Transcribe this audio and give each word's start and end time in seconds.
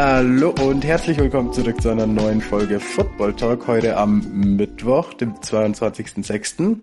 Hallo 0.00 0.54
und 0.60 0.84
herzlich 0.84 1.18
willkommen 1.18 1.52
zurück 1.52 1.82
zu 1.82 1.88
einer 1.88 2.06
neuen 2.06 2.40
Folge 2.40 2.78
Football 2.78 3.34
Talk. 3.34 3.66
Heute 3.66 3.96
am 3.96 4.20
Mittwoch, 4.56 5.12
dem 5.14 5.34
22.06. 5.34 6.78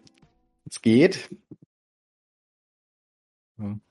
Es 0.69 0.81
geht. 0.81 1.29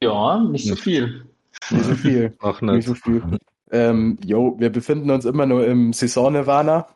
Ja, 0.02 0.38
nicht 0.40 0.68
so 0.68 0.76
viel. 0.76 1.26
Nicht 1.70 1.84
so 1.84 1.94
viel. 1.94 2.36
Ach, 2.40 2.60
nicht. 2.60 2.74
nicht 2.74 2.86
so 2.86 2.94
viel. 2.94 3.22
Ähm, 3.70 4.18
jo, 4.24 4.56
wir 4.58 4.70
befinden 4.70 5.10
uns 5.10 5.24
immer 5.24 5.46
nur 5.46 5.66
im 5.66 5.92
Saison-Nirvana. 5.92 6.86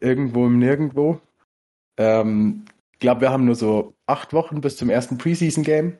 Irgendwo 0.00 0.46
im 0.46 0.58
Nirgendwo. 0.58 1.20
Ähm, 1.96 2.64
ich 2.92 3.00
glaube, 3.00 3.22
wir 3.22 3.30
haben 3.30 3.44
nur 3.44 3.54
so 3.54 3.94
acht 4.06 4.32
Wochen 4.32 4.60
bis 4.60 4.76
zum 4.76 4.90
ersten 4.90 5.18
Preseason-Game. 5.18 5.98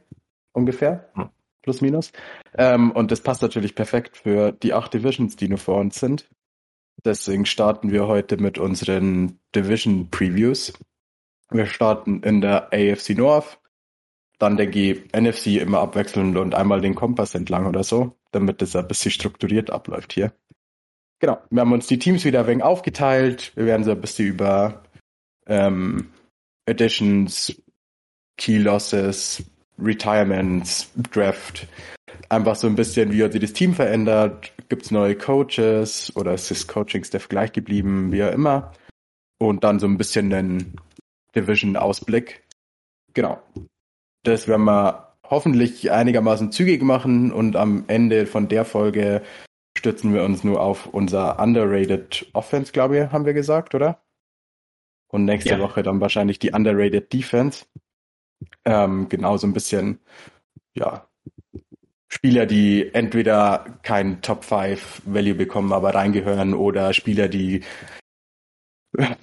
Ungefähr. 0.53 1.11
Hm 1.15 1.31
plus 1.69 1.83
minus. 1.83 2.13
Ähm, 2.57 2.93
und 2.93 3.11
das 3.11 3.21
passt 3.21 3.43
natürlich 3.43 3.75
perfekt 3.75 4.17
für 4.17 4.53
die 4.53 4.73
acht 4.73 4.95
Divisions, 4.95 5.37
die 5.37 5.49
nur 5.49 5.59
vor 5.59 5.77
uns 5.77 6.01
sind. 6.01 6.27
Deswegen 7.05 7.45
starten 7.45 7.93
wir 7.93 8.07
heute 8.07 8.39
mit 8.39 8.59
unseren 8.59 9.39
Division 9.55 10.09
Previews. 10.11 10.73
Wir 11.51 11.67
starten 11.67 12.23
in 12.23 12.41
der 12.41 12.73
AFC 12.73 13.11
North, 13.11 13.61
dann 14.39 14.57
denke 14.57 14.79
ich 14.79 15.13
NFC 15.13 15.59
immer 15.61 15.81
abwechselnd 15.81 16.37
und 16.39 16.55
einmal 16.55 16.81
den 16.81 16.95
Kompass 16.95 17.35
entlang 17.35 17.67
oder 17.67 17.85
so, 17.85 18.18
damit 18.33 18.63
das 18.63 18.77
ein 18.77 18.89
bisschen 18.89 19.11
strukturiert 19.11 19.71
abläuft 19.71 20.13
hier. 20.13 20.33
Genau, 21.21 21.39
wir 21.51 21.61
haben 21.61 21.73
uns 21.73 21.87
die 21.87 21.99
Teams 21.99 22.25
wieder 22.25 22.41
ein 22.41 22.47
wenig 22.47 22.65
aufgeteilt. 22.65 23.53
Wir 23.57 23.67
werden 23.67 23.85
so 23.85 23.91
ein 23.91 24.01
bisschen 24.01 24.29
über 24.29 24.83
ähm, 25.47 26.11
Additions, 26.69 27.61
Key 28.37 28.59
Losses, 28.59 29.43
Retirements, 29.79 30.91
Draft, 31.13 31.67
einfach 32.29 32.57
so 32.57 32.67
ein 32.67 32.77
bisschen, 32.77 33.13
wie 33.13 33.23
hat 33.23 33.33
sich 33.33 33.41
das 33.41 33.53
Team 33.53 33.75
verändert, 33.75 34.53
gibt 34.69 34.85
es 34.85 34.91
neue 34.91 35.17
Coaches 35.17 36.15
oder 36.17 36.35
ist 36.35 36.51
das 36.51 36.67
Coaching-Staff 36.67 37.29
gleich 37.29 37.53
geblieben, 37.53 38.13
wie 38.13 38.23
auch 38.23 38.33
immer. 38.33 38.73
Und 39.41 39.65
dann 39.65 39.79
so 39.79 39.87
ein 39.87 39.99
bisschen 39.99 40.31
den 40.31 40.77
Division-Ausblick. 41.35 42.45
Genau. 43.15 43.41
Das 44.25 44.49
werden 44.49 44.65
wir 44.65 45.08
hoffentlich 45.31 45.91
einigermaßen 45.91 46.53
zügig 46.53 46.83
machen 46.83 47.33
und 47.33 47.57
am 47.57 47.85
Ende 47.87 48.27
von 48.27 48.49
der 48.49 48.65
Folge 48.65 49.23
stützen 49.77 50.13
wir 50.13 50.25
uns 50.25 50.43
nur 50.45 50.61
auf 50.61 50.87
unser 50.87 51.39
underrated 51.39 52.27
Offense, 52.33 52.73
glaube 52.73 52.99
ich, 52.99 53.13
haben 53.13 53.27
wir 53.27 53.35
gesagt, 53.35 53.75
oder? 53.75 54.03
Und 55.11 55.25
nächste 55.25 55.51
ja. 55.51 55.59
Woche 55.59 55.83
dann 55.83 56.01
wahrscheinlich 56.01 56.39
die 56.39 56.51
underrated 56.51 57.13
Defense. 57.13 57.67
Ähm, 58.65 59.09
genau 59.09 59.37
so 59.37 59.47
ein 59.47 59.53
bisschen, 59.53 60.01
ja, 60.75 61.09
Spieler, 62.09 62.47
die 62.47 62.93
entweder 62.95 63.79
kein 63.83 64.23
Top 64.23 64.45
5 64.45 65.03
Value 65.05 65.35
bekommen, 65.35 65.73
aber 65.73 65.95
reingehören 65.95 66.55
oder 66.55 66.95
Spieler, 66.95 67.29
die 67.29 67.63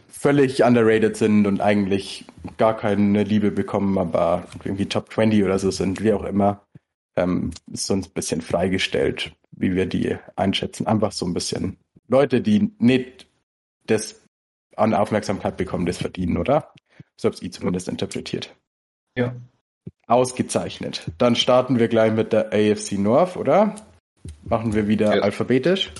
völlig 0.07 0.63
underrated 0.63 1.17
sind 1.17 1.45
und 1.47 1.61
eigentlich 1.61 2.25
gar 2.57 2.75
keine 2.75 3.23
Liebe 3.23 3.51
bekommen, 3.51 3.97
aber 3.97 4.47
irgendwie 4.63 4.87
Top 4.87 5.11
20 5.11 5.43
oder 5.43 5.59
so 5.59 5.71
sind, 5.71 6.03
wie 6.03 6.13
auch 6.13 6.23
immer. 6.23 6.65
Ähm, 7.15 7.51
ist 7.71 7.89
uns 7.91 8.07
ein 8.07 8.13
bisschen 8.13 8.41
freigestellt, 8.41 9.33
wie 9.51 9.73
wir 9.75 9.85
die 9.85 10.17
einschätzen. 10.35 10.87
Einfach 10.87 11.11
so 11.11 11.25
ein 11.25 11.33
bisschen 11.33 11.77
Leute, 12.07 12.41
die 12.41 12.71
nicht 12.79 13.27
das 13.87 14.21
an 14.75 14.93
Aufmerksamkeit 14.93 15.57
bekommen, 15.57 15.85
das 15.85 15.97
verdienen, 15.97 16.37
oder? 16.37 16.73
So 17.17 17.29
habe 17.29 17.37
ich 17.39 17.53
zumindest 17.53 17.87
interpretiert. 17.87 18.53
Ja. 19.17 19.35
Ausgezeichnet. 20.07 21.09
Dann 21.17 21.35
starten 21.35 21.79
wir 21.79 21.87
gleich 21.87 22.11
mit 22.11 22.33
der 22.33 22.47
AFC 22.47 22.93
North, 22.93 23.37
oder? 23.37 23.75
Machen 24.43 24.73
wir 24.73 24.87
wieder 24.87 25.15
ja. 25.15 25.21
alphabetisch? 25.21 25.91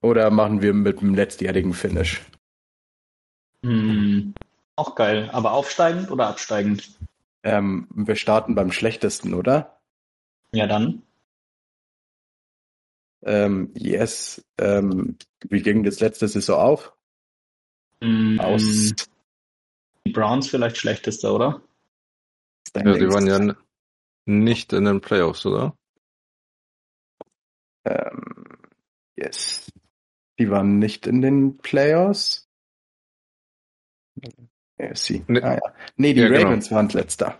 Oder 0.00 0.30
machen 0.30 0.62
wir 0.62 0.72
mit 0.72 1.00
dem 1.00 1.14
letztjährigen 1.14 1.74
Finish? 1.74 2.22
Hm, 3.64 4.34
auch 4.76 4.94
geil. 4.94 5.30
Aber 5.32 5.52
aufsteigend 5.52 6.10
oder 6.10 6.28
absteigend? 6.28 6.98
Ähm, 7.42 7.88
wir 7.94 8.16
starten 8.16 8.54
beim 8.54 8.72
schlechtesten, 8.72 9.34
oder? 9.34 9.80
Ja, 10.52 10.66
dann. 10.66 11.02
Ähm, 13.22 13.72
yes. 13.74 14.44
Ähm, 14.58 15.16
wie 15.48 15.62
ging 15.62 15.82
das 15.82 16.00
letzte 16.00 16.28
Saison 16.28 16.60
auf? 16.60 16.96
Mm, 18.00 18.38
Aus. 18.40 18.94
Die 20.04 20.12
Browns 20.12 20.48
vielleicht 20.48 20.76
schlechtester, 20.76 21.34
oder? 21.34 21.62
Ja, 22.76 22.94
sie 22.94 23.08
waren 23.08 23.26
ja 23.26 23.54
nicht 24.26 24.72
in 24.72 24.84
den 24.84 25.00
Playoffs, 25.00 25.46
oder? 25.46 25.76
Ähm, 27.84 28.58
yes. 29.16 29.72
Die 30.38 30.50
waren 30.50 30.78
nicht 30.78 31.06
in 31.06 31.22
den 31.22 31.58
Playoffs. 31.58 32.45
AFC. 34.78 35.22
Nee, 35.28 35.40
ah, 35.42 35.54
ja. 35.54 35.60
nee 35.96 36.14
die 36.14 36.20
ja, 36.20 36.28
genau. 36.28 36.42
Ravens 36.42 36.68
genau. 36.68 36.76
waren 36.76 36.88
letzter. 36.90 37.38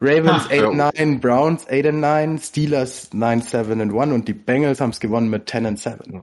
Ravens 0.00 0.48
8-9, 0.48 1.12
ja. 1.12 1.18
Browns 1.18 1.68
8-9, 1.68 2.42
Steelers 2.42 3.12
9-7 3.12 3.82
and 3.82 3.94
1 3.94 4.12
und 4.12 4.28
die 4.28 4.34
Bengals 4.34 4.80
haben 4.80 4.90
es 4.90 5.00
gewonnen 5.00 5.28
mit 5.28 5.48
10 5.48 5.66
and 5.66 5.78
7. 5.78 6.22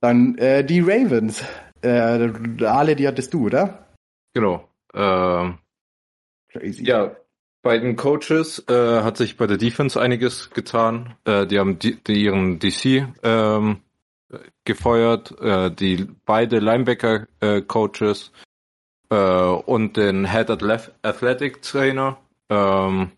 Dann 0.00 0.36
äh, 0.38 0.64
die 0.64 0.80
Ravens. 0.80 1.44
Äh, 1.82 2.32
alle, 2.64 2.96
die 2.96 3.06
hattest 3.06 3.32
du, 3.32 3.46
oder? 3.46 3.86
Genau. 4.32 4.68
Ähm, 4.92 5.58
Crazy. 6.50 6.84
Ja, 6.84 7.16
bei 7.62 7.78
den 7.78 7.96
Coaches 7.96 8.64
äh, 8.68 9.02
hat 9.02 9.16
sich 9.16 9.36
bei 9.36 9.46
der 9.46 9.56
Defense 9.56 10.00
einiges 10.00 10.50
getan. 10.50 11.14
Äh, 11.24 11.46
die 11.46 11.58
haben 11.58 11.78
die, 11.78 11.96
die 11.96 12.24
ihren 12.24 12.58
DC 12.58 13.06
ähm, 13.22 13.80
gefeuert, 14.64 15.38
äh, 15.40 15.70
die 15.70 16.06
beide 16.26 16.58
Linebacker-Coaches 16.58 18.32
äh, 19.14 19.62
und 19.66 19.96
den 19.96 20.30
Head 20.30 20.50
Athletic 20.50 21.62
Trainer. 21.62 22.18
Ähm, 22.50 23.12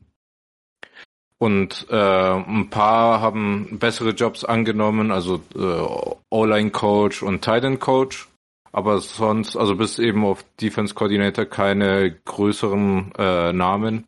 und 1.39 1.87
äh, 1.91 2.33
ein 2.33 2.71
paar 2.71 3.21
haben 3.21 3.79
bessere 3.79 4.11
Jobs 4.11 4.45
angenommen, 4.45 5.11
also 5.11 5.43
äh, 5.55 6.15
O-Line-Coach 6.31 7.23
und 7.23 7.43
Titan-Coach. 7.43 8.29
Aber 8.73 8.99
sonst, 9.01 9.57
also 9.57 9.75
bis 9.77 9.99
eben 9.99 10.25
auf 10.25 10.45
Defense 10.61 10.95
Coordinator 10.95 11.47
keine 11.47 12.15
größeren 12.25 13.13
äh, 13.19 13.53
Namen. 13.53 14.07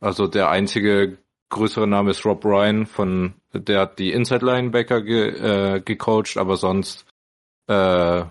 Also 0.00 0.26
der 0.26 0.50
einzige 0.50 1.18
größere 1.50 1.86
Name 1.86 2.10
ist 2.10 2.24
Rob 2.24 2.44
Ryan 2.44 2.86
von, 2.86 3.34
der 3.52 3.80
hat 3.80 3.98
die 3.98 4.12
Inside 4.12 4.44
Linebacker 4.44 5.02
ge, 5.02 5.76
äh, 5.76 5.80
gecoacht, 5.80 6.36
aber 6.36 6.56
sonst 6.56 7.06
äh, 7.68 8.24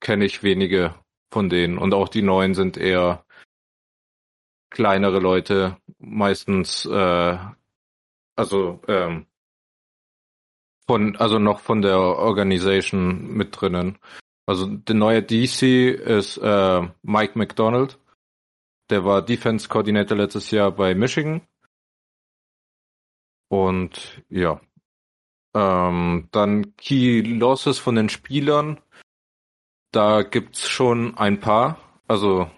kenne 0.00 0.24
ich 0.24 0.42
wenige 0.42 0.94
von 1.32 1.48
denen. 1.48 1.78
Und 1.78 1.94
auch 1.94 2.08
die 2.08 2.22
neuen 2.22 2.54
sind 2.54 2.76
eher 2.76 3.24
kleinere 4.70 5.18
Leute, 5.18 5.76
meistens 5.98 6.86
äh, 6.86 7.38
also 8.36 8.80
ähm, 8.88 9.26
von 10.86 11.16
also 11.16 11.38
noch 11.38 11.60
von 11.60 11.82
der 11.82 11.98
Organisation 11.98 13.28
mit 13.34 13.60
drinnen. 13.60 13.98
Also 14.46 14.66
der 14.66 14.94
neue 14.94 15.22
DC 15.22 15.62
ist 15.94 16.38
äh, 16.38 16.88
Mike 17.02 17.38
McDonald. 17.38 17.98
Der 18.90 19.04
war 19.04 19.22
Defense 19.22 19.68
Coordinator 19.68 20.16
letztes 20.16 20.50
Jahr 20.50 20.72
bei 20.72 20.94
Michigan. 20.94 21.42
Und 23.48 24.22
ja. 24.28 24.60
Ähm, 25.54 26.28
dann 26.32 26.74
Key 26.76 27.20
Losses 27.20 27.78
von 27.78 27.94
den 27.94 28.08
Spielern. 28.08 28.80
Da 29.92 30.22
gibt's 30.22 30.68
schon 30.68 31.16
ein 31.16 31.40
paar. 31.40 31.78
Also 32.08 32.50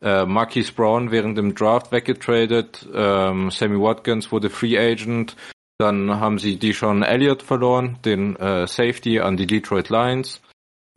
äh, 0.00 0.24
Marquise 0.24 0.72
Brown 0.72 1.10
während 1.10 1.36
dem 1.36 1.54
Draft 1.54 1.92
weggetradet. 1.92 2.88
Ähm, 2.94 3.50
Sammy 3.50 3.80
Watkins 3.80 4.32
wurde 4.32 4.50
Free 4.50 4.78
Agent. 4.78 5.36
Dann 5.78 6.20
haben 6.20 6.38
sie 6.38 6.56
Deshaun 6.56 7.02
Elliott 7.02 7.42
verloren, 7.42 7.98
den 8.04 8.36
äh, 8.36 8.66
Safety 8.66 9.20
an 9.20 9.36
die 9.36 9.46
Detroit 9.46 9.90
Lions. 9.90 10.40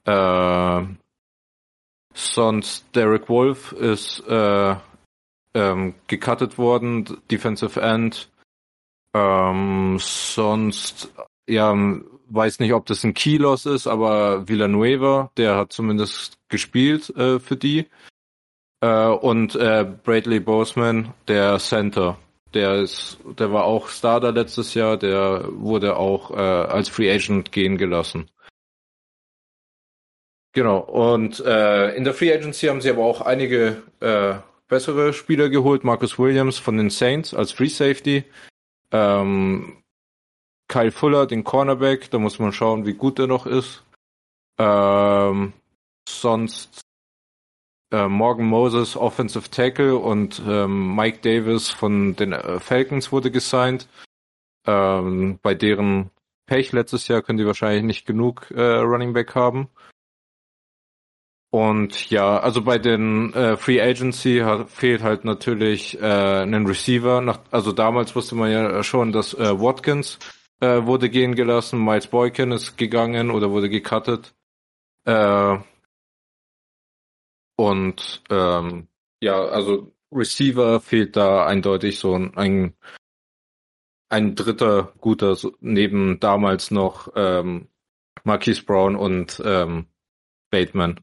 Äh, 0.05 0.83
Sonst 2.19 2.95
Derek 2.95 3.29
Wolf 3.29 3.73
ist 3.73 4.27
äh, 4.27 4.75
ähm, 5.53 5.93
gecuttet 6.07 6.57
worden, 6.57 7.05
Defensive 7.29 7.79
End. 7.79 8.31
Ähm, 9.13 9.97
sonst, 9.99 11.13
ja, 11.47 11.75
weiß 12.29 12.59
nicht, 12.59 12.73
ob 12.73 12.85
das 12.85 13.03
ein 13.03 13.13
Keyloss 13.13 13.65
ist, 13.65 13.87
aber 13.87 14.47
Villanueva, 14.47 15.31
der 15.37 15.55
hat 15.55 15.73
zumindest 15.73 16.37
gespielt 16.49 17.09
äh, 17.15 17.39
für 17.39 17.55
die. 17.55 17.87
Äh, 18.81 19.07
und 19.07 19.55
äh, 19.55 19.85
Bradley 20.03 20.39
Boseman, 20.39 21.13
der 21.27 21.59
Center, 21.59 22.17
der 22.53 22.75
ist, 22.75 23.17
der 23.39 23.51
war 23.51 23.65
auch 23.65 23.89
Starter 23.89 24.31
letztes 24.31 24.73
Jahr, 24.73 24.97
der 24.97 25.45
wurde 25.51 25.97
auch 25.97 26.31
äh, 26.31 26.35
als 26.35 26.89
Free 26.89 27.11
Agent 27.11 27.51
gehen 27.51 27.77
gelassen. 27.77 28.29
Genau, 30.53 30.79
und 30.79 31.39
äh, 31.45 31.95
in 31.95 32.03
der 32.03 32.13
Free 32.13 32.33
Agency 32.33 32.67
haben 32.67 32.81
sie 32.81 32.89
aber 32.89 33.03
auch 33.03 33.21
einige 33.21 33.83
äh, 33.99 34.35
bessere 34.67 35.13
Spieler 35.13 35.49
geholt. 35.49 35.83
Marcus 35.83 36.17
Williams 36.17 36.57
von 36.57 36.77
den 36.77 36.89
Saints 36.89 37.33
als 37.33 37.51
Free 37.51 37.67
Safety. 37.67 38.23
Ähm, 38.91 39.83
Kyle 40.67 40.91
Fuller, 40.91 41.27
den 41.27 41.43
Cornerback, 41.43 42.11
da 42.11 42.19
muss 42.19 42.39
man 42.39 42.51
schauen, 42.51 42.85
wie 42.85 42.93
gut 42.93 43.19
er 43.19 43.27
noch 43.27 43.45
ist. 43.45 43.83
Ähm, 44.59 45.53
sonst 46.07 46.81
äh, 47.91 48.07
Morgan 48.07 48.45
Moses, 48.45 48.97
Offensive 48.97 49.49
Tackle 49.49 49.97
und 49.97 50.41
ähm, 50.45 50.95
Mike 50.95 51.19
Davis 51.21 51.69
von 51.69 52.15
den 52.15 52.33
äh, 52.33 52.59
Falcons 52.59 53.11
wurde 53.11 53.31
gesigned. 53.31 53.87
Ähm, 54.65 55.39
bei 55.41 55.53
deren 55.53 56.09
Pech 56.47 56.71
letztes 56.73 57.07
Jahr 57.07 57.21
können 57.21 57.37
die 57.37 57.45
wahrscheinlich 57.45 57.83
nicht 57.83 58.05
genug 58.05 58.51
äh, 58.51 58.61
Running 58.61 59.13
Back 59.13 59.35
haben. 59.35 59.69
Und 61.49 62.09
ja, 62.09 62.39
also 62.39 62.61
bei 62.61 62.77
den 62.77 63.33
äh, 63.33 63.55
Free 63.55 63.81
Agency 63.81 64.39
hat, 64.43 64.69
fehlt 64.69 65.01
halt 65.01 65.23
natürlich 65.23 65.99
äh, 66.01 66.43
ein 66.43 66.65
Receiver. 66.65 67.21
Nach, 67.21 67.39
also 67.51 67.71
damals 67.71 68.15
wusste 68.15 68.35
man 68.35 68.51
ja 68.51 68.83
schon, 68.83 69.13
dass 69.13 69.33
äh, 69.33 69.59
Watkins 69.59 70.19
äh, 70.59 70.85
wurde 70.85 71.09
gehen 71.09 71.35
gelassen, 71.35 71.83
Miles 71.83 72.07
Boykin 72.07 72.51
ist 72.51 72.77
gegangen 72.77 73.31
oder 73.31 73.51
wurde 73.51 73.69
gecuttet. 73.69 74.35
Äh, 75.05 75.57
und 77.55 78.23
ähm, 78.29 78.87
ja, 79.19 79.43
also 79.45 79.91
Receiver 80.11 80.79
fehlt 80.79 81.15
da 81.15 81.45
eindeutig 81.45 81.99
so 81.99 82.13
ein, 82.15 82.73
ein 84.09 84.35
dritter 84.35 84.93
guter, 85.01 85.35
so, 85.35 85.55
neben 85.59 86.19
damals 86.19 86.71
noch 86.71 87.11
ähm, 87.15 87.67
Marquise 88.23 88.63
Brown 88.63 88.95
und 88.95 89.41
ähm, 89.43 89.87
Bateman. 90.49 90.99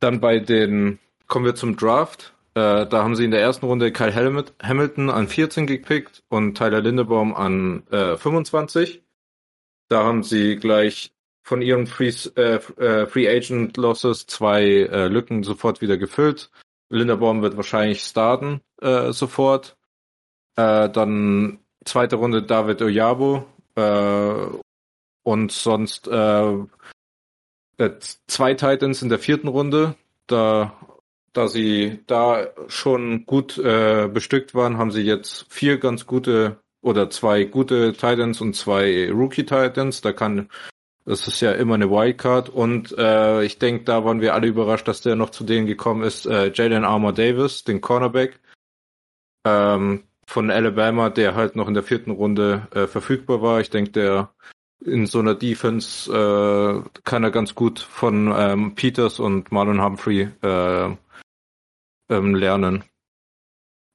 Dann 0.00 0.20
bei 0.20 0.38
den, 0.38 0.98
kommen 1.26 1.44
wir 1.44 1.54
zum 1.54 1.76
Draft. 1.76 2.33
Äh, 2.54 2.86
da 2.86 3.02
haben 3.02 3.16
sie 3.16 3.24
in 3.24 3.32
der 3.32 3.40
ersten 3.40 3.66
Runde 3.66 3.92
Kyle 3.92 4.14
Hamilton 4.14 5.10
an 5.10 5.28
14 5.28 5.66
gepickt 5.66 6.22
und 6.28 6.56
Tyler 6.56 6.80
Lindebaum 6.80 7.34
an 7.34 7.86
äh, 7.90 8.16
25. 8.16 9.02
Da 9.88 10.04
haben 10.04 10.22
sie 10.22 10.56
gleich 10.56 11.12
von 11.42 11.62
ihren 11.62 11.86
Free, 11.86 12.12
äh, 12.36 12.54
äh, 12.54 13.06
Free 13.06 13.28
Agent 13.28 13.76
Losses 13.76 14.26
zwei 14.26 14.62
äh, 14.64 15.08
Lücken 15.08 15.42
sofort 15.42 15.80
wieder 15.80 15.98
gefüllt. 15.98 16.50
Linderbaum 16.90 17.42
wird 17.42 17.56
wahrscheinlich 17.56 18.02
starten 18.02 18.60
äh, 18.80 19.12
sofort. 19.12 19.76
Dann 20.56 21.58
zweite 21.84 22.14
Runde 22.14 22.44
David 22.44 22.80
Oyabo 22.80 23.44
und 25.24 25.50
sonst 25.50 26.04
zwei 26.04 26.68
Titans 28.54 29.02
in 29.02 29.08
der 29.08 29.18
vierten 29.18 29.48
Runde. 29.48 29.96
Da, 30.28 30.72
da 31.34 31.48
sie 31.48 32.00
da 32.06 32.46
schon 32.68 33.26
gut 33.26 33.58
äh, 33.58 34.08
bestückt 34.08 34.54
waren, 34.54 34.78
haben 34.78 34.90
sie 34.90 35.02
jetzt 35.02 35.46
vier 35.50 35.78
ganz 35.78 36.06
gute 36.06 36.56
oder 36.80 37.10
zwei 37.10 37.44
gute 37.44 37.92
Titans 37.92 38.40
und 38.40 38.56
zwei 38.56 39.10
Rookie 39.10 39.44
Titans. 39.44 40.00
Da 40.00 40.12
kann 40.12 40.48
das 41.06 41.28
ist 41.28 41.40
ja 41.40 41.52
immer 41.52 41.74
eine 41.74 41.90
Wildcard 41.90 42.48
und 42.48 42.96
äh, 42.96 43.44
ich 43.44 43.58
denke, 43.58 43.84
da 43.84 44.04
waren 44.06 44.22
wir 44.22 44.32
alle 44.32 44.46
überrascht, 44.46 44.88
dass 44.88 45.02
der 45.02 45.16
noch 45.16 45.30
zu 45.30 45.44
denen 45.44 45.66
gekommen 45.66 46.02
ist. 46.02 46.24
Äh, 46.24 46.50
Jalen 46.54 46.84
Armour 46.84 47.12
Davis, 47.12 47.62
den 47.62 47.82
Cornerback 47.82 48.40
ähm, 49.44 50.04
von 50.26 50.50
Alabama, 50.50 51.10
der 51.10 51.34
halt 51.34 51.56
noch 51.56 51.68
in 51.68 51.74
der 51.74 51.82
vierten 51.82 52.10
Runde 52.10 52.68
äh, 52.74 52.86
verfügbar 52.86 53.42
war. 53.42 53.60
Ich 53.60 53.68
denke, 53.68 53.90
der 53.90 54.30
in 54.82 55.06
so 55.06 55.18
einer 55.18 55.34
Defense 55.34 56.10
äh, 56.10 57.00
kann 57.04 57.24
er 57.24 57.30
ganz 57.30 57.54
gut 57.54 57.80
von 57.80 58.32
ähm, 58.34 58.74
Peters 58.74 59.20
und 59.20 59.52
Marlon 59.52 59.82
Humphrey 59.82 60.30
äh, 60.42 60.90
ähm, 62.08 62.34
lernen. 62.34 62.84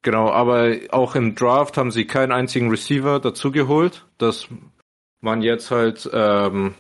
Genau, 0.02 0.30
aber 0.30 0.78
auch 0.92 1.16
im 1.16 1.36
Draft 1.36 1.78
haben 1.78 1.92
sie 1.92 2.06
keinen 2.06 2.32
einzigen 2.32 2.70
Receiver 2.70 3.20
dazugeholt, 3.20 4.06
dass 4.18 4.48
man 5.20 5.42
jetzt 5.42 5.72
halt, 5.72 6.10
ähm, 6.14 6.76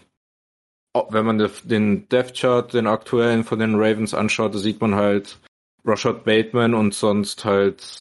wenn 1.09 1.25
man 1.25 1.49
den 1.65 2.07
Death 2.07 2.33
Chart, 2.33 2.73
den 2.73 2.87
aktuellen 2.87 3.43
von 3.43 3.59
den 3.59 3.75
Ravens 3.75 4.13
anschaut, 4.13 4.55
da 4.55 4.59
sieht 4.59 4.79
man 4.79 4.95
halt 4.95 5.37
Rashad 5.83 6.23
Bateman 6.23 6.73
und 6.73 6.93
sonst 6.93 7.43
halt 7.43 7.99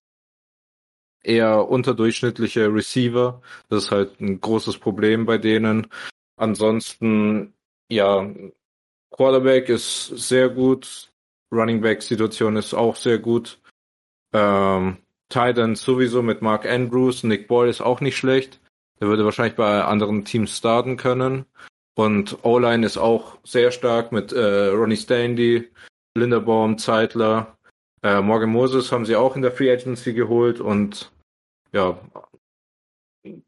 eher 1.22 1.68
unterdurchschnittliche 1.68 2.72
Receiver. 2.72 3.42
Das 3.68 3.84
ist 3.84 3.90
halt 3.90 4.20
ein 4.20 4.40
großes 4.40 4.78
Problem 4.78 5.26
bei 5.26 5.38
denen. 5.38 5.88
Ansonsten, 6.36 7.54
ja, 7.90 8.28
Quarterback 9.10 9.68
ist 9.68 10.06
sehr 10.06 10.48
gut. 10.48 11.07
Running 11.52 11.80
Back 11.80 12.02
Situation 12.02 12.56
ist 12.56 12.74
auch 12.74 12.96
sehr 12.96 13.18
gut. 13.18 13.58
Ähm, 14.32 14.98
Titan 15.28 15.74
sowieso 15.74 16.22
mit 16.22 16.42
Mark 16.42 16.66
Andrews. 16.66 17.24
Nick 17.24 17.48
Boyle 17.48 17.70
ist 17.70 17.80
auch 17.80 18.00
nicht 18.00 18.16
schlecht. 18.16 18.60
Der 19.00 19.08
würde 19.08 19.24
wahrscheinlich 19.24 19.56
bei 19.56 19.84
anderen 19.84 20.24
Teams 20.24 20.56
starten 20.56 20.96
können. 20.96 21.44
Und 21.94 22.44
O-Line 22.44 22.86
ist 22.86 22.96
auch 22.96 23.38
sehr 23.44 23.70
stark 23.70 24.12
mit 24.12 24.32
äh, 24.32 24.68
Ronnie 24.68 24.96
Stanley, 24.96 25.68
Linderbaum, 26.14 26.78
Zeitler. 26.78 27.58
Äh, 28.02 28.20
Morgan 28.20 28.50
Moses 28.50 28.92
haben 28.92 29.04
sie 29.04 29.16
auch 29.16 29.34
in 29.36 29.42
der 29.42 29.52
Free 29.52 29.72
Agency 29.72 30.12
geholt 30.12 30.60
und 30.60 31.10
ja, 31.72 31.98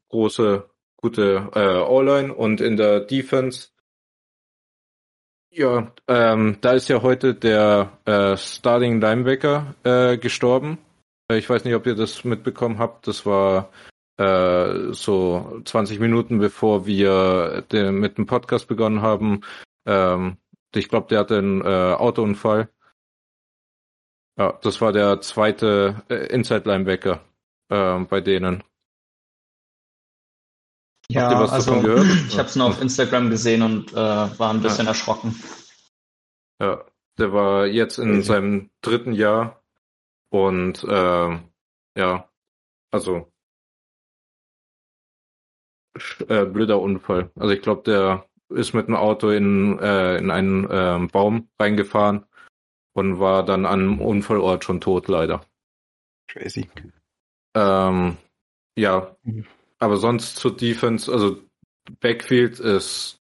große, 0.08 0.68
gute 0.96 1.48
äh, 1.54 1.58
All-Line 1.58 2.34
und 2.34 2.60
in 2.60 2.76
der 2.76 3.00
Defense. 3.00 3.68
Ja, 5.52 5.92
ähm, 6.06 6.58
da 6.60 6.72
ist 6.72 6.88
ja 6.88 7.02
heute 7.02 7.34
der 7.34 7.98
äh, 8.04 8.36
Starting 8.36 9.00
Linebacker 9.00 9.74
äh, 9.82 10.16
gestorben. 10.16 10.78
Äh, 11.28 11.38
ich 11.38 11.50
weiß 11.50 11.64
nicht, 11.64 11.74
ob 11.74 11.86
ihr 11.86 11.96
das 11.96 12.22
mitbekommen 12.22 12.78
habt. 12.78 13.08
Das 13.08 13.26
war 13.26 13.72
äh, 14.16 14.92
so 14.92 15.60
20 15.64 15.98
Minuten 15.98 16.38
bevor 16.38 16.86
wir 16.86 17.62
den, 17.72 17.96
mit 17.96 18.16
dem 18.16 18.26
Podcast 18.26 18.68
begonnen 18.68 19.02
haben. 19.02 19.40
Ähm, 19.86 20.36
ich 20.72 20.88
glaube, 20.88 21.08
der 21.08 21.18
hatte 21.18 21.38
einen 21.38 21.62
äh, 21.62 21.94
Autounfall. 21.94 22.68
Ja, 24.38 24.56
das 24.62 24.80
war 24.80 24.92
der 24.92 25.20
zweite 25.20 26.02
äh, 26.08 26.26
Inside 26.32 26.62
Linebacker 26.64 27.24
äh, 27.70 27.98
bei 28.00 28.20
denen. 28.20 28.62
Ja, 31.10 31.44
also 31.46 31.74
ich 32.28 32.38
habe 32.38 32.48
es 32.48 32.56
nur 32.56 32.66
auf 32.66 32.80
Instagram 32.80 33.30
gesehen 33.30 33.62
und 33.62 33.92
äh, 33.92 33.96
war 33.96 34.52
ein 34.52 34.62
bisschen 34.62 34.84
ja. 34.84 34.92
erschrocken. 34.92 35.34
Ja, 36.60 36.84
der 37.18 37.32
war 37.32 37.66
jetzt 37.66 37.98
in 37.98 38.10
okay. 38.10 38.22
seinem 38.22 38.70
dritten 38.80 39.12
Jahr 39.12 39.62
und 40.30 40.84
äh, 40.84 41.38
ja, 41.96 42.28
also 42.92 43.30
äh, 46.28 46.44
blöder 46.44 46.80
Unfall. 46.80 47.30
Also 47.34 47.52
ich 47.52 47.62
glaube, 47.62 47.82
der 47.82 48.26
ist 48.48 48.74
mit 48.74 48.86
dem 48.86 48.96
Auto 48.96 49.30
in, 49.30 49.78
äh, 49.78 50.16
in 50.16 50.30
einen 50.30 50.70
äh, 50.70 51.08
Baum 51.10 51.48
reingefahren 51.58 52.24
und 52.92 53.18
war 53.18 53.44
dann 53.44 53.66
am 53.66 54.00
Unfallort 54.00 54.64
schon 54.64 54.80
tot, 54.80 55.08
leider. 55.08 55.44
Crazy. 56.28 56.68
Ähm, 57.54 58.16
ja, 58.76 59.16
mhm. 59.22 59.46
Aber 59.80 59.96
sonst 59.96 60.36
zur 60.36 60.56
Defense, 60.56 61.10
also 61.10 61.40
Backfield 62.00 62.60
ist, 62.60 63.18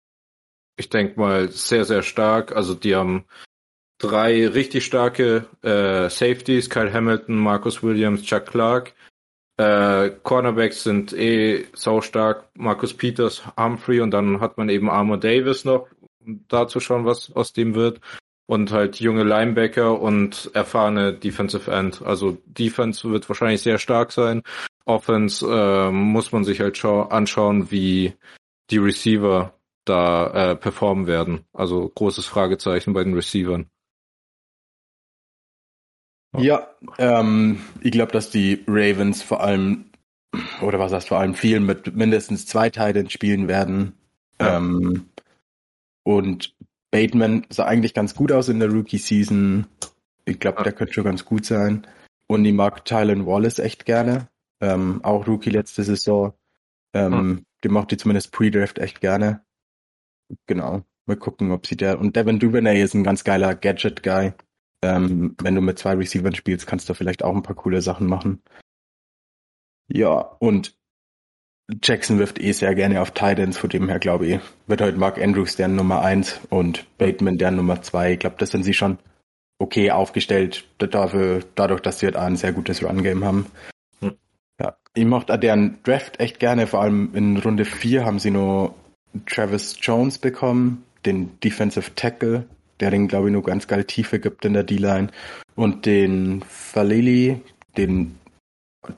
ich 0.78 0.90
denke 0.90 1.20
mal, 1.20 1.50
sehr, 1.50 1.84
sehr 1.84 2.04
stark. 2.04 2.56
Also 2.56 2.76
die 2.76 2.96
haben 2.96 3.26
drei 3.98 4.48
richtig 4.48 4.86
starke 4.86 5.48
äh, 5.62 6.10
Safeties, 6.10 6.70
Kyle 6.70 6.94
Hamilton, 6.94 7.36
Marcus 7.36 7.84
Williams, 7.84 8.24
Chuck 8.24 8.46
Clark. 8.46 8.94
Äh, 9.58 10.12
Cornerbacks 10.24 10.84
sind 10.84 11.14
eh 11.14 11.66
saustark, 11.74 12.50
Marcus 12.56 12.94
Peters, 12.94 13.44
Humphrey 13.58 14.02
und 14.02 14.12
dann 14.12 14.40
hat 14.40 14.58
man 14.58 14.70
eben 14.70 14.90
Armour 14.90 15.18
Davis 15.18 15.64
noch, 15.64 15.88
um 16.26 16.44
da 16.48 16.68
zu 16.68 16.80
schauen, 16.80 17.06
was 17.06 17.32
aus 17.36 17.54
dem 17.54 17.76
wird 17.76 18.00
und 18.48 18.72
halt 18.72 19.00
junge 19.00 19.24
Linebacker 19.24 20.00
und 20.00 20.52
erfahrene 20.54 21.14
Defensive 21.14 21.72
End. 21.72 22.02
Also 22.02 22.38
Defense 22.46 23.10
wird 23.10 23.30
wahrscheinlich 23.30 23.62
sehr 23.62 23.78
stark 23.78 24.12
sein. 24.12 24.42
Offense 24.86 25.46
äh, 25.46 25.92
muss 25.92 26.32
man 26.32 26.44
sich 26.44 26.60
halt 26.60 26.84
anschauen, 26.84 27.72
wie 27.72 28.14
die 28.70 28.78
Receiver 28.78 29.54
da 29.86 30.52
äh, 30.52 30.56
performen 30.56 31.08
werden. 31.08 31.46
Also 31.54 31.90
großes 31.90 32.26
Fragezeichen 32.26 32.94
bei 32.94 33.04
den 33.04 33.14
Receivern. 33.14 33.70
Ja, 36.38 36.68
ähm, 36.98 37.62
ich 37.82 37.92
glaube, 37.92 38.12
dass 38.12 38.30
die 38.32 38.64
Ravens 38.68 39.22
vor 39.22 39.42
allem, 39.42 39.86
oder 40.62 40.80
was 40.80 40.92
heißt 40.92 41.10
vor 41.10 41.20
allem, 41.20 41.36
viel 41.36 41.60
mit 41.60 41.96
mindestens 41.96 42.46
zwei 42.46 42.70
Teilen 42.70 43.10
spielen 43.10 43.48
werden. 43.48 43.94
Ja. 44.42 44.58
Ähm, 44.58 45.10
und 46.04 46.56
Bateman 46.92 47.46
sah 47.50 47.66
eigentlich 47.66 47.94
ganz 47.94 48.16
gut 48.16 48.32
aus 48.32 48.50
in 48.50 48.60
der 48.60 48.72
Rookie-Season. 48.72 49.68
Ich 50.26 50.40
glaube, 50.40 50.58
ja. 50.60 50.64
der 50.64 50.74
könnte 50.74 50.94
schon 50.94 51.04
ganz 51.04 51.24
gut 51.24 51.46
sein. 51.46 51.86
Und 52.28 52.46
ich 52.46 52.54
mag 52.54 52.84
Tylen 52.86 53.26
Wallace 53.26 53.60
echt 53.60 53.86
gerne. 53.86 54.28
Ähm, 54.64 55.04
auch 55.04 55.28
Rookie 55.28 55.50
letzte 55.50 55.84
Saison. 55.84 56.34
Ähm, 56.94 57.14
hm. 57.14 57.46
Den 57.66 57.74
mochte 57.74 57.96
ich 57.96 58.00
zumindest 58.00 58.32
Pre-Draft 58.32 58.80
echt 58.80 59.02
gerne. 59.02 59.44
Genau. 60.48 60.84
Mal 61.06 61.18
gucken, 61.18 61.52
ob 61.52 61.68
sie 61.68 61.76
der. 61.76 62.00
Und 62.00 62.16
Devin 62.16 62.40
Duvernay 62.40 62.82
ist 62.82 62.94
ein 62.94 63.04
ganz 63.04 63.26
geiler 63.26 63.56
Gadget-Guy. 63.56 64.34
Ähm, 64.82 65.36
wenn 65.42 65.56
du 65.56 65.62
mit 65.62 65.80
zwei 65.80 65.96
Receivern 65.96 66.34
spielst, 66.34 66.66
kannst 66.66 66.88
du 66.88 66.94
vielleicht 66.94 67.24
auch 67.24 67.36
ein 67.36 67.44
paar 67.44 67.58
coole 67.58 67.82
Sachen 67.82 68.08
machen. 68.08 68.42
Ja, 69.90 70.20
und 70.40 70.78
Jackson 71.82 72.20
wirft 72.20 72.40
eh 72.40 72.54
sehr 72.54 72.74
gerne 72.74 73.02
auf 73.02 73.12
Titans, 73.12 73.58
von 73.58 73.70
dem 73.70 73.90
her 73.90 74.00
glaube 74.00 74.28
ich, 74.28 74.40
wird 74.68 74.82
heute 74.82 74.98
Mark 74.98 75.18
Andrews 75.18 75.58
der 75.58 75.68
Nummer 75.68 76.02
eins 76.02 76.40
und 76.50 76.86
Bateman 76.98 77.38
der 77.38 77.52
Nummer 77.52 77.82
zwei. 77.82 78.14
Ich 78.14 78.20
glaube, 78.20 78.38
das 78.40 78.52
sind 78.52 78.64
sie 78.64 78.74
schon 78.74 78.98
okay 79.60 79.92
aufgestellt 79.92 80.66
dafür, 80.78 81.42
dadurch, 81.56 81.82
dass 81.82 82.00
sie 82.00 82.06
halt 82.06 82.16
ein 82.16 82.38
sehr 82.38 82.54
gutes 82.54 82.82
Run-Game 82.84 83.26
haben. 83.26 83.46
Ich 84.96 85.06
mochte 85.06 85.38
deren 85.40 85.82
Draft 85.84 86.20
echt 86.20 86.40
gerne, 86.40 86.68
vor 86.68 86.82
allem 86.82 87.14
in 87.16 87.38
Runde 87.38 87.66
vier 87.66 88.06
haben 88.06 88.20
sie 88.20 88.32
nur 88.32 88.76
Travis 89.26 89.78
Jones 89.82 90.20
bekommen, 90.20 90.86
den 91.06 91.40
Defensive 91.40 91.96
Tackle, 91.96 92.46
der 92.80 92.92
den, 92.92 93.08
glaube 93.08 93.28
ich, 93.28 93.34
nur 93.34 93.44
ganz 93.44 93.68
geil 93.68 93.86
Tiefe 93.86 94.20
gibt 94.20 94.46
in 94.46 94.54
der 94.54 94.64
D-Line 94.64 95.08
und 95.56 95.86
den 95.86 96.44
Falili, 96.48 97.42
den 97.76 98.20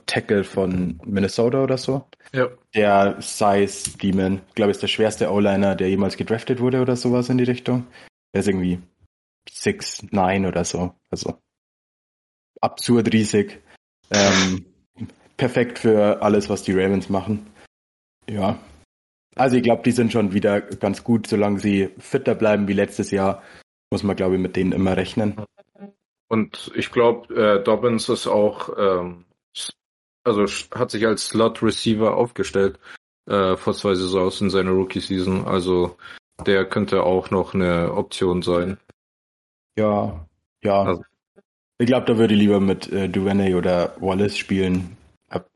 Tackle 0.06 0.44
von 0.44 1.00
Minnesota 1.04 1.62
oder 1.62 1.78
so. 1.78 2.06
Ja. 2.32 2.48
Der 2.74 3.16
Size 3.20 3.96
Demon, 3.98 4.40
glaube 4.54 4.70
ich, 4.70 4.76
ist 4.76 4.82
der 4.82 4.88
schwerste 4.88 5.30
O-Liner, 5.30 5.76
der 5.76 5.88
jemals 5.88 6.16
gedraftet 6.16 6.60
wurde 6.60 6.82
oder 6.82 6.96
sowas 6.96 7.28
in 7.28 7.38
die 7.38 7.44
Richtung. 7.44 7.86
Der 8.34 8.40
ist 8.40 8.48
irgendwie 8.48 8.80
6, 9.48 10.10
9 10.10 10.44
oder 10.46 10.64
so. 10.64 10.94
Also 11.10 11.40
absurd 12.60 13.12
riesig. 13.12 13.62
Ähm, 14.10 14.66
perfekt 15.36 15.78
für 15.78 16.22
alles, 16.22 16.48
was 16.48 16.62
die 16.62 16.72
Ravens 16.72 17.08
machen. 17.08 17.46
Ja. 18.28 18.58
Also 19.34 19.56
ich 19.56 19.62
glaube, 19.62 19.82
die 19.84 19.92
sind 19.92 20.12
schon 20.12 20.32
wieder 20.32 20.60
ganz 20.60 21.04
gut, 21.04 21.26
solange 21.26 21.58
sie 21.58 21.90
fitter 21.98 22.34
bleiben 22.34 22.68
wie 22.68 22.72
letztes 22.72 23.10
Jahr, 23.10 23.42
muss 23.90 24.02
man, 24.02 24.16
glaube 24.16 24.36
ich, 24.36 24.40
mit 24.40 24.56
denen 24.56 24.72
immer 24.72 24.96
rechnen. 24.96 25.36
Und 26.28 26.72
ich 26.74 26.90
glaube, 26.90 27.34
äh, 27.34 27.62
Dobbins 27.62 28.08
ist 28.08 28.26
auch 28.26 28.70
ähm, 28.78 29.26
also 30.26 30.44
hat 30.74 30.90
sich 30.90 31.06
als 31.06 31.28
Slot 31.28 31.62
Receiver 31.62 32.16
aufgestellt 32.16 32.78
äh, 33.26 33.56
vor 33.56 33.74
zwei 33.74 33.94
Saisons 33.94 34.40
in 34.40 34.50
seiner 34.50 34.72
Rookie 34.72 35.00
Season. 35.00 35.46
Also 35.46 35.96
der 36.44 36.64
könnte 36.66 37.04
auch 37.04 37.30
noch 37.30 37.54
eine 37.54 37.94
Option 37.94 38.42
sein. 38.42 38.78
Ja, 39.78 40.26
ja. 40.62 40.82
Also. 40.82 41.04
Ich 41.78 41.86
glaube, 41.86 42.06
da 42.06 42.18
würde 42.18 42.34
ich 42.34 42.40
lieber 42.40 42.58
mit 42.58 42.90
äh, 42.90 43.08
Duvernay 43.08 43.54
oder 43.54 43.94
Wallace 44.00 44.36
spielen. 44.36 44.96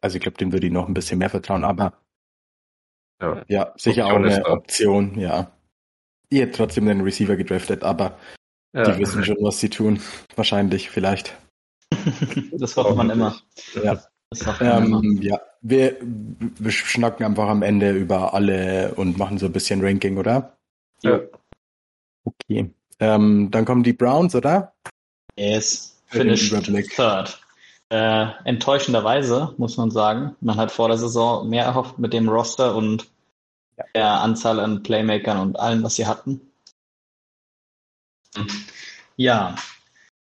Also 0.01 0.17
ich 0.17 0.23
glaube, 0.23 0.39
dem 0.39 0.53
würde 0.53 0.67
ich 0.67 0.73
noch 0.73 0.89
ein 0.89 0.95
bisschen 0.95 1.19
mehr 1.19 1.31
vertrauen, 1.31 1.65
aber 1.65 1.93
ja, 3.21 3.45
ja 3.49 3.75
sicher 3.77 4.07
Option 4.07 4.25
auch 4.25 4.33
eine 4.33 4.47
Option, 4.47 5.19
ja. 5.19 5.53
Ihr 6.31 6.43
hättet 6.43 6.57
trotzdem 6.57 6.87
den 6.87 7.01
Receiver 7.01 7.37
gedraftet, 7.37 7.83
aber 7.83 8.19
ja. 8.73 8.85
die 8.85 8.99
wissen 8.99 9.25
schon, 9.25 9.37
was 9.41 9.61
sie 9.61 9.69
tun. 9.69 10.01
Wahrscheinlich, 10.37 10.91
vielleicht. 10.91 11.37
das 12.53 12.77
hofft 12.77 12.97
man 12.97 13.11
immer. 13.11 13.37
Ja. 13.83 14.03
Ähm, 14.61 15.19
ja, 15.21 15.41
wir, 15.61 15.97
wir 16.01 16.71
schnacken 16.71 17.27
einfach 17.27 17.49
am 17.49 17.63
Ende 17.63 17.91
über 17.91 18.33
alle 18.33 18.95
und 18.95 19.19
machen 19.19 19.39
so 19.39 19.47
ein 19.47 19.53
bisschen 19.53 19.85
Ranking, 19.85 20.19
oder? 20.19 20.57
Ja. 21.03 21.21
Okay. 22.25 22.71
Ähm, 23.01 23.51
dann 23.51 23.65
kommen 23.65 23.83
die 23.83 23.93
Browns, 23.93 24.37
oder? 24.37 24.73
Yes. 25.37 26.01
Finished 26.07 26.53
third. 26.95 27.41
Äh, 27.91 28.27
enttäuschenderweise, 28.45 29.53
muss 29.57 29.77
man 29.77 29.91
sagen. 29.91 30.37
Man 30.41 30.57
hat 30.57 30.71
vor 30.71 30.89
der 30.89 30.99
Saison 30.99 31.49
mehr 31.49 31.65
erhofft 31.65 31.99
mit 31.99 32.13
dem 32.13 32.29
Roster 32.29 32.77
und 32.77 33.09
ja. 33.77 33.85
der 33.95 34.21
Anzahl 34.21 34.61
an 34.61 34.83
Playmakern 34.85 35.39
und 35.41 35.59
allem, 35.59 35.83
was 35.83 35.97
sie 35.97 36.07
hatten. 36.07 36.41
Ja, 39.17 39.57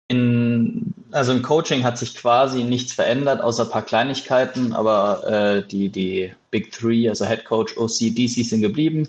in, 0.10 0.94
also 1.12 1.32
im 1.32 1.42
Coaching 1.42 1.86
hat 1.86 1.98
sich 1.98 2.16
quasi 2.16 2.66
nichts 2.66 2.94
verändert, 2.94 3.42
außer 3.42 3.64
ein 3.64 3.70
paar 3.70 3.86
Kleinigkeiten, 3.86 4.74
aber 4.74 5.26
äh, 5.26 5.68
die, 5.68 5.90
die 5.90 6.34
Big 6.52 6.72
Three, 6.72 7.08
also 7.08 7.26
Head 7.26 7.46
Coach, 7.46 7.78
OC, 7.78 8.14
DC 8.14 8.46
sind 8.46 8.62
geblieben. 8.62 9.08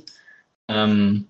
Ähm, 0.69 1.29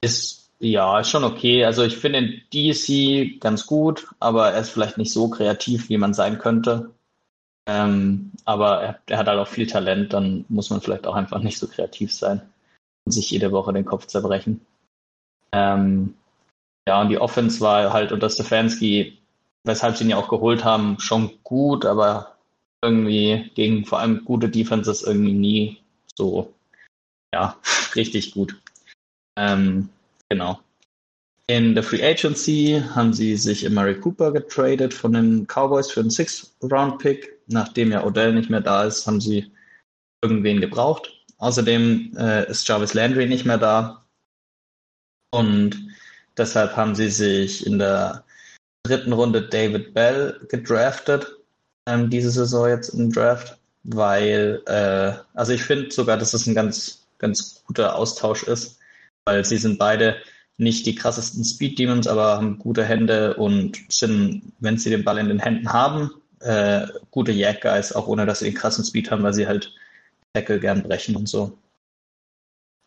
ist 0.00 0.43
ja 0.72 1.00
ist 1.00 1.10
schon 1.10 1.24
okay. 1.24 1.64
Also 1.64 1.82
ich 1.82 1.96
finde 1.96 2.40
DC 2.52 3.40
ganz 3.40 3.66
gut, 3.66 4.08
aber 4.20 4.52
er 4.52 4.60
ist 4.60 4.70
vielleicht 4.70 4.98
nicht 4.98 5.12
so 5.12 5.28
kreativ, 5.28 5.88
wie 5.88 5.98
man 5.98 6.14
sein 6.14 6.38
könnte. 6.38 6.90
Ähm, 7.66 8.32
aber 8.44 8.82
er, 8.82 9.00
er, 9.06 9.18
hat 9.18 9.26
halt 9.26 9.38
auch 9.38 9.48
viel 9.48 9.66
Talent, 9.66 10.12
dann 10.12 10.44
muss 10.48 10.70
man 10.70 10.80
vielleicht 10.80 11.06
auch 11.06 11.14
einfach 11.14 11.40
nicht 11.40 11.58
so 11.58 11.66
kreativ 11.66 12.12
sein 12.12 12.42
und 13.06 13.12
sich 13.12 13.30
jede 13.30 13.52
Woche 13.52 13.72
den 13.72 13.86
Kopf 13.86 14.06
zerbrechen. 14.06 14.60
Ähm, 15.52 16.14
ja, 16.86 17.00
und 17.00 17.08
die 17.08 17.18
Offense 17.18 17.60
war 17.60 17.92
halt 17.92 18.12
unter 18.12 18.28
Stefanski, 18.28 19.18
weshalb 19.64 19.96
sie 19.96 20.04
ihn 20.04 20.10
ja 20.10 20.16
auch 20.18 20.28
geholt 20.28 20.64
haben, 20.64 20.98
schon 21.00 21.38
gut, 21.42 21.86
aber 21.86 22.36
irgendwie 22.82 23.50
gegen 23.54 23.86
vor 23.86 24.00
allem 24.00 24.24
gute 24.24 24.50
Defenses 24.50 25.02
irgendwie 25.02 25.32
nie 25.32 25.82
so, 26.14 26.52
ja, 27.34 27.58
richtig 27.94 28.34
gut. 28.34 28.60
Ähm, 29.36 29.88
genau. 30.34 30.60
In 31.46 31.74
der 31.74 31.82
Free 31.82 32.02
Agency 32.02 32.82
haben 32.94 33.12
sie 33.12 33.36
sich 33.36 33.68
Murray 33.68 34.00
Cooper 34.00 34.32
getradet 34.32 34.94
von 34.94 35.12
den 35.12 35.46
Cowboys 35.46 35.90
für 35.90 36.00
einen 36.00 36.10
Six-Round-Pick. 36.10 37.40
Nachdem 37.48 37.92
ja 37.92 38.04
Odell 38.04 38.32
nicht 38.32 38.48
mehr 38.48 38.62
da 38.62 38.84
ist, 38.84 39.06
haben 39.06 39.20
sie 39.20 39.52
irgendwen 40.22 40.60
gebraucht. 40.60 41.10
Außerdem 41.38 42.16
äh, 42.16 42.50
ist 42.50 42.66
Jarvis 42.66 42.94
Landry 42.94 43.26
nicht 43.26 43.44
mehr 43.44 43.58
da. 43.58 44.06
Und 45.32 45.84
Deshalb 46.36 46.76
haben 46.76 46.94
sie 46.94 47.10
sich 47.10 47.66
in 47.66 47.78
der 47.78 48.24
dritten 48.82 49.12
Runde 49.12 49.48
David 49.48 49.94
Bell 49.94 50.40
gedraftet, 50.48 51.26
ähm, 51.86 52.10
diese 52.10 52.30
Saison 52.30 52.68
jetzt 52.68 52.90
im 52.90 53.12
Draft, 53.12 53.56
weil, 53.84 54.62
äh, 54.66 55.12
also 55.34 55.52
ich 55.52 55.62
finde 55.62 55.92
sogar, 55.92 56.16
dass 56.16 56.34
es 56.34 56.46
ein 56.46 56.54
ganz, 56.54 57.06
ganz 57.18 57.62
guter 57.66 57.96
Austausch 57.96 58.42
ist, 58.44 58.80
weil 59.24 59.44
sie 59.44 59.58
sind 59.58 59.78
beide 59.78 60.16
nicht 60.56 60.86
die 60.86 60.94
krassesten 60.94 61.44
Speed 61.44 61.78
Demons, 61.78 62.06
aber 62.06 62.36
haben 62.36 62.58
gute 62.58 62.84
Hände 62.84 63.34
und 63.34 63.78
sind, 63.88 64.52
wenn 64.60 64.78
sie 64.78 64.90
den 64.90 65.04
Ball 65.04 65.18
in 65.18 65.28
den 65.28 65.40
Händen 65.40 65.72
haben, 65.72 66.10
äh, 66.40 66.86
gute 67.10 67.32
Yak 67.32 67.62
Guys, 67.62 67.92
auch 67.92 68.06
ohne 68.06 68.26
dass 68.26 68.40
sie 68.40 68.46
den 68.46 68.54
krassen 68.54 68.84
Speed 68.84 69.10
haben, 69.10 69.22
weil 69.22 69.34
sie 69.34 69.46
halt 69.46 69.74
Tackle 70.32 70.60
gern 70.60 70.82
brechen 70.82 71.16
und 71.16 71.28
so. 71.28 71.58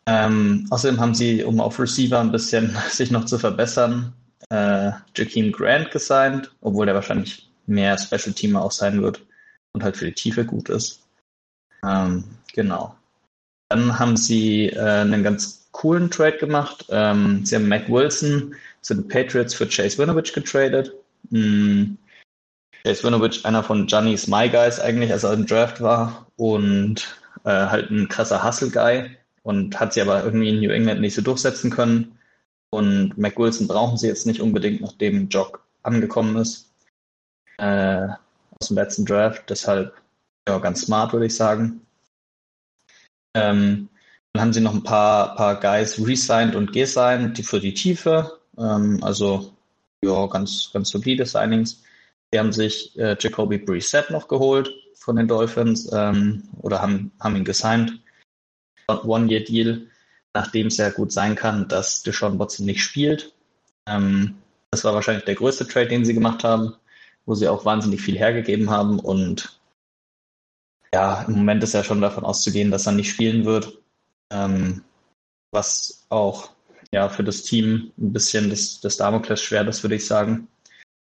Ähm, 0.06 0.66
außerdem 0.70 1.00
haben 1.00 1.14
sie, 1.14 1.44
um 1.44 1.60
auf 1.60 1.78
Receiver 1.78 2.18
ein 2.18 2.32
bisschen 2.32 2.74
sich 2.90 3.10
noch 3.10 3.26
zu 3.26 3.38
verbessern, 3.38 4.14
äh, 4.48 4.92
Jakeem 5.14 5.52
Grant 5.52 5.90
gesigned, 5.90 6.50
obwohl 6.62 6.86
der 6.86 6.94
wahrscheinlich 6.94 7.50
mehr 7.66 7.98
Special 7.98 8.32
Teamer 8.32 8.62
auch 8.62 8.72
sein 8.72 9.02
wird 9.02 9.20
und 9.72 9.82
halt 9.84 9.96
für 9.96 10.06
die 10.06 10.14
Tiefe 10.14 10.46
gut 10.46 10.70
ist. 10.70 11.02
Ähm, 11.84 12.24
genau. 12.54 12.96
Dann 13.68 13.98
haben 13.98 14.16
sie 14.16 14.70
äh, 14.70 15.00
einen 15.00 15.22
ganz 15.22 15.67
coolen 15.78 16.10
Trade 16.10 16.38
gemacht. 16.38 16.86
Ähm, 16.90 17.46
sie 17.46 17.54
haben 17.54 17.68
Mac 17.68 17.88
Wilson 17.88 18.54
zu 18.80 18.94
den 18.94 19.06
Patriots 19.06 19.54
für 19.54 19.68
Chase 19.68 19.96
Winovich 19.98 20.32
getradet. 20.32 20.92
Hm. 21.30 21.96
Chase 22.84 23.04
Winovich, 23.04 23.46
einer 23.46 23.62
von 23.62 23.86
Johnny's 23.86 24.26
My 24.26 24.48
Guys 24.48 24.80
eigentlich, 24.80 25.12
als 25.12 25.22
er 25.22 25.34
im 25.34 25.46
Draft 25.46 25.80
war 25.80 26.26
und 26.36 27.16
äh, 27.44 27.50
halt 27.50 27.90
ein 27.90 28.08
krasser 28.08 28.42
Hustle-Guy 28.42 29.16
und 29.44 29.78
hat 29.78 29.92
sie 29.92 30.00
aber 30.00 30.24
irgendwie 30.24 30.48
in 30.48 30.60
New 30.60 30.70
England 30.70 31.00
nicht 31.00 31.14
so 31.14 31.22
durchsetzen 31.22 31.70
können. 31.70 32.18
Und 32.70 33.16
Mac 33.16 33.38
Wilson 33.38 33.68
brauchen 33.68 33.96
sie 33.96 34.08
jetzt 34.08 34.26
nicht 34.26 34.40
unbedingt, 34.40 34.80
nachdem 34.80 35.28
Jock 35.28 35.64
angekommen 35.84 36.36
ist 36.36 36.72
äh, 37.58 38.08
aus 38.60 38.68
dem 38.68 38.76
letzten 38.76 39.06
Draft. 39.06 39.48
Deshalb 39.48 39.94
ja, 40.48 40.58
ganz 40.58 40.82
smart, 40.82 41.12
würde 41.12 41.26
ich 41.26 41.36
sagen. 41.36 41.82
Ähm, 43.34 43.88
dann 44.38 44.44
haben 44.46 44.52
sie 44.52 44.60
noch 44.60 44.74
ein 44.74 44.84
paar, 44.84 45.34
paar 45.34 45.58
Guys 45.58 45.98
resigned 45.98 46.54
und 46.54 46.72
gesigned, 46.72 47.44
für 47.44 47.58
die 47.58 47.74
Tiefe. 47.74 48.38
Ähm, 48.56 49.02
also 49.02 49.52
ja, 50.00 50.26
ganz, 50.28 50.70
ganz 50.72 50.90
solide 50.90 51.26
Signings. 51.26 51.82
Sie 52.30 52.38
haben 52.38 52.52
sich 52.52 52.96
äh, 52.96 53.16
Jacoby 53.18 53.58
Brissett 53.58 54.10
noch 54.10 54.28
geholt 54.28 54.70
von 54.94 55.16
den 55.16 55.26
Dolphins 55.26 55.90
ähm, 55.92 56.44
oder 56.62 56.80
haben, 56.80 57.10
haben 57.18 57.34
ihn 57.34 57.44
gesigned. 57.44 58.00
One-Year-Deal, 58.86 59.88
nachdem 60.34 60.68
es 60.68 60.76
ja 60.76 60.90
gut 60.90 61.10
sein 61.10 61.34
kann, 61.34 61.66
dass 61.66 62.04
Deshaun 62.04 62.38
Watson 62.38 62.64
nicht 62.64 62.84
spielt. 62.84 63.34
Ähm, 63.88 64.36
das 64.70 64.84
war 64.84 64.94
wahrscheinlich 64.94 65.24
der 65.24 65.34
größte 65.34 65.66
Trade, 65.66 65.88
den 65.88 66.04
sie 66.04 66.14
gemacht 66.14 66.44
haben, 66.44 66.76
wo 67.26 67.34
sie 67.34 67.48
auch 67.48 67.64
wahnsinnig 67.64 68.00
viel 68.00 68.16
hergegeben 68.16 68.70
haben. 68.70 69.00
Und 69.00 69.60
ja, 70.94 71.22
im 71.22 71.34
Moment 71.34 71.64
ist 71.64 71.74
ja 71.74 71.82
schon 71.82 72.00
davon 72.00 72.24
auszugehen, 72.24 72.70
dass 72.70 72.86
er 72.86 72.92
nicht 72.92 73.10
spielen 73.10 73.44
wird. 73.44 73.78
Ähm, 74.32 74.84
was 75.52 76.06
auch 76.10 76.50
ja 76.92 77.08
für 77.08 77.24
das 77.24 77.42
Team 77.42 77.92
ein 77.98 78.12
bisschen 78.12 78.50
das, 78.50 78.80
das 78.80 78.96
Damoklesschwert 78.96 79.62
schwer 79.64 79.68
ist, 79.68 79.82
würde 79.82 79.96
ich 79.96 80.06
sagen. 80.06 80.48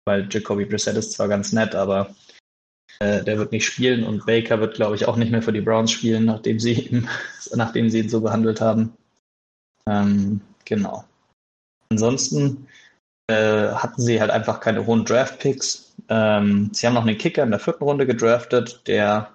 Weil 0.07 0.29
Jacoby 0.31 0.67
Brissett 0.67 0.97
ist 0.97 1.13
zwar 1.13 1.29
ganz 1.29 1.53
nett, 1.53 1.75
aber 1.75 2.15
äh, 3.01 3.25
der 3.25 3.39
wird 3.39 3.53
nicht 3.53 3.65
spielen 3.67 4.05
und 4.05 4.27
Baker 4.27 4.61
wird, 4.61 4.75
glaube 4.75 4.97
ich, 4.97 5.07
auch 5.07 5.17
nicht 5.17 5.33
mehr 5.33 5.43
für 5.43 5.53
die 5.53 5.63
Browns 5.63 5.93
spielen, 5.93 6.27
nachdem 6.27 6.61
sie 6.61 6.73
ihn, 6.73 7.09
nachdem 7.55 7.89
sie 7.89 8.01
ihn 8.01 8.09
so 8.09 8.21
behandelt 8.21 8.61
haben. 8.61 8.95
Ähm, 9.89 10.43
Genau. 10.65 11.05
Ansonsten 11.91 12.67
äh, 13.29 13.69
hatten 13.69 14.01
sie 14.01 14.21
halt 14.21 14.31
einfach 14.31 14.61
keine 14.61 14.87
hohen 14.87 15.05
Draft-Picks. 15.05 15.95
Ähm, 16.09 16.71
sie 16.73 16.87
haben 16.87 16.95
noch 16.95 17.07
einen 17.07 17.19
Kicker 17.19 17.43
in 17.43 17.51
der 17.51 17.61
vierten 17.61 17.85
Runde 17.85 18.07
gedraftet, 18.07 18.83
der 18.87 19.31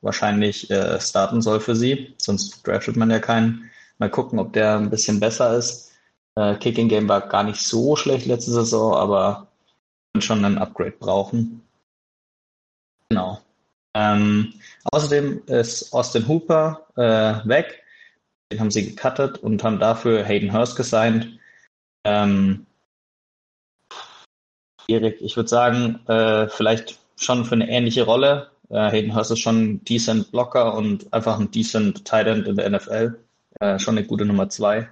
wahrscheinlich 0.00 0.70
äh, 0.70 1.00
starten 1.00 1.42
soll 1.42 1.60
für 1.60 1.76
sie, 1.76 2.14
sonst 2.18 2.66
draftet 2.66 2.96
man 2.96 3.10
ja 3.10 3.18
keinen. 3.18 3.70
Mal 3.98 4.10
gucken, 4.10 4.38
ob 4.38 4.52
der 4.52 4.76
ein 4.76 4.90
bisschen 4.90 5.18
besser 5.18 5.56
ist. 5.56 5.92
Äh, 6.36 6.54
Kicking 6.56 6.88
Game 6.88 7.08
war 7.08 7.26
gar 7.28 7.42
nicht 7.42 7.60
so 7.60 7.96
schlecht 7.96 8.26
letzte 8.26 8.52
Saison, 8.52 8.94
aber 8.94 9.48
schon 10.20 10.44
ein 10.44 10.58
Upgrade 10.58 10.92
brauchen. 10.92 11.62
Genau. 13.08 13.40
Ähm, 13.94 14.54
außerdem 14.92 15.42
ist 15.46 15.92
Austin 15.92 16.28
Hooper 16.28 16.86
äh, 16.96 17.48
weg. 17.48 17.82
Den 18.52 18.60
haben 18.60 18.70
sie 18.70 18.94
gecuttet 18.94 19.38
und 19.38 19.64
haben 19.64 19.80
dafür 19.80 20.24
Hayden 20.24 20.52
Hurst 20.52 20.76
gesigned. 20.76 21.38
Ähm, 22.04 22.66
Erik, 24.86 25.20
ich 25.20 25.36
würde 25.36 25.48
sagen, 25.48 26.00
äh, 26.06 26.48
vielleicht 26.48 26.98
schon 27.16 27.44
für 27.44 27.54
eine 27.54 27.68
ähnliche 27.68 28.04
Rolle. 28.04 28.50
Äh, 28.70 28.90
Hayden 28.90 29.14
Hurst 29.14 29.30
ist 29.30 29.40
schon 29.40 29.62
ein 29.62 29.84
decent 29.84 30.30
Blocker 30.30 30.74
und 30.74 31.12
einfach 31.12 31.38
ein 31.38 31.50
decent 31.50 32.04
Tight 32.04 32.26
End 32.26 32.46
in 32.46 32.56
der 32.56 32.70
NFL. 32.70 33.18
Äh, 33.60 33.78
schon 33.78 33.96
eine 33.96 34.06
gute 34.06 34.24
Nummer 34.24 34.48
zwei. 34.48 34.88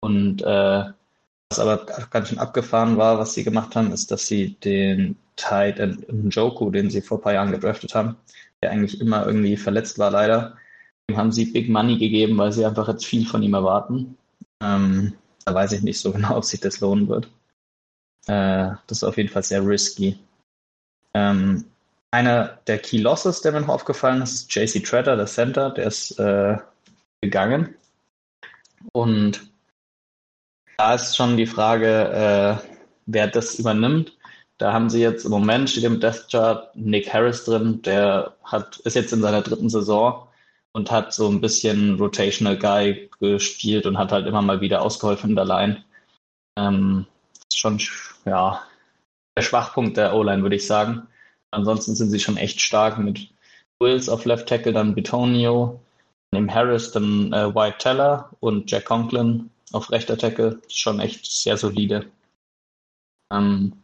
Und 0.00 0.42
äh, 0.42 0.84
was 1.50 1.58
aber 1.58 1.84
ganz 2.10 2.28
schön 2.28 2.38
abgefahren 2.38 2.96
war, 2.96 3.18
was 3.18 3.34
sie 3.34 3.44
gemacht 3.44 3.76
haben, 3.76 3.92
ist, 3.92 4.10
dass 4.10 4.26
sie 4.26 4.54
den 4.54 5.16
Tight 5.36 5.78
End 5.78 6.10
Njoku, 6.10 6.70
den 6.70 6.90
sie 6.90 7.02
vor 7.02 7.18
ein 7.18 7.22
paar 7.22 7.34
Jahren 7.34 7.52
gedraftet 7.52 7.94
haben, 7.94 8.16
der 8.62 8.70
eigentlich 8.70 9.00
immer 9.00 9.26
irgendwie 9.26 9.56
verletzt 9.56 9.98
war 9.98 10.10
leider, 10.10 10.56
dem 11.08 11.16
haben 11.16 11.32
sie 11.32 11.46
Big 11.46 11.68
Money 11.68 11.98
gegeben, 11.98 12.38
weil 12.38 12.52
sie 12.52 12.64
einfach 12.64 12.88
jetzt 12.88 13.04
viel 13.04 13.26
von 13.26 13.42
ihm 13.42 13.54
erwarten. 13.54 14.16
Ähm, 14.62 15.14
da 15.44 15.54
weiß 15.54 15.72
ich 15.72 15.82
nicht 15.82 16.00
so 16.00 16.12
genau, 16.12 16.36
ob 16.36 16.44
sich 16.44 16.60
das 16.60 16.80
lohnen 16.80 17.08
wird. 17.08 17.26
Äh, 18.26 18.70
das 18.86 18.98
ist 18.98 19.04
auf 19.04 19.16
jeden 19.16 19.28
Fall 19.28 19.42
sehr 19.42 19.66
risky. 19.66 20.18
Ähm, 21.14 21.64
einer 22.12 22.58
der 22.66 22.78
Key 22.78 22.98
Losses, 22.98 23.40
der 23.40 23.52
mir 23.52 23.62
noch 23.62 23.68
aufgefallen 23.68 24.22
ist, 24.22 24.34
ist 24.34 24.54
JC 24.54 24.84
Treader, 24.84 25.16
der 25.16 25.26
Center, 25.26 25.70
der 25.70 25.86
ist 25.86 26.18
äh, 26.18 26.58
gegangen. 27.20 27.74
Und 28.92 29.42
da 30.76 30.94
ist 30.94 31.16
schon 31.16 31.36
die 31.36 31.46
Frage, 31.46 31.88
äh, 31.88 32.68
wer 33.06 33.26
das 33.28 33.58
übernimmt. 33.58 34.16
Da 34.58 34.72
haben 34.72 34.90
sie 34.90 35.00
jetzt 35.00 35.24
im 35.24 35.30
Moment 35.30 35.70
steht 35.70 35.84
im 35.84 36.00
Death 36.00 36.28
Chart 36.30 36.74
Nick 36.76 37.12
Harris 37.12 37.44
drin, 37.44 37.82
der 37.82 38.36
hat, 38.44 38.76
ist 38.78 38.94
jetzt 38.94 39.12
in 39.12 39.22
seiner 39.22 39.42
dritten 39.42 39.70
Saison 39.70 40.28
und 40.72 40.90
hat 40.90 41.12
so 41.12 41.28
ein 41.28 41.40
bisschen 41.40 41.98
Rotational 41.98 42.58
Guy 42.58 43.10
gespielt 43.20 43.86
und 43.86 43.98
hat 43.98 44.12
halt 44.12 44.26
immer 44.26 44.42
mal 44.42 44.60
wieder 44.60 44.82
ausgeholfen 44.82 45.30
in 45.30 45.36
der 45.36 45.46
Line. 45.46 45.84
Ähm, 46.58 47.06
ist 47.48 47.58
schon, 47.58 47.80
ja, 48.26 48.62
der 49.36 49.42
Schwachpunkt 49.42 49.96
der 49.96 50.14
O-Line, 50.14 50.42
würde 50.42 50.56
ich 50.56 50.66
sagen. 50.66 51.08
Ansonsten 51.52 51.94
sind 51.94 52.10
sie 52.10 52.18
schon 52.18 52.36
echt 52.36 52.60
stark 52.60 52.98
mit 52.98 53.28
Wills 53.78 54.08
auf 54.08 54.24
Left 54.24 54.48
Tackle, 54.48 54.72
dann 54.72 54.94
Betonio, 54.94 55.80
neben 56.32 56.52
Harris, 56.52 56.90
dann 56.92 57.32
äh, 57.32 57.54
White 57.54 57.78
Teller 57.78 58.30
und 58.40 58.70
Jack 58.70 58.86
Conklin 58.86 59.50
auf 59.72 59.90
rechter 59.90 60.18
Tackle. 60.18 60.60
Schon 60.68 60.98
echt 60.98 61.26
sehr 61.26 61.56
solide. 61.56 62.06
Ähm, 63.30 63.74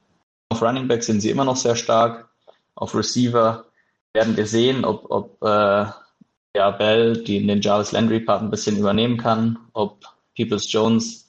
auf 0.49 0.63
Running 0.63 0.89
Back 0.89 1.05
sind 1.05 1.21
sie 1.21 1.31
immer 1.31 1.45
noch 1.45 1.57
sehr 1.57 1.77
stark. 1.77 2.29
Auf 2.75 2.95
Receiver 2.95 3.67
werden 4.15 4.37
wir 4.37 4.47
sehen, 4.47 4.85
ob, 4.85 5.11
ob 5.11 5.43
äh, 5.43 5.87
ja, 6.57 6.71
Bell 6.71 7.23
die 7.23 7.47
den 7.47 7.61
Jarvis 7.61 7.93
Landry 7.93 8.21
Part 8.21 8.43
ein 8.43 8.51
bisschen 8.51 8.79
übernehmen 8.79 9.19
kann, 9.19 9.59
ob 9.75 10.07
Peoples 10.35 10.73
Jones 10.73 11.29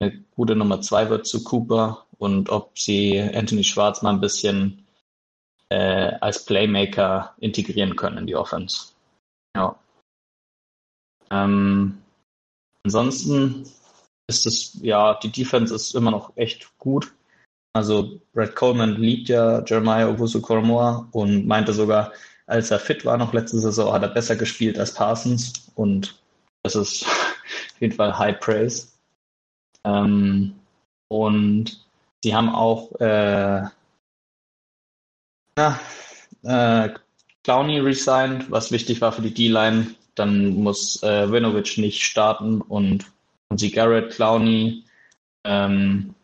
eine 0.00 0.24
gute 0.34 0.56
Nummer 0.56 0.80
zwei 0.80 1.10
wird 1.10 1.26
zu 1.26 1.44
Cooper 1.44 2.06
und 2.18 2.48
ob 2.48 2.78
sie 2.78 3.20
Anthony 3.20 3.64
Schwarz 3.64 4.02
mal 4.02 4.10
ein 4.10 4.20
bisschen 4.20 4.83
äh, 5.70 6.12
als 6.20 6.44
Playmaker 6.44 7.34
integrieren 7.38 7.96
können 7.96 8.18
in 8.18 8.26
die 8.26 8.36
Offense. 8.36 8.92
Ja. 9.56 9.76
Ähm, 11.30 11.98
ansonsten 12.84 13.66
ist 14.28 14.46
es, 14.46 14.78
ja, 14.82 15.14
die 15.14 15.30
Defense 15.30 15.74
ist 15.74 15.94
immer 15.94 16.10
noch 16.10 16.36
echt 16.36 16.76
gut. 16.78 17.12
Also 17.76 18.20
Brad 18.32 18.54
Coleman 18.54 18.96
liebt 18.96 19.28
ja 19.28 19.62
Jeremiah 19.64 20.08
Owusu 20.08 20.40
Koromoa 20.40 21.08
und 21.12 21.46
meinte 21.46 21.72
sogar, 21.72 22.12
als 22.46 22.70
er 22.70 22.78
fit 22.78 23.04
war 23.04 23.16
noch 23.16 23.32
letzte 23.32 23.58
Saison, 23.58 23.92
hat 23.92 24.02
er 24.02 24.08
besser 24.08 24.36
gespielt 24.36 24.78
als 24.78 24.94
Parsons 24.94 25.72
und 25.74 26.22
das 26.62 26.76
ist 26.76 27.04
auf 27.04 27.80
jeden 27.80 27.94
Fall 27.94 28.16
High 28.16 28.38
Praise. 28.38 28.92
Ähm, 29.84 30.54
und 31.08 31.84
sie 32.22 32.34
haben 32.34 32.48
auch 32.48 32.92
äh, 33.00 33.64
äh, 35.56 36.88
Clowney 37.44 37.80
resigned, 37.80 38.50
was 38.50 38.72
wichtig 38.72 39.00
war 39.00 39.12
für 39.12 39.22
die 39.22 39.34
D-Line. 39.34 39.94
Dann 40.14 40.54
muss 40.54 41.02
äh, 41.02 41.30
Winovich 41.30 41.78
nicht 41.78 42.02
starten 42.02 42.60
und 42.60 43.04
haben 43.50 43.58
sie 43.58 43.70
Garrett, 43.70 44.12
Clowney. 44.12 44.84
Ähm, 45.44 46.14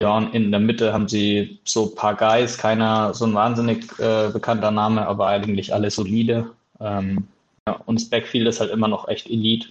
ja, 0.00 0.16
und 0.16 0.34
in 0.34 0.50
der 0.50 0.60
Mitte 0.60 0.92
haben 0.92 1.08
sie 1.08 1.58
so 1.64 1.86
ein 1.86 1.94
paar 1.94 2.14
Guys, 2.14 2.56
keiner 2.56 3.14
so 3.14 3.26
ein 3.26 3.34
wahnsinnig 3.34 3.98
äh, 3.98 4.30
bekannter 4.32 4.70
Name, 4.70 5.06
aber 5.06 5.26
eigentlich 5.26 5.74
alle 5.74 5.90
solide. 5.90 6.52
Ähm, 6.80 7.26
ja, 7.66 7.74
und 7.86 8.00
das 8.00 8.08
Backfield 8.08 8.46
ist 8.46 8.60
halt 8.60 8.70
immer 8.70 8.88
noch 8.88 9.08
echt 9.08 9.28
Elite. 9.28 9.68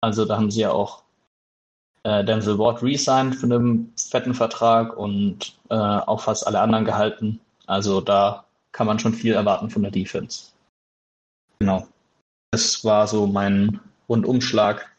Also 0.00 0.24
da 0.24 0.36
haben 0.36 0.50
sie 0.50 0.62
ja 0.62 0.70
auch 0.70 1.02
äh, 2.04 2.24
Denzel 2.24 2.58
Ward 2.58 2.82
resigned 2.82 3.36
für 3.36 3.46
einen 3.46 3.92
fetten 3.96 4.34
Vertrag 4.34 4.96
und 4.96 5.54
äh, 5.68 5.74
auch 5.74 6.20
fast 6.22 6.46
alle 6.46 6.60
anderen 6.60 6.84
gehalten. 6.86 7.40
Also 7.68 8.00
da 8.00 8.46
kann 8.72 8.86
man 8.86 8.98
schon 8.98 9.12
viel 9.12 9.34
erwarten 9.34 9.70
von 9.70 9.82
der 9.82 9.90
Defense. 9.90 10.52
Genau. 11.58 11.86
Das 12.50 12.84
war 12.84 13.06
so 13.06 13.26
mein 13.26 13.80
Rundumschlag 14.08 14.90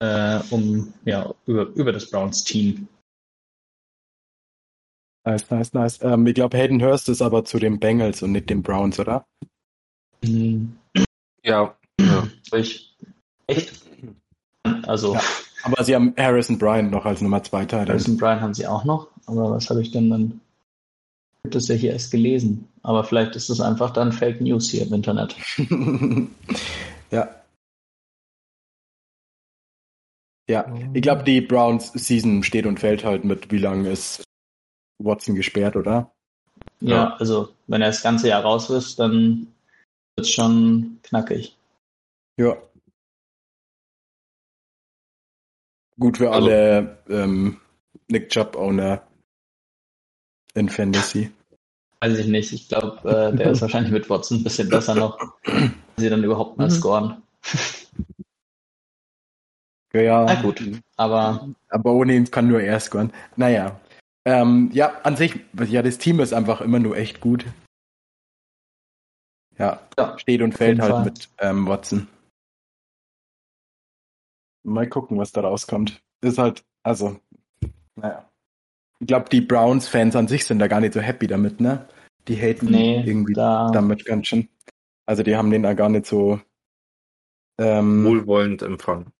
äh, 0.00 0.38
um, 0.50 0.94
ja, 1.04 1.34
über, 1.46 1.66
über 1.74 1.92
das 1.92 2.08
Browns-Team. 2.10 2.86
Nice, 5.26 5.50
nice, 5.50 5.72
nice. 5.72 6.02
Ähm, 6.02 6.26
ich 6.26 6.34
glaube, 6.34 6.56
Hayden 6.56 6.80
Hurst 6.80 7.08
ist 7.08 7.20
aber 7.20 7.44
zu 7.44 7.58
den 7.58 7.80
Bengals 7.80 8.22
und 8.22 8.32
nicht 8.32 8.48
den 8.48 8.62
Browns, 8.62 9.00
oder? 9.00 9.26
Mhm. 10.22 10.78
Ja. 11.42 11.76
ja. 12.00 12.28
Ich, 12.52 12.96
echt? 13.46 13.82
Also. 14.86 15.12
Ja, 15.12 15.22
aber 15.64 15.84
sie 15.84 15.94
haben 15.94 16.14
Harrison 16.16 16.58
Bryant 16.58 16.90
noch 16.90 17.04
als 17.04 17.20
Nummer 17.20 17.42
zwei 17.42 17.66
Teil. 17.66 17.86
Harrison 17.86 18.16
Bryant 18.16 18.40
haben 18.40 18.54
sie 18.54 18.66
auch 18.66 18.84
noch, 18.84 19.08
aber 19.26 19.50
was 19.50 19.68
habe 19.68 19.82
ich 19.82 19.90
denn 19.90 20.08
dann? 20.08 20.40
Das 21.54 21.68
ja 21.68 21.74
hier 21.74 21.92
erst 21.92 22.10
gelesen. 22.10 22.68
Aber 22.82 23.04
vielleicht 23.04 23.36
ist 23.36 23.48
es 23.50 23.60
einfach 23.60 23.90
dann 23.90 24.12
Fake 24.12 24.40
News 24.40 24.70
hier 24.70 24.82
im 24.82 24.94
Internet. 24.94 25.36
ja, 27.10 27.28
Ja, 30.48 30.74
ich 30.94 31.02
glaube, 31.02 31.24
die 31.24 31.42
Browns 31.42 31.92
Season 31.92 32.42
steht 32.42 32.64
und 32.64 32.80
fällt 32.80 33.04
halt 33.04 33.22
mit, 33.22 33.52
wie 33.52 33.58
lange 33.58 33.90
ist 33.90 34.24
Watson 34.98 35.34
gesperrt, 35.34 35.76
oder? 35.76 36.10
Ja, 36.80 36.90
ja, 36.90 37.16
also 37.16 37.54
wenn 37.66 37.82
er 37.82 37.88
das 37.88 38.02
ganze 38.02 38.28
Jahr 38.28 38.42
raus 38.42 38.70
ist, 38.70 38.98
dann 38.98 39.52
wird 40.16 40.26
es 40.26 40.30
schon 40.30 41.00
knackig. 41.02 41.56
Ja. 42.38 42.56
Gut 46.00 46.16
für 46.16 46.30
also, 46.30 46.48
alle 46.48 46.98
ähm, 47.10 47.60
Nick 48.08 48.30
Chubb-Owner 48.30 49.02
in 50.54 50.68
Fantasy. 50.70 51.30
Weiß 52.00 52.18
ich 52.18 52.26
nicht. 52.28 52.52
Ich 52.52 52.68
glaube, 52.68 53.08
äh, 53.08 53.36
der 53.36 53.50
ist 53.50 53.60
wahrscheinlich 53.60 53.92
mit 53.92 54.08
Watson 54.08 54.38
ein 54.38 54.44
bisschen 54.44 54.68
besser 54.68 54.94
noch. 54.94 55.18
sie 55.96 56.08
dann 56.08 56.22
überhaupt 56.22 56.58
mal 56.58 56.68
mhm. 56.68 56.72
scoren. 56.72 57.22
Ja, 59.94 60.24
Na 60.24 60.42
gut, 60.42 60.62
aber. 60.96 61.48
Aber 61.70 61.92
ohne 61.92 62.14
ihn 62.14 62.30
kann 62.30 62.46
nur 62.46 62.60
er 62.60 62.78
scoren. 62.78 63.12
Naja. 63.36 63.80
Ähm, 64.26 64.70
ja, 64.72 65.00
an 65.02 65.16
sich, 65.16 65.40
ja, 65.66 65.82
das 65.82 65.96
Team 65.98 66.20
ist 66.20 66.34
einfach 66.34 66.60
immer 66.60 66.78
nur 66.78 66.96
echt 66.96 67.20
gut. 67.20 67.46
Ja, 69.56 69.80
ja 69.98 70.18
steht 70.18 70.42
und 70.42 70.52
fällt 70.52 70.80
halt 70.80 70.92
Fall. 70.92 71.04
mit 71.04 71.28
ähm, 71.38 71.66
Watson. 71.66 72.06
Mal 74.64 74.88
gucken, 74.88 75.18
was 75.18 75.32
da 75.32 75.40
rauskommt. 75.40 76.00
Ist 76.20 76.38
halt, 76.38 76.62
also, 76.82 77.18
naja. 77.96 78.28
Ich 79.00 79.06
glaube, 79.06 79.28
die 79.30 79.40
Browns-Fans 79.40 80.16
an 80.16 80.28
sich 80.28 80.44
sind 80.44 80.58
da 80.58 80.66
gar 80.66 80.80
nicht 80.80 80.94
so 80.94 81.00
happy 81.00 81.26
damit, 81.26 81.60
ne? 81.60 81.88
Die 82.26 82.36
haten 82.36 82.66
nee, 82.66 83.02
irgendwie 83.06 83.32
da. 83.32 83.70
damit 83.70 84.04
ganz 84.04 84.26
schön. 84.26 84.48
Also 85.06 85.22
die 85.22 85.36
haben 85.36 85.50
den 85.50 85.62
da 85.62 85.72
gar 85.74 85.88
nicht 85.88 86.06
so 86.06 86.40
ähm, 87.58 88.04
wohlwollend 88.04 88.62
empfangen. 88.62 89.12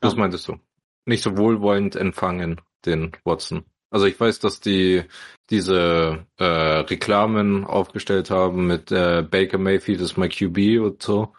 Das 0.00 0.16
meintest 0.16 0.48
du. 0.48 0.58
Nicht 1.06 1.22
so 1.22 1.36
wohlwollend 1.36 1.96
empfangen, 1.96 2.60
den 2.84 3.12
Watson. 3.24 3.64
Also 3.90 4.06
ich 4.06 4.18
weiß, 4.18 4.38
dass 4.38 4.60
die 4.60 5.04
diese 5.50 6.26
äh, 6.38 6.44
Reklamen 6.44 7.64
aufgestellt 7.64 8.30
haben 8.30 8.66
mit 8.66 8.92
äh, 8.92 9.22
Baker 9.22 9.58
Mayfield 9.58 10.00
ist 10.00 10.16
my 10.16 10.28
QB 10.28 10.80
und 10.80 11.02
so. 11.02 11.34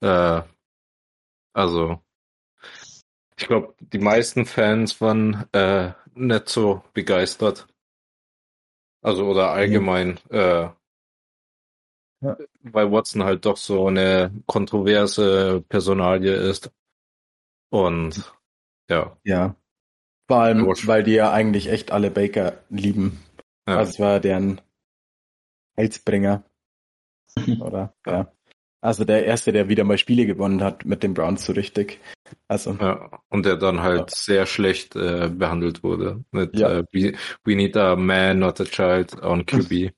Äh, 0.00 0.42
also 1.52 2.02
ich 3.38 3.46
glaube, 3.46 3.74
die 3.80 3.98
meisten 3.98 4.46
Fans 4.46 5.00
waren 5.00 5.46
äh, 5.52 5.92
nicht 6.14 6.48
so 6.48 6.82
begeistert. 6.94 7.66
Also 9.02 9.26
oder 9.26 9.50
allgemein, 9.50 10.18
mhm. 10.30 10.36
äh, 10.36 10.70
ja. 12.22 12.36
weil 12.62 12.90
Watson 12.90 13.22
halt 13.24 13.44
doch 13.44 13.56
so 13.56 13.86
eine 13.86 14.32
kontroverse 14.46 15.62
Personalie 15.68 16.34
ist. 16.34 16.72
Und 17.70 18.32
ja. 18.88 19.16
Ja. 19.24 19.54
Vor 20.28 20.38
allem, 20.38 20.66
weil 20.66 21.04
die 21.04 21.12
ja 21.12 21.30
eigentlich 21.32 21.68
echt 21.68 21.92
alle 21.92 22.10
Baker 22.10 22.64
lieben. 22.68 23.22
Ja. 23.68 23.78
Also 23.78 23.90
es 23.90 24.00
war 24.00 24.18
deren 24.18 24.60
Heilsbringer. 25.76 26.42
Oder? 27.60 27.94
Ja. 28.06 28.32
Also 28.80 29.04
der 29.04 29.24
erste, 29.24 29.52
der 29.52 29.68
wieder 29.68 29.84
mal 29.84 29.98
Spiele 29.98 30.26
gewonnen 30.26 30.62
hat 30.62 30.84
mit 30.84 31.02
den 31.02 31.14
Browns 31.14 31.44
so 31.44 31.52
richtig. 31.52 32.00
Also. 32.48 32.76
Ja, 32.80 33.10
und 33.28 33.46
der 33.46 33.56
dann 33.56 33.82
halt 33.82 34.10
ja. 34.10 34.16
sehr 34.16 34.46
schlecht 34.46 34.96
äh, 34.96 35.28
behandelt 35.28 35.82
wurde. 35.82 36.24
Mit 36.30 36.58
ja. 36.58 36.78
äh, 36.78 36.84
we, 36.92 37.14
we, 37.44 37.56
need 37.56 37.76
a 37.76 37.96
man, 37.96 38.38
not 38.38 38.60
a 38.60 38.64
child 38.64 39.22
on 39.22 39.44
QB. 39.44 39.92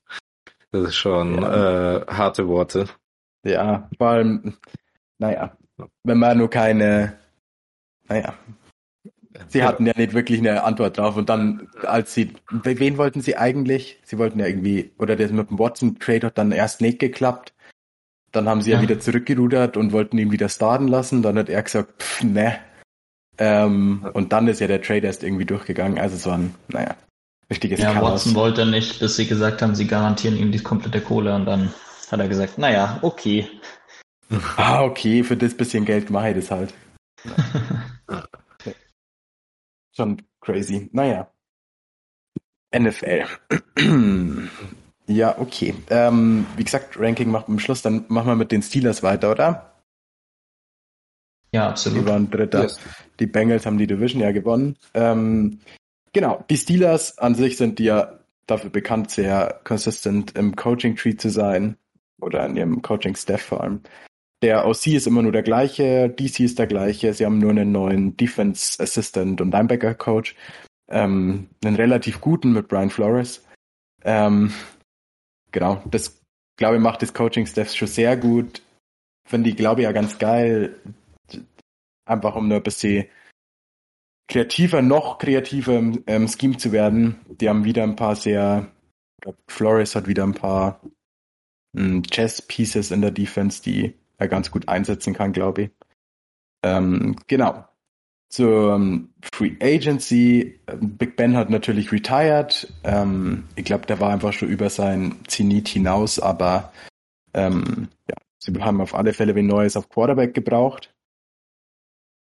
Das 0.71 0.89
ist 0.89 0.95
schon 0.95 1.43
äh, 1.43 2.05
harte 2.07 2.47
Worte. 2.47 2.87
Ja, 3.43 3.89
vor 3.97 4.07
allem, 4.07 4.57
naja, 5.17 5.57
wenn 6.03 6.19
man 6.19 6.37
nur 6.37 6.49
keine, 6.49 7.17
naja, 8.07 8.35
Sie 9.47 9.63
hatten 9.63 9.85
ja 9.85 9.93
nicht 9.95 10.13
wirklich 10.13 10.39
eine 10.39 10.63
Antwort 10.63 10.97
drauf 10.97 11.15
und 11.15 11.29
dann, 11.29 11.67
als 11.83 12.13
sie, 12.13 12.33
wen 12.49 12.97
wollten 12.97 13.21
sie 13.21 13.37
eigentlich? 13.37 13.99
Sie 14.03 14.17
wollten 14.17 14.39
ja 14.39 14.47
irgendwie, 14.47 14.91
oder 14.97 15.15
das 15.15 15.31
mit 15.31 15.49
dem 15.49 15.59
Watson-Trade 15.59 16.27
hat 16.27 16.37
dann 16.37 16.51
erst 16.51 16.81
nicht 16.81 16.99
geklappt. 16.99 17.53
Dann 18.31 18.47
haben 18.47 18.61
sie 18.61 18.71
ja, 18.71 18.77
ja 18.77 18.83
wieder 18.83 18.99
zurückgerudert 18.99 19.77
und 19.77 19.91
wollten 19.91 20.17
ihn 20.17 20.31
wieder 20.31 20.49
starten 20.49 20.87
lassen. 20.87 21.21
Dann 21.21 21.37
hat 21.37 21.49
er 21.49 21.63
gesagt, 21.63 22.01
pff, 22.01 22.23
ne. 22.23 22.59
Ähm, 23.37 24.07
und 24.13 24.33
dann 24.33 24.47
ist 24.47 24.59
ja 24.59 24.67
der 24.67 24.81
Trade 24.81 25.07
erst 25.07 25.23
irgendwie 25.23 25.45
durchgegangen. 25.45 25.97
Also 25.97 26.17
so 26.17 26.29
ein, 26.31 26.53
naja, 26.67 26.95
richtiges 27.49 27.79
Ja, 27.79 27.93
Chaos. 27.93 28.11
Watson 28.11 28.35
wollte 28.35 28.65
nicht, 28.65 28.99
bis 28.99 29.15
sie 29.15 29.27
gesagt 29.27 29.61
haben, 29.61 29.75
sie 29.75 29.87
garantieren 29.87 30.37
ihm 30.37 30.51
die 30.51 30.61
komplette 30.61 31.01
Kohle 31.01 31.33
und 31.35 31.45
dann 31.45 31.73
hat 32.11 32.19
er 32.19 32.27
gesagt, 32.27 32.57
naja, 32.57 32.99
okay. 33.01 33.47
Ah, 34.57 34.83
okay, 34.83 35.23
für 35.23 35.35
das 35.35 35.55
bisschen 35.57 35.85
Geld 35.85 36.11
mache 36.11 36.29
ich 36.29 36.35
das 36.35 36.51
halt. 36.51 36.73
Schon 39.95 40.21
crazy. 40.39 40.87
Naja. 40.93 41.31
NFL. 42.77 43.25
ja, 45.09 45.39
okay. 45.39 45.73
Ähm, 45.89 46.45
wie 46.55 46.63
gesagt, 46.63 46.99
Ranking 46.99 47.31
macht 47.31 47.49
am 47.49 47.57
Schluss, 47.57 47.81
dann 47.81 48.05
machen 48.09 48.27
wir 48.27 48.35
mit 48.35 48.51
den 48.51 48.61
Steelers 48.61 49.01
weiter, 49.01 49.31
oder? 49.31 49.73
Ja, 51.51 51.69
absolut. 51.69 52.01
Die 52.01 52.05
waren 52.05 52.29
Dritter. 52.29 52.61
Yes. 52.61 52.79
Die 53.19 53.25
Bengals 53.25 53.65
haben 53.65 53.79
die 53.79 53.87
Division 53.87 54.21
ja 54.21 54.31
gewonnen. 54.31 54.77
Ähm, 54.93 55.61
genau, 56.13 56.45
die 56.47 56.57
Steelers 56.57 57.17
an 57.17 57.33
sich 57.33 57.57
sind 57.57 57.79
ja 57.79 58.19
dafür 58.45 58.69
bekannt, 58.69 59.09
sehr 59.09 59.59
consistent 59.63 60.37
im 60.37 60.55
Coaching-Tree 60.55 61.15
zu 61.15 61.29
sein. 61.29 61.77
Oder 62.21 62.45
in 62.45 62.55
ihrem 62.55 62.81
Coaching-Staff 62.83 63.41
vor 63.41 63.61
allem. 63.61 63.81
Der 64.43 64.67
OC 64.67 64.87
ist 64.87 65.07
immer 65.07 65.23
nur 65.23 65.31
der 65.31 65.41
gleiche, 65.41 66.07
DC 66.09 66.41
ist 66.41 66.59
der 66.59 66.67
gleiche. 66.67 67.13
Sie 67.15 67.25
haben 67.25 67.39
nur 67.39 67.49
einen 67.49 67.71
neuen 67.71 68.15
Defense 68.15 68.81
Assistant 68.81 69.41
und 69.41 69.51
Linebacker 69.51 69.95
Coach. 69.95 70.35
Ähm, 70.87 71.47
einen 71.65 71.75
relativ 71.75 72.21
guten 72.21 72.53
mit 72.53 72.67
Brian 72.67 72.91
Flores. 72.91 73.43
Ähm, 74.03 74.51
genau, 75.51 75.81
das 75.89 76.21
glaube 76.57 76.75
ich 76.75 76.81
macht 76.81 77.01
das 77.01 77.13
Coaching 77.13 77.45
Staff 77.45 77.73
schon 77.73 77.87
sehr 77.87 78.17
gut. 78.17 78.61
Finde 79.27 79.49
ich, 79.49 79.55
glaube 79.55 79.81
ich, 79.81 79.85
ja 79.85 79.91
ganz 79.91 80.17
geil. 80.17 80.75
Einfach 82.05 82.35
um 82.35 82.47
nur 82.47 82.57
ein 82.57 82.63
bisschen 82.63 83.05
kreativer, 84.27 84.81
noch 84.81 85.17
kreativer 85.17 85.77
im 85.77 86.03
ähm, 86.07 86.27
Scheme 86.27 86.57
zu 86.57 86.71
werden. 86.71 87.19
Die 87.27 87.49
haben 87.49 87.63
wieder 87.63 87.83
ein 87.83 87.95
paar 87.95 88.15
sehr, 88.15 88.71
ich 89.17 89.21
glaube, 89.21 89.37
Flores 89.47 89.95
hat 89.95 90.07
wieder 90.07 90.23
ein 90.23 90.33
paar 90.33 90.81
ähm, 91.77 92.03
Chess 92.03 92.41
Pieces 92.41 92.91
in 92.91 93.01
der 93.01 93.11
Defense, 93.11 93.61
die 93.61 93.95
er 94.17 94.27
ganz 94.27 94.51
gut 94.51 94.67
einsetzen 94.67 95.13
kann, 95.13 95.31
glaube 95.31 95.63
ich. 95.63 95.71
Ähm, 96.63 97.15
genau. 97.27 97.68
Zur 98.29 98.79
Free 99.33 99.55
Agency. 99.59 100.59
Big 100.79 101.15
Ben 101.15 101.35
hat 101.35 101.49
natürlich 101.49 101.91
retired. 101.91 102.71
Ähm, 102.83 103.45
ich 103.55 103.65
glaube, 103.65 103.87
der 103.87 103.99
war 103.99 104.11
einfach 104.11 104.33
schon 104.33 104.49
über 104.49 104.69
sein 104.69 105.15
Zenit 105.27 105.67
hinaus, 105.67 106.19
aber 106.19 106.71
ähm, 107.33 107.89
ja, 108.07 108.15
sie 108.37 108.53
haben 108.61 108.81
auf 108.81 108.93
alle 108.93 109.13
Fälle 109.13 109.35
wie 109.35 109.41
Neues 109.41 109.75
auf 109.75 109.89
Quarterback 109.89 110.33
gebraucht. 110.33 110.93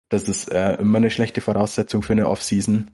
Das 0.09 0.29
ist 0.29 0.53
äh, 0.53 0.75
immer 0.75 0.99
eine 0.99 1.11
schlechte 1.11 1.41
Voraussetzung 1.41 2.03
für 2.03 2.13
eine 2.13 2.29
Offseason. 2.29 2.91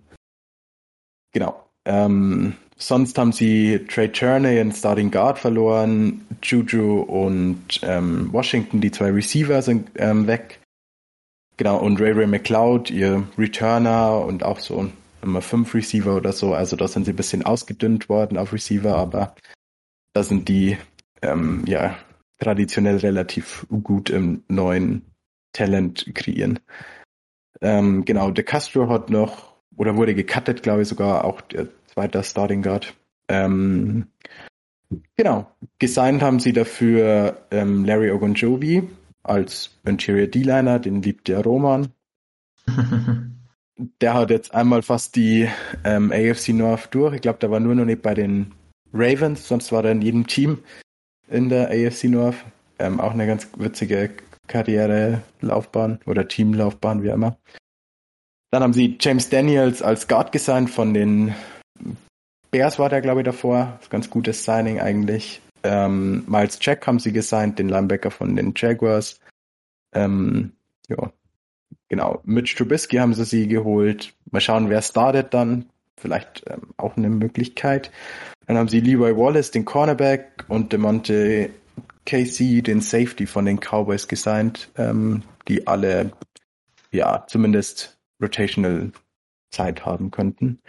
Genau. 1.33 1.62
Ähm, 1.85 2.55
sonst 2.77 3.18
haben 3.18 3.33
sie 3.33 3.85
Trey 3.88 4.09
Cherney 4.09 4.59
in 4.59 4.72
Starting 4.72 5.11
Guard 5.11 5.38
verloren, 5.38 6.27
Juju 6.42 7.01
und 7.03 7.81
ähm, 7.83 8.33
Washington, 8.33 8.81
die 8.81 8.90
zwei 8.90 9.11
Receiver 9.11 9.61
sind 9.62 9.90
ähm, 9.96 10.27
weg. 10.27 10.62
Genau, 11.57 11.79
und 11.79 12.01
Ray 12.01 12.12
Ray 12.12 12.27
McLeod, 12.27 12.91
ihr 12.91 13.27
Returner 13.38 14.25
und 14.25 14.43
auch 14.43 14.59
so 14.59 14.91
immer 15.23 15.43
fünf 15.43 15.75
Receiver 15.75 16.17
oder 16.17 16.33
so. 16.33 16.55
Also 16.55 16.77
da 16.77 16.88
sind 16.88 17.05
sie 17.05 17.12
ein 17.12 17.17
bisschen 17.17 17.45
ausgedünnt 17.45 18.09
worden 18.09 18.38
auf 18.38 18.53
Receiver, 18.53 18.97
aber 18.97 19.35
da 20.15 20.23
sind 20.23 20.49
die 20.49 20.77
ähm, 21.23 21.65
ja 21.67 21.97
traditionell 22.38 22.97
relativ 22.97 23.67
gut 23.83 24.11
im 24.11 24.43
neuen 24.49 25.03
Talent 25.53 26.11
kreieren. 26.15 26.59
Ähm, 27.61 28.05
genau, 28.05 28.31
De 28.31 28.45
Castro 28.45 28.88
hat 28.88 29.11
noch 29.11 29.53
oder 29.77 29.97
wurde 29.97 30.15
gecuttet, 30.15 30.62
glaube 30.62 30.83
ich, 30.83 30.88
sogar 30.88 31.25
auch 31.25 31.41
der 31.41 31.69
zweite 31.87 32.23
Starting 32.23 32.62
Guard. 32.62 32.95
Ähm, 33.29 34.09
genau. 35.17 35.51
Gesigned 35.79 36.23
haben 36.23 36.41
sie 36.41 36.53
dafür 36.53 37.47
ähm, 37.51 37.85
Larry 37.85 38.11
Ogunjobi 38.11 38.88
als 39.23 39.71
Interior 39.85 40.27
D-Liner, 40.27 40.79
den 40.79 41.03
liebt 41.03 41.29
der 41.29 41.43
Roman. 41.43 41.89
der 44.01 44.15
hat 44.15 44.31
jetzt 44.31 44.55
einmal 44.55 44.83
fast 44.83 45.17
die 45.17 45.49
ähm, 45.85 46.13
AFC 46.13 46.51
North 46.51 46.95
durch. 46.95 47.15
Ich 47.15 47.23
glaube, 47.23 47.39
der 47.39 47.51
war 47.51 47.61
nur 47.61 47.75
noch 47.75 47.85
nicht 47.85 48.03
bei 48.03 48.15
den 48.15 48.53
Ravens, 48.93 49.49
sonst 49.49 49.73
war 49.73 49.85
er 49.85 49.93
in 49.93 50.03
jedem 50.03 50.27
Team 50.27 50.59
in 51.29 51.49
der 51.49 51.71
AFC 51.71 52.05
North. 52.05 52.37
Ähm, 52.79 53.01
auch 53.01 53.13
eine 53.13 53.27
ganz 53.27 53.49
witzige 53.57 54.11
Karrierelaufbahn 54.49 56.01
oder 56.07 56.29
Teamlaufbahn, 56.29 57.03
wie 57.03 57.09
immer. 57.09 57.39
Dann 58.51 58.63
haben 58.63 58.75
sie 58.75 58.99
James 59.01 59.31
Daniels 59.31 59.83
als 59.83 60.09
Guard 60.09 60.33
gesigned 60.33 60.69
von 60.69 60.93
den 60.93 61.35
Bears 62.51 62.79
war 62.79 62.91
der, 62.91 63.01
glaube 63.01 63.21
ich, 63.21 63.25
davor. 63.25 63.79
Ganz 63.89 64.11
gutes 64.11 64.45
Signing 64.45 64.79
eigentlich. 64.79 65.41
Ähm, 65.64 66.25
Miles 66.27 66.59
Jack 66.61 66.87
haben 66.87 66.98
sie 66.98 67.12
gesigned, 67.12 67.59
den 67.59 67.68
Linebacker 67.68 68.11
von 68.11 68.37
den 68.37 68.53
Jaguars. 68.57 69.20
Ähm, 69.94 70.53
ja, 70.88 71.12
genau. 71.88 72.20
Mitch 72.25 72.57
Trubisky 72.57 72.96
haben 72.96 73.14
sie 73.14 73.25
sie 73.25 73.48
geholt. 73.48 74.14
Mal 74.31 74.40
schauen, 74.40 74.70
wer 74.70 74.83
startet 74.83 75.35
dann. 75.35 75.66
Vielleicht 75.98 76.42
ähm, 76.48 76.72
auch 76.77 76.96
eine 76.96 77.11
Möglichkeit. 77.11 77.90
Dann 78.46 78.59
haben 78.59 78.68
sie 78.68 78.81
Leroy 78.81 79.16
Wallace, 79.16 79.51
den 79.51 79.64
Cornerback, 79.64 80.44
und 80.48 80.72
DeMonte 80.72 81.51
Casey, 82.07 82.62
den 82.62 82.81
Safety 82.81 83.27
von 83.27 83.44
den 83.44 83.61
Cowboys 83.61 84.09
gesigned, 84.09 84.70
ähm, 84.77 85.22
die 85.46 85.66
alle, 85.66 86.12
ja, 86.90 87.25
zumindest 87.29 87.98
Rotational 88.20 88.90
Zeit 89.51 89.87
haben 89.87 90.11
könnten. 90.11 90.61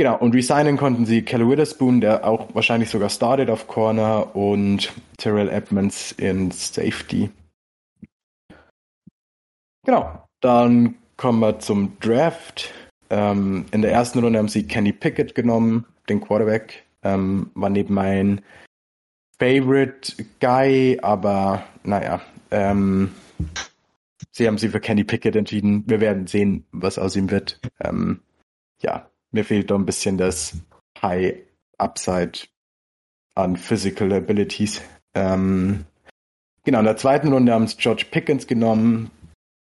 Genau, 0.00 0.16
und 0.16 0.34
resignen 0.34 0.78
konnten 0.78 1.04
sie 1.04 1.20
Kelly 1.20 1.46
Witherspoon, 1.46 2.00
der 2.00 2.26
auch 2.26 2.54
wahrscheinlich 2.54 2.88
sogar 2.88 3.10
started 3.10 3.50
auf 3.50 3.68
Corner 3.68 4.34
und 4.34 4.94
Terrell 5.18 5.50
Edmonds 5.50 6.12
in 6.12 6.50
Safety. 6.50 7.28
Genau, 9.84 10.26
dann 10.40 10.94
kommen 11.18 11.40
wir 11.40 11.58
zum 11.58 11.98
Draft. 12.00 12.72
Ähm, 13.10 13.66
in 13.72 13.82
der 13.82 13.92
ersten 13.92 14.20
Runde 14.20 14.38
haben 14.38 14.48
sie 14.48 14.66
Kenny 14.66 14.94
Pickett 14.94 15.34
genommen, 15.34 15.84
den 16.08 16.22
Quarterback. 16.22 16.82
Ähm, 17.02 17.50
war 17.52 17.68
neben 17.68 17.92
mein 17.92 18.40
Favorite 19.38 20.14
Guy, 20.40 20.98
aber 21.02 21.62
naja, 21.84 22.22
ähm, 22.50 23.10
Sie 24.32 24.46
haben 24.46 24.56
sich 24.56 24.70
für 24.70 24.80
Kenny 24.80 25.04
Pickett 25.04 25.36
entschieden. 25.36 25.84
Wir 25.86 26.00
werden 26.00 26.26
sehen, 26.26 26.64
was 26.72 26.98
aus 26.98 27.16
ihm 27.16 27.30
wird. 27.30 27.60
Ähm, 27.82 28.20
ja, 28.80 29.09
mir 29.32 29.44
fehlt 29.44 29.70
da 29.70 29.74
ein 29.74 29.86
bisschen 29.86 30.18
das 30.18 30.56
High 31.00 31.36
Upside 31.78 32.32
an 33.34 33.56
Physical 33.56 34.12
Abilities. 34.12 34.82
Ähm, 35.14 35.84
genau, 36.64 36.80
in 36.80 36.84
der 36.84 36.96
zweiten 36.96 37.32
Runde 37.32 37.52
haben 37.52 37.64
es 37.64 37.76
George 37.76 38.06
Pickens 38.10 38.46
genommen, 38.46 39.10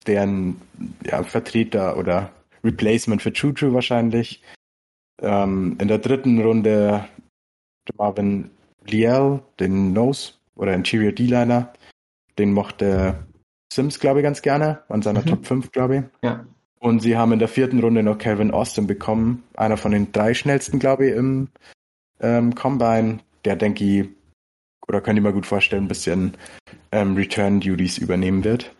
deren 0.06 0.62
ja, 1.06 1.24
Vertreter 1.24 1.98
oder 1.98 2.32
Replacement 2.64 3.22
für 3.22 3.34
Choo 3.34 3.54
wahrscheinlich. 3.74 4.42
Ähm, 5.22 5.78
in 5.80 5.88
der 5.88 6.00
dritten 6.00 6.42
Runde 6.42 7.08
Marvin 7.98 8.52
Liel, 8.86 9.42
den 9.60 9.94
Nose 9.94 10.34
oder 10.56 10.74
Interior 10.74 11.12
D-Liner. 11.12 11.74
Den 12.38 12.54
mochte 12.54 13.26
Sims, 13.72 14.00
glaube 14.00 14.20
ich, 14.20 14.24
ganz 14.24 14.42
gerne. 14.42 14.84
An 14.90 15.02
seiner 15.02 15.22
mhm. 15.22 15.26
Top 15.26 15.46
5, 15.46 15.72
glaube 15.72 15.98
ich. 15.98 16.04
Ja. 16.22 16.46
Und 16.80 17.02
sie 17.02 17.18
haben 17.18 17.32
in 17.32 17.40
der 17.40 17.48
vierten 17.48 17.80
Runde 17.80 18.04
noch 18.04 18.18
Calvin 18.18 18.52
Austin 18.52 18.88
bekommen, 18.88 19.44
einer 19.56 19.78
von 19.78 19.92
den 19.92 20.12
drei 20.12 20.34
schnellsten, 20.34 20.80
glaube 20.80 21.08
ich, 21.08 21.16
im 21.16 21.50
ähm, 22.20 22.54
Combine. 22.56 23.20
Der 23.46 23.56
denke 23.56 23.84
ich, 23.84 24.10
oder 24.88 25.02
könnte 25.02 25.20
ich 25.20 25.24
mir 25.24 25.34
gut 25.34 25.46
vorstellen, 25.46 25.86
ein 25.86 25.90
bisschen 25.90 26.38
ähm, 26.92 27.16
Return 27.16 27.60
Duties 27.60 27.98
übernehmen 27.98 28.44
wird. 28.44 28.76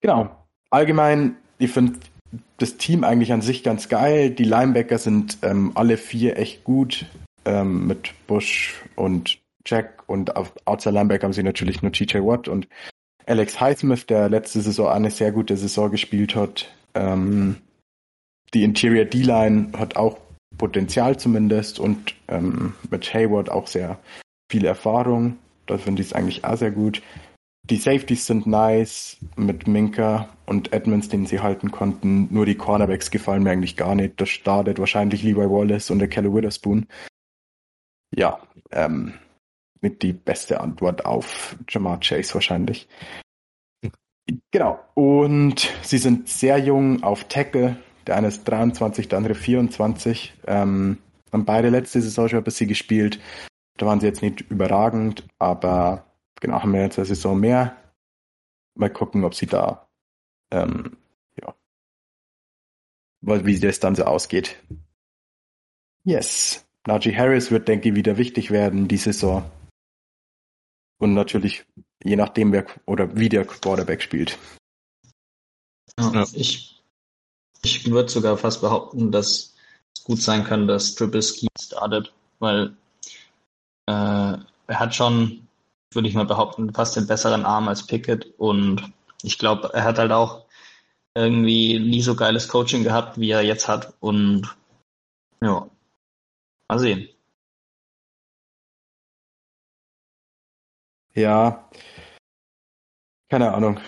Genau. 0.00 0.36
Allgemein, 0.70 1.36
ich 1.58 1.70
finde 1.70 1.98
das 2.58 2.76
Team 2.76 3.04
eigentlich 3.04 3.32
an 3.32 3.42
sich 3.42 3.62
ganz 3.62 3.88
geil. 3.88 4.30
Die 4.30 4.44
Linebacker 4.44 4.98
sind 4.98 5.38
ähm, 5.42 5.72
alle 5.74 5.96
vier 5.96 6.36
echt 6.36 6.64
gut. 6.64 7.06
Ähm, 7.46 7.86
mit 7.86 8.12
Bush 8.26 8.82
und 8.96 9.38
Jack 9.66 10.02
und 10.06 10.36
auf 10.36 10.52
Outside 10.64 10.94
Linebacker 10.94 11.24
haben 11.24 11.32
sie 11.32 11.42
natürlich 11.42 11.82
nur 11.82 11.92
TJ 11.92 12.18
Watt 12.18 12.48
und 12.48 12.68
Alex 13.26 13.60
Highsmith, 13.60 14.06
der 14.06 14.28
letzte 14.28 14.60
Saison 14.60 14.88
eine 14.88 15.10
sehr 15.10 15.32
gute 15.32 15.56
Saison 15.56 15.90
gespielt 15.90 16.34
hat. 16.34 16.72
Ähm, 16.94 17.56
die 18.52 18.62
Interior 18.62 19.04
D-Line 19.04 19.72
hat 19.76 19.96
auch 19.96 20.18
Potenzial 20.58 21.18
zumindest 21.18 21.78
und 21.78 22.14
ähm, 22.28 22.74
mit 22.90 23.12
Hayward 23.12 23.50
auch 23.50 23.66
sehr 23.66 23.98
viel 24.50 24.64
Erfahrung. 24.64 25.38
Da 25.66 25.78
finde 25.78 26.02
ich 26.02 26.08
es 26.08 26.12
eigentlich 26.12 26.44
auch 26.44 26.56
sehr 26.56 26.70
gut. 26.70 27.02
Die 27.70 27.78
Safeties 27.78 28.26
sind 28.26 28.46
nice 28.46 29.16
mit 29.36 29.66
Minka 29.66 30.28
und 30.44 30.74
Edmonds, 30.74 31.08
den 31.08 31.24
sie 31.24 31.40
halten 31.40 31.70
konnten. 31.70 32.28
Nur 32.30 32.44
die 32.44 32.56
Cornerbacks 32.56 33.10
gefallen 33.10 33.42
mir 33.42 33.50
eigentlich 33.50 33.76
gar 33.76 33.94
nicht. 33.94 34.20
Das 34.20 34.28
startet 34.28 34.78
wahrscheinlich 34.78 35.22
Levi 35.22 35.48
Wallace 35.48 35.90
und 35.90 35.98
der 35.98 36.08
Kelly 36.08 36.32
Witherspoon. 36.32 36.86
Ja, 38.14 38.38
ähm, 38.70 39.14
mit 39.84 40.02
die 40.02 40.14
beste 40.14 40.62
Antwort 40.62 41.04
auf 41.04 41.56
Jamar 41.68 42.00
Chase 42.00 42.32
wahrscheinlich. 42.32 42.88
Genau. 44.50 44.80
Und 44.94 45.70
sie 45.82 45.98
sind 45.98 46.26
sehr 46.26 46.56
jung 46.56 47.02
auf 47.02 47.24
Tackle. 47.24 47.76
Der 48.06 48.16
eine 48.16 48.28
ist 48.28 48.44
23, 48.44 49.08
der 49.08 49.18
andere 49.18 49.34
24. 49.34 50.32
Ähm, 50.46 50.96
haben 51.30 51.44
beide 51.44 51.68
letzte 51.68 52.00
Saison 52.00 52.30
schon 52.30 52.38
ein 52.38 52.44
bisschen 52.44 52.66
gespielt. 52.66 53.20
Da 53.76 53.84
waren 53.84 54.00
sie 54.00 54.06
jetzt 54.06 54.22
nicht 54.22 54.40
überragend, 54.50 55.26
aber 55.38 56.06
genau, 56.40 56.62
haben 56.62 56.72
wir 56.72 56.80
jetzt 56.80 56.98
eine 56.98 57.04
Saison 57.04 57.38
mehr. 57.38 57.76
Mal 58.76 58.88
gucken, 58.88 59.22
ob 59.24 59.34
sie 59.34 59.46
da, 59.46 59.86
ähm, 60.50 60.96
ja, 61.38 61.54
wie 63.20 63.60
das 63.60 63.80
dann 63.80 63.96
so 63.96 64.04
ausgeht. 64.04 64.56
Yes. 66.04 66.64
Najee 66.86 67.14
Harris 67.14 67.50
wird, 67.50 67.68
denke 67.68 67.90
ich, 67.90 67.94
wieder 67.94 68.16
wichtig 68.16 68.50
werden 68.50 68.88
die 68.88 68.96
Saison. 68.96 69.44
Und 70.98 71.14
natürlich, 71.14 71.64
je 72.02 72.16
nachdem, 72.16 72.52
wer 72.52 72.66
oder 72.86 73.16
wie 73.16 73.28
der 73.28 73.44
Quarterback 73.44 74.02
spielt. 74.02 74.38
Ja, 75.98 76.24
Ich, 76.32 76.82
ich 77.62 77.90
würde 77.90 78.08
sogar 78.08 78.36
fast 78.36 78.60
behaupten, 78.60 79.12
dass 79.12 79.54
es 79.96 80.04
gut 80.04 80.20
sein 80.20 80.44
kann, 80.44 80.66
dass 80.66 80.94
Trubisky 80.94 81.48
startet, 81.60 82.12
weil 82.38 82.76
äh, 83.86 84.38
er 84.66 84.80
hat 84.80 84.94
schon 84.94 85.44
würde 85.94 86.08
ich 86.08 86.14
mal 86.14 86.26
behaupten, 86.26 86.72
fast 86.74 86.96
den 86.96 87.06
besseren 87.06 87.44
Arm 87.44 87.68
als 87.68 87.86
Pickett. 87.86 88.26
Und 88.38 88.92
ich 89.22 89.38
glaube, 89.38 89.70
er 89.72 89.84
hat 89.84 89.98
halt 89.98 90.12
auch 90.12 90.44
irgendwie 91.14 91.78
nie 91.78 92.02
so 92.02 92.16
geiles 92.16 92.48
Coaching 92.48 92.82
gehabt, 92.82 93.18
wie 93.18 93.30
er 93.30 93.42
jetzt 93.42 93.68
hat. 93.68 93.94
Und 94.00 94.56
ja, 95.42 95.68
mal 96.68 96.78
sehen. 96.78 97.08
Ja, 101.14 101.68
keine 103.30 103.52
Ahnung. 103.52 103.80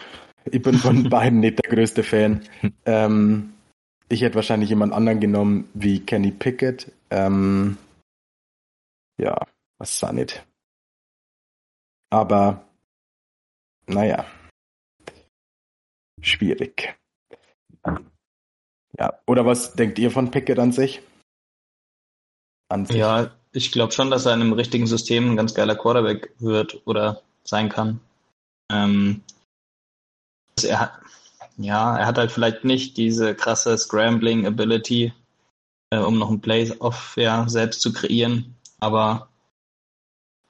Ich 0.44 0.62
bin 0.62 0.78
von 0.78 1.08
beiden 1.10 1.40
nicht 1.40 1.62
der 1.62 1.70
größte 1.70 2.02
Fan. 2.02 2.46
Ähm, 2.84 3.54
ich 4.08 4.22
hätte 4.22 4.36
wahrscheinlich 4.36 4.70
jemand 4.70 4.92
anderen 4.92 5.18
genommen 5.18 5.68
wie 5.74 5.98
Kenny 5.98 6.30
Pickett. 6.30 6.92
Ähm, 7.10 7.78
ja, 9.20 9.44
was 9.78 9.98
da 9.98 10.12
nicht? 10.12 10.46
Aber 12.10 12.64
naja, 13.86 14.24
schwierig. 16.20 16.96
Ja, 18.98 19.20
oder 19.26 19.44
was 19.44 19.74
denkt 19.74 19.98
ihr 19.98 20.10
von 20.12 20.30
Pickett 20.30 20.58
an 20.58 20.72
sich? 20.72 21.02
An 22.68 22.86
sich? 22.86 22.96
Ja, 22.96 23.36
ich 23.56 23.72
glaube 23.72 23.92
schon, 23.92 24.10
dass 24.10 24.26
er 24.26 24.34
in 24.34 24.42
einem 24.42 24.52
richtigen 24.52 24.86
System 24.86 25.30
ein 25.30 25.36
ganz 25.36 25.54
geiler 25.54 25.74
Quarterback 25.74 26.34
wird 26.38 26.86
oder 26.86 27.22
sein 27.42 27.70
kann. 27.70 28.00
Ähm, 28.70 29.22
er 30.62 30.80
hat, 30.80 30.92
ja, 31.56 31.96
er 31.96 32.06
hat 32.06 32.18
halt 32.18 32.30
vielleicht 32.30 32.64
nicht 32.64 32.98
diese 32.98 33.34
krasse 33.34 33.76
Scrambling 33.78 34.46
Ability, 34.46 35.14
äh, 35.90 35.98
um 35.98 36.18
noch 36.18 36.30
ein 36.30 36.42
Play-Off 36.42 37.16
ja, 37.16 37.48
selbst 37.48 37.80
zu 37.80 37.92
kreieren, 37.92 38.54
aber 38.78 39.28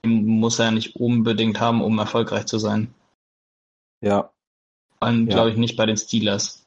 muss 0.05 0.59
er 0.59 0.73
nicht 0.73 0.97
unbedingt 0.97 1.61
haben, 1.61 1.83
um 1.83 1.99
erfolgreich 1.99 2.47
zu 2.47 2.59
sein. 2.59 2.93
Ja. 4.01 4.31
Und 5.01 5.29
ja. 5.29 5.35
glaube 5.35 5.51
ich 5.51 5.57
nicht 5.57 5.77
bei 5.77 5.87
den 5.87 5.97
Steelers. 5.97 6.65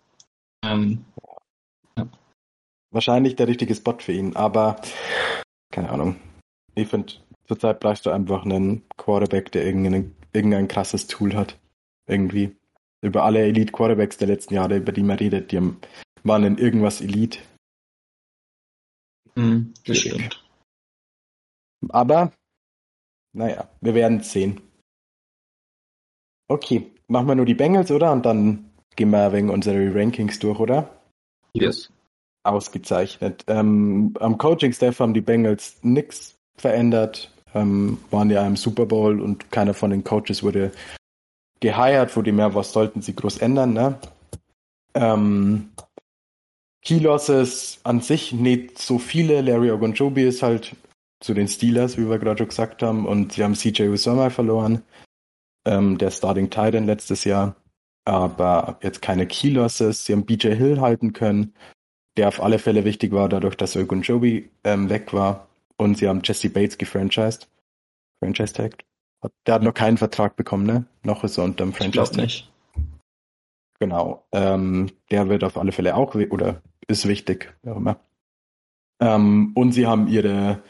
Ähm, 0.63 1.05
ja. 1.97 2.07
Wahrscheinlich 2.91 3.35
der 3.35 3.47
richtige 3.47 3.75
Spot 3.75 3.97
für 3.99 4.13
ihn, 4.13 4.35
aber 4.35 4.81
keine 5.71 5.89
Ahnung. 5.89 6.15
Ich 6.81 6.87
finde, 6.87 7.13
zurzeit 7.45 7.79
brauchst 7.79 8.05
du 8.05 8.09
einfach 8.09 8.45
einen 8.45 8.83
Quarterback, 8.97 9.51
der 9.51 9.65
irgendein, 9.65 10.15
irgendein 10.33 10.67
krasses 10.67 11.07
Tool 11.07 11.35
hat. 11.35 11.59
Irgendwie. 12.07 12.55
Über 13.01 13.23
alle 13.23 13.41
Elite 13.41 13.71
Quarterbacks 13.71 14.17
der 14.17 14.27
letzten 14.27 14.55
Jahre, 14.55 14.77
über 14.77 14.91
die 14.91 15.03
man 15.03 15.17
redet, 15.17 15.51
die 15.51 15.73
waren 16.23 16.43
in 16.43 16.57
irgendwas 16.57 17.01
Elite. 17.01 17.39
Mhm, 19.35 19.73
das 19.85 19.97
stimmt. 19.99 20.43
Aber 21.89 22.33
naja, 23.33 23.69
wir 23.79 23.93
werden 23.93 24.21
sehen. 24.21 24.61
Okay, 26.47 26.91
machen 27.07 27.27
wir 27.27 27.35
nur 27.35 27.45
die 27.45 27.53
Bengals, 27.53 27.91
oder? 27.91 28.11
Und 28.11 28.25
dann 28.25 28.71
gehen 28.95 29.11
wir 29.11 29.31
wegen 29.31 29.49
unsere 29.49 29.93
Rankings 29.93 30.39
durch, 30.39 30.59
oder? 30.59 30.99
Yes. 31.53 31.91
Ausgezeichnet. 32.43 33.43
Ähm, 33.47 34.13
am 34.19 34.37
Coaching-Staff 34.37 34.99
haben 34.99 35.13
die 35.13 35.21
Bengals 35.21 35.83
nichts 35.83 36.38
verändert, 36.61 37.31
ähm, 37.53 37.97
waren 38.11 38.29
ja 38.29 38.45
im 38.45 38.55
Super 38.55 38.85
Bowl 38.85 39.21
und 39.21 39.51
keiner 39.51 39.73
von 39.73 39.91
den 39.91 40.03
Coaches 40.03 40.43
wurde 40.43 40.71
geheiert, 41.59 42.15
wo 42.15 42.21
die 42.21 42.31
mehr, 42.31 42.55
was 42.55 42.71
sollten 42.71 43.01
sie 43.01 43.15
groß 43.15 43.39
ändern, 43.39 43.73
ne? 43.73 43.99
Ähm, 44.93 45.71
Key 46.81 46.99
Losses 46.99 47.79
an 47.83 48.01
sich 48.01 48.31
nicht 48.31 48.79
so 48.79 48.99
viele. 48.99 49.41
Larry 49.41 49.71
Ogunjobi 49.71 50.23
ist 50.23 50.41
halt 50.41 50.75
zu 51.19 51.33
den 51.33 51.47
Steelers, 51.47 51.97
wie 51.97 52.09
wir 52.09 52.19
gerade 52.19 52.37
schon 52.39 52.47
gesagt 52.47 52.81
haben. 52.81 53.05
Und 53.05 53.33
sie 53.33 53.43
haben 53.43 53.55
CJ 53.55 53.89
Usoma 53.89 54.29
verloren, 54.29 54.83
ähm, 55.65 55.97
der 55.97 56.11
Starting 56.11 56.49
Titan 56.49 56.85
letztes 56.85 57.25
Jahr. 57.25 57.55
Aber 58.05 58.79
jetzt 58.81 59.01
keine 59.01 59.27
Key 59.27 59.49
Losses. 59.49 60.05
Sie 60.05 60.13
haben 60.13 60.25
BJ 60.25 60.53
Hill 60.53 60.79
halten 60.79 61.13
können, 61.13 61.53
der 62.17 62.29
auf 62.29 62.41
alle 62.41 62.59
Fälle 62.59 62.85
wichtig 62.85 63.11
war, 63.11 63.27
dadurch, 63.29 63.55
dass 63.55 63.75
Ogunjobi 63.75 64.49
ähm, 64.63 64.89
weg 64.89 65.13
war. 65.13 65.48
Und 65.79 65.97
sie 65.97 66.09
haben 66.09 66.21
Jesse 66.23 66.49
Bates 66.49 66.77
gefranchised. 66.77 67.47
Franchise 68.21 68.53
tagged. 68.53 68.83
Der 69.45 69.55
hat 69.55 69.63
noch 69.63 69.73
keinen 69.73 69.97
Vertrag 69.97 70.35
bekommen, 70.35 70.65
ne? 70.65 70.85
Noch 71.03 71.23
ist 71.23 71.37
er 71.37 71.45
unter 71.45 71.63
dem 71.63 71.73
Franchise 71.73 72.11
Tag. 72.11 72.17
nicht. 72.17 72.51
Genau. 73.79 74.25
Ähm, 74.33 74.91
der 75.09 75.29
wird 75.29 75.43
auf 75.43 75.57
alle 75.57 75.71
Fälle 75.71 75.95
auch, 75.95 76.15
oder 76.15 76.61
ist 76.87 77.07
wichtig, 77.07 77.53
wie 77.63 77.69
auch 77.69 77.77
immer. 77.77 77.97
Ähm, 79.01 79.53
und 79.55 79.71
sie 79.71 79.87
haben 79.87 80.07
ihre 80.07 80.61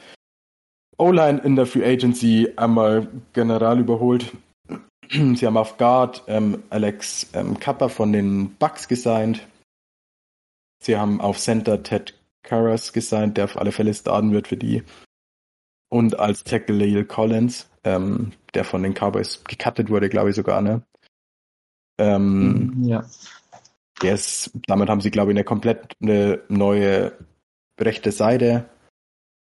O-Line 1.00 1.39
in 1.39 1.56
der 1.56 1.65
Free 1.65 1.86
Agency 1.86 2.54
einmal 2.56 3.08
general 3.34 3.80
überholt. 3.80 4.36
Sie 5.10 5.48
haben 5.48 5.58
auf 5.58 5.78
Guard 5.78 6.24
ähm, 6.28 6.62
Alex 6.69 7.32
ähm, 7.34 7.60
Kappa 7.60 7.88
von 7.88 8.13
den 8.13 8.54
Bucks 8.58 8.88
gesigned. 8.88 9.48
Sie 10.84 10.98
haben 10.98 11.19
auf 11.19 11.39
Center 11.39 11.82
Ted 11.82 12.18
Karras 12.43 12.93
gesigned, 12.93 13.38
der 13.38 13.45
auf 13.45 13.58
alle 13.58 13.71
Fälle 13.71 13.93
starten 13.93 14.32
wird 14.32 14.47
für 14.47 14.58
die. 14.58 14.84
Und 15.89 16.19
als 16.19 16.43
Tackle 16.43 16.75
Lale 16.75 17.06
Collins, 17.06 17.69
ähm, 17.84 18.32
der 18.54 18.63
von 18.63 18.84
den 18.84 18.93
Cowboys 18.93 19.43
gecuttet 19.43 19.89
wurde, 19.89 20.10
glaube 20.10 20.30
ich 20.30 20.36
sogar, 20.36 20.62
ne? 20.62 20.84
Ähm, 21.97 22.73
mhm, 22.75 22.84
ja. 22.86 23.06
Der 24.02 24.13
ist, 24.13 24.52
damit 24.67 24.89
haben 24.89 25.02
sie, 25.02 25.12
glaube 25.12 25.32
ich, 25.32 25.36
eine 25.36 25.43
komplett 25.43 25.93
eine 26.02 26.41
neue 26.47 27.17
rechte 27.80 28.12
Seite. 28.12 28.69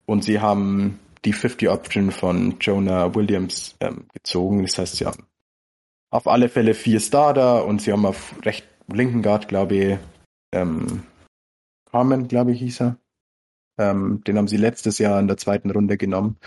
Und 0.06 0.24
sie 0.24 0.40
haben 0.40 1.00
die 1.26 1.34
50 1.34 1.70
Option 1.70 2.12
von 2.12 2.58
Jonah 2.60 3.16
Williams 3.16 3.76
ähm, 3.80 4.06
gezogen. 4.14 4.62
Das 4.62 4.78
heißt, 4.78 4.96
sie 4.98 5.06
haben 5.06 5.26
auf 6.12 6.28
alle 6.28 6.48
Fälle 6.48 6.74
vier 6.74 7.00
Starter 7.00 7.66
und 7.66 7.82
sie 7.82 7.92
haben 7.92 8.06
auf 8.06 8.36
recht 8.46 8.66
linken 8.88 9.22
Guard, 9.22 9.48
glaube 9.48 9.76
ich, 9.76 9.98
ähm, 10.54 11.04
Carmen, 11.96 12.28
glaube 12.28 12.52
ich, 12.52 12.60
hieß 12.60 12.82
er. 12.82 12.98
Ähm, 13.80 14.22
den 14.28 14.38
haben 14.38 14.50
sie 14.50 14.58
letztes 14.58 15.00
Jahr 15.00 15.18
in 15.18 15.30
der 15.30 15.38
zweiten 15.38 15.72
Runde 15.72 15.98
genommen. 15.98 16.38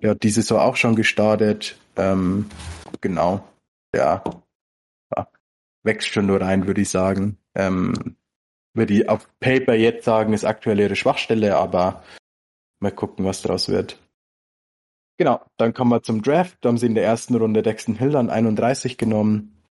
Der 0.00 0.10
hat 0.10 0.22
diese 0.22 0.42
Saison 0.42 0.60
auch 0.60 0.76
schon 0.76 0.94
gestartet. 0.94 1.76
Ähm, 1.96 2.48
genau. 3.00 3.44
Ja. 3.92 4.22
ja. 5.16 5.26
wächst 5.82 6.06
schon 6.06 6.26
nur 6.26 6.40
rein, 6.40 6.68
würde 6.68 6.82
ich 6.82 6.90
sagen. 6.90 7.36
Ähm, 7.56 8.14
würde 8.74 8.94
ich 8.94 9.08
auf 9.08 9.28
Paper 9.40 9.74
jetzt 9.74 10.04
sagen, 10.04 10.34
ist 10.34 10.44
aktuell 10.44 10.78
ihre 10.78 10.94
Schwachstelle, 10.94 11.56
aber 11.56 12.04
mal 12.78 12.92
gucken, 12.92 13.24
was 13.24 13.42
daraus 13.42 13.68
wird. 13.68 13.98
Genau, 15.18 15.44
dann 15.56 15.74
kommen 15.74 15.90
wir 15.90 16.04
zum 16.04 16.22
Draft. 16.22 16.58
Da 16.60 16.68
haben 16.68 16.78
sie 16.78 16.86
in 16.86 16.94
der 16.94 17.04
ersten 17.04 17.34
Runde 17.34 17.62
Dexton 17.62 17.96
Hill 17.96 18.14
an 18.14 18.30
31 18.30 18.98
genommen. 18.98 19.64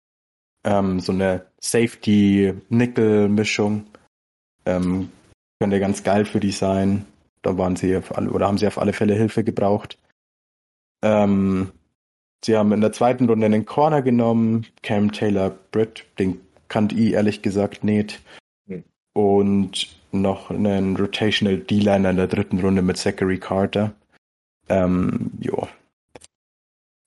Ähm, 0.66 1.00
so 1.00 1.14
eine 1.14 1.46
Safety-Nickel-Mischung. 1.62 3.86
Ähm, 4.66 5.10
könnte 5.62 5.80
ganz 5.80 6.02
geil 6.02 6.26
für 6.26 6.40
die 6.40 6.52
sein. 6.52 7.06
Da 7.44 7.56
waren 7.56 7.76
sie 7.76 7.96
auf 7.96 8.18
alle, 8.18 8.32
oder 8.32 8.48
haben 8.48 8.58
sie 8.58 8.66
auf 8.66 8.80
alle 8.80 8.94
Fälle 8.94 9.14
Hilfe 9.14 9.44
gebraucht. 9.44 10.00
Ähm, 11.04 11.72
sie 12.44 12.58
haben 12.58 12.72
in 12.72 12.82
der 12.82 12.94
zweiten 12.94 13.30
Runde 13.30 13.46
einen 13.46 13.66
Corner 13.68 14.02
genommen, 14.02 14.66
Cam 14.82 15.12
Taylor 15.12 15.52
Britt, 15.72 16.06
den 16.18 16.42
kannte 16.68 16.96
ich 16.96 17.14
ehrlich 17.14 17.44
gesagt 17.44 17.84
nicht. 17.84 18.22
Hm. 18.68 18.84
Und 19.14 19.88
noch 20.12 20.50
einen 20.50 20.96
Rotational 20.96 21.60
D-Liner 21.60 22.10
in 22.10 22.18
der 22.18 22.28
dritten 22.28 22.60
Runde 22.60 22.82
mit 22.82 22.98
Zachary 22.98 23.38
Carter. 23.38 23.94
Ähm, 24.68 25.30
jo. 25.40 25.68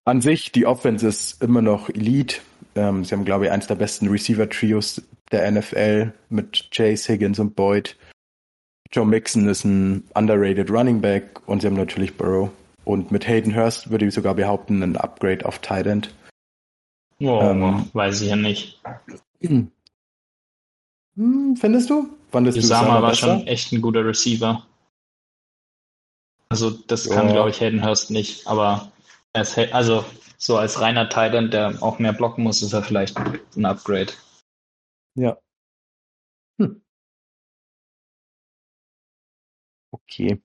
An 0.05 0.21
sich, 0.21 0.53
die 0.53 0.67
Offense 0.67 1.09
ist 1.09 1.43
immer 1.43 1.61
noch 1.61 1.89
Elite. 1.89 2.37
Ähm, 2.77 3.05
sie 3.05 3.17
haben, 3.17 3.25
glaube 3.25 3.47
ich, 3.47 3.51
eins 3.51 3.67
der 3.67 3.75
besten 3.75 4.07
Receiver-Trios 4.09 5.03
der 5.33 5.51
NFL 5.51 6.13
mit 6.29 6.69
Chase, 6.71 7.13
Higgins 7.13 7.41
und 7.41 7.57
Boyd. 7.57 7.97
Joe 8.95 9.05
Mixon 9.05 9.49
ist 9.49 9.65
ein 9.65 10.05
underrated 10.15 10.71
Running 10.71 11.01
Back 11.01 11.41
und 11.49 11.61
sie 11.61 11.67
haben 11.67 11.75
natürlich 11.75 12.17
Burrow. 12.17 12.51
Und 12.85 13.11
mit 13.11 13.27
Hayden 13.27 13.57
Hurst 13.57 13.91
würde 13.91 14.07
ich 14.07 14.15
sogar 14.15 14.35
behaupten, 14.35 14.85
ein 14.85 14.97
Upgrade 14.97 15.45
auf 15.45 15.59
Tight 15.59 15.87
End. 15.87 16.15
Oh, 17.19 17.41
ähm, 17.41 17.91
weiß 17.93 18.21
ich 18.21 18.29
ja 18.29 18.37
nicht. 18.37 18.81
Hm, 19.41 19.73
findest 21.57 21.91
du? 21.91 22.09
Fandest 22.31 22.59
Usama 22.59 23.03
war 23.03 23.11
besser? 23.11 23.39
schon 23.39 23.47
echt 23.49 23.73
ein 23.73 23.83
guter 23.83 24.05
Receiver. 24.05 24.65
Also 26.49 26.71
das 26.71 27.11
kann, 27.11 27.33
glaube 27.33 27.51
ich, 27.51 27.61
Hayden 27.61 27.85
Hurst 27.85 28.13
nicht, 28.13 28.47
aber 28.47 28.93
als, 29.33 29.59
also 29.73 30.05
so 30.39 30.57
als 30.57 30.81
reiner 30.81 31.09
Titan, 31.09 31.51
der 31.51 31.83
auch 31.83 31.99
mehr 31.99 32.13
blocken 32.13 32.45
muss, 32.45 32.63
ist 32.63 32.73
er 32.73 32.85
vielleicht 32.85 33.19
ein 33.19 33.65
Upgrade. 33.65 34.13
Ja. 35.17 35.37
Okay. 39.95 40.41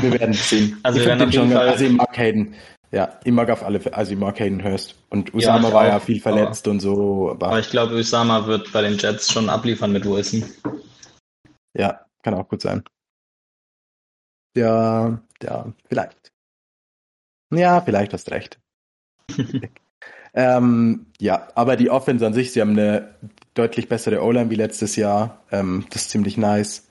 Wir 0.00 0.12
werden 0.18 0.34
sehen. 0.34 0.78
also, 0.82 1.00
ich, 1.00 1.06
wir 1.06 1.32
schon, 1.32 1.52
also 1.52 1.84
ich 1.84 1.92
mag 1.92 2.16
Hayden. 2.16 2.54
Ja, 2.92 3.20
ich 3.24 3.32
mag 3.32 3.50
auf 3.50 3.62
alle 3.62 3.80
Fälle, 3.80 3.96
also 3.96 4.12
ich 4.12 4.18
mag 4.18 4.38
Hayden 4.38 4.62
Hurst. 4.62 4.94
Und 5.10 5.34
Usama 5.34 5.68
ja, 5.68 5.74
war 5.74 5.82
auch, 5.82 5.88
ja 5.88 6.00
viel 6.00 6.20
verletzt 6.20 6.66
aber, 6.66 6.72
und 6.72 6.80
so. 6.80 7.30
Aber, 7.30 7.48
aber 7.48 7.60
ich 7.60 7.70
glaube, 7.70 7.94
Usama 7.94 8.46
wird 8.46 8.72
bei 8.72 8.82
den 8.82 8.96
Jets 8.96 9.32
schon 9.32 9.48
abliefern 9.48 9.92
mit 9.92 10.04
Wilson. 10.04 10.44
Ja, 11.76 12.06
kann 12.22 12.34
auch 12.34 12.48
gut 12.48 12.62
sein. 12.62 12.82
Ja, 14.56 15.20
ja, 15.42 15.72
vielleicht. 15.88 16.32
Ja, 17.52 17.80
vielleicht 17.82 18.12
hast 18.12 18.30
recht. 18.30 18.58
ähm, 20.34 21.06
ja, 21.20 21.48
aber 21.54 21.76
die 21.76 21.90
Offense 21.90 22.26
an 22.26 22.32
sich, 22.32 22.52
sie 22.52 22.60
haben 22.60 22.70
eine 22.70 23.14
deutlich 23.54 23.88
bessere 23.88 24.22
O-Line 24.22 24.50
wie 24.50 24.54
letztes 24.54 24.96
Jahr. 24.96 25.42
Ähm, 25.50 25.84
das 25.90 26.02
ist 26.02 26.10
ziemlich 26.10 26.38
nice. 26.38 26.85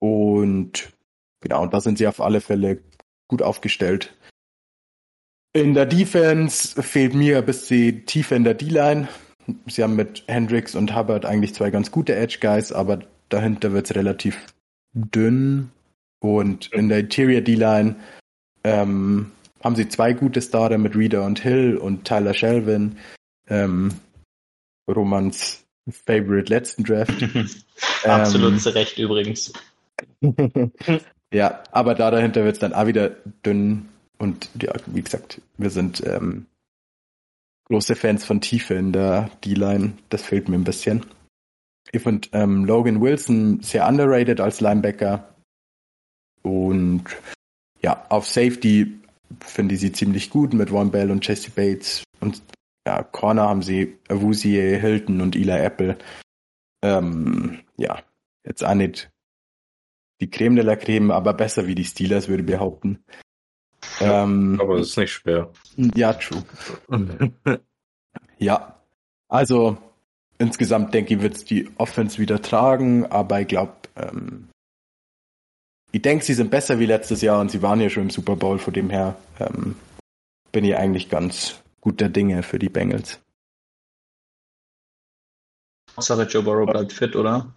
Und 0.00 0.92
genau, 1.40 1.62
und 1.62 1.72
da 1.72 1.80
sind 1.80 1.98
sie 1.98 2.08
auf 2.08 2.20
alle 2.20 2.40
Fälle 2.40 2.82
gut 3.28 3.42
aufgestellt. 3.42 4.14
In 5.52 5.74
der 5.74 5.86
Defense 5.86 6.80
fehlt 6.82 7.14
mir 7.14 7.38
ein 7.38 7.46
bisschen 7.46 8.06
tiefer 8.06 8.36
in 8.36 8.44
der 8.44 8.54
D-Line. 8.54 9.08
Sie 9.66 9.82
haben 9.82 9.96
mit 9.96 10.24
Hendricks 10.28 10.74
und 10.74 10.94
Hubbard 10.96 11.24
eigentlich 11.24 11.54
zwei 11.54 11.70
ganz 11.70 11.90
gute 11.90 12.14
Edge-Guys, 12.14 12.72
aber 12.72 13.00
dahinter 13.28 13.72
wird 13.72 13.90
es 13.90 13.96
relativ 13.96 14.46
dünn. 14.92 15.70
Und 16.20 16.72
in 16.72 16.88
der 16.88 17.00
Interior 17.00 17.40
D-Line 17.40 17.96
ähm, 18.64 19.32
haben 19.62 19.76
sie 19.76 19.88
zwei 19.88 20.12
gute 20.12 20.40
Starter 20.40 20.78
mit 20.78 20.96
Reader 20.96 21.24
und 21.24 21.40
Hill 21.40 21.76
und 21.76 22.04
Tyler 22.04 22.34
Shelvin. 22.34 22.98
Ähm, 23.48 23.92
Romans 24.88 25.64
Favorite 26.06 26.52
letzten 26.52 26.84
Draft. 26.84 27.12
Absolut 28.04 28.52
ähm, 28.52 28.58
zu 28.58 28.74
Recht 28.74 28.98
übrigens. 28.98 29.52
ja, 31.32 31.62
aber 31.72 31.94
da 31.94 32.10
dahinter 32.10 32.44
wird 32.44 32.54
es 32.54 32.60
dann 32.60 32.72
auch 32.72 32.86
wieder 32.86 33.10
dünn. 33.44 33.88
Und 34.18 34.50
ja, 34.60 34.72
wie 34.86 35.02
gesagt, 35.02 35.40
wir 35.56 35.70
sind 35.70 36.02
ähm, 36.06 36.46
große 37.64 37.96
Fans 37.96 38.24
von 38.24 38.40
Tiefe 38.40 38.74
in 38.74 38.92
der 38.92 39.30
D-Line. 39.44 39.92
Das 40.08 40.22
fehlt 40.22 40.48
mir 40.48 40.56
ein 40.56 40.64
bisschen. 40.64 41.06
Ich 41.92 42.02
finde 42.02 42.28
ähm, 42.32 42.64
Logan 42.64 43.00
Wilson 43.00 43.60
sehr 43.62 43.88
underrated 43.88 44.40
als 44.40 44.60
Linebacker. 44.60 45.34
Und 46.42 47.04
ja, 47.82 48.04
auf 48.08 48.26
Safety 48.26 49.00
finde 49.40 49.74
ich 49.74 49.80
sie 49.80 49.92
ziemlich 49.92 50.30
gut 50.30 50.52
mit 50.52 50.70
Von 50.70 50.90
Bell 50.90 51.10
und 51.10 51.26
Jesse 51.26 51.50
Bates. 51.50 52.04
Und 52.20 52.42
ja, 52.86 53.02
Corner 53.02 53.48
haben 53.48 53.62
sie 53.62 53.98
Awuzie, 54.08 54.78
Hilton 54.78 55.20
und 55.20 55.36
Eli 55.36 55.50
Apple. 55.50 55.96
Ähm, 56.82 57.60
ja, 57.76 58.02
jetzt 58.44 58.64
auch 58.64 58.74
nicht 58.74 59.09
die 60.20 60.30
Creme 60.30 60.56
de 60.56 60.64
la 60.64 60.76
Creme, 60.76 61.10
aber 61.10 61.32
besser 61.34 61.66
wie 61.66 61.74
die 61.74 61.84
Steelers, 61.84 62.28
würde 62.28 62.42
ich 62.42 62.46
behaupten. 62.46 63.02
Ja, 63.98 64.24
ähm, 64.24 64.58
aber 64.60 64.76
es 64.76 64.90
ist 64.90 64.98
nicht 64.98 65.12
schwer. 65.12 65.50
Ja, 65.94 66.12
true. 66.12 66.42
ja, 68.38 68.76
also 69.28 69.78
insgesamt 70.38 70.92
denke 70.94 71.14
ich, 71.14 71.22
wird 71.22 71.36
es 71.36 71.44
die 71.44 71.70
Offense 71.78 72.18
wieder 72.18 72.42
tragen, 72.42 73.06
aber 73.06 73.40
ich 73.40 73.48
glaube, 73.48 73.74
ähm, 73.96 74.48
ich 75.92 76.02
denke, 76.02 76.24
sie 76.24 76.34
sind 76.34 76.50
besser 76.50 76.78
wie 76.78 76.86
letztes 76.86 77.20
Jahr 77.22 77.40
und 77.40 77.50
sie 77.50 77.62
waren 77.62 77.80
ja 77.80 77.90
schon 77.90 78.04
im 78.04 78.10
Super 78.10 78.36
Bowl, 78.36 78.58
von 78.58 78.72
dem 78.72 78.90
her 78.90 79.16
ähm, 79.38 79.76
bin 80.52 80.64
ich 80.64 80.76
eigentlich 80.76 81.08
ganz 81.08 81.62
guter 81.80 82.08
Dinge 82.08 82.42
für 82.42 82.58
die 82.58 82.68
Bengals. 82.68 83.20
Hauptsache 85.96 86.22
Joe 86.22 86.42
Burrow 86.42 86.70
bleibt 86.70 86.92
fit, 86.92 87.16
oder? 87.16 87.52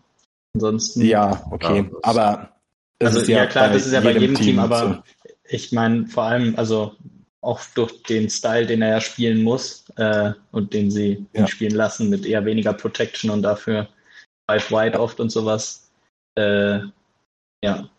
Ansonsten. 0.55 1.01
Ja, 1.01 1.45
okay. 1.51 1.89
Ja, 1.89 1.97
aber 2.01 2.52
also 3.01 3.19
ja, 3.31 3.39
ja, 3.39 3.45
klar, 3.47 3.69
das 3.69 3.85
ist 3.85 3.93
ja 3.93 4.01
bei 4.01 4.11
jedem 4.11 4.35
Team, 4.35 4.45
Team 4.45 4.59
aber 4.59 5.03
so. 5.25 5.27
ich 5.49 5.71
meine 5.71 6.07
vor 6.07 6.23
allem, 6.23 6.55
also 6.57 6.95
auch 7.41 7.61
durch 7.75 8.03
den 8.03 8.29
Style, 8.29 8.65
den 8.65 8.81
er 8.81 8.89
ja 8.89 9.01
spielen 9.01 9.43
muss 9.43 9.89
äh, 9.97 10.31
und 10.51 10.73
den 10.73 10.89
sie 10.89 11.25
ja. 11.33 11.47
spielen 11.47 11.75
lassen 11.75 12.09
mit 12.09 12.25
eher 12.25 12.45
weniger 12.45 12.73
Protection 12.73 13.29
und 13.29 13.41
dafür 13.41 13.89
Five 14.49 14.71
Wide 14.71 14.99
oft 14.99 15.19
und 15.19 15.29
sowas. 15.29 15.91
Äh, 16.37 16.79
ja, 17.63 17.89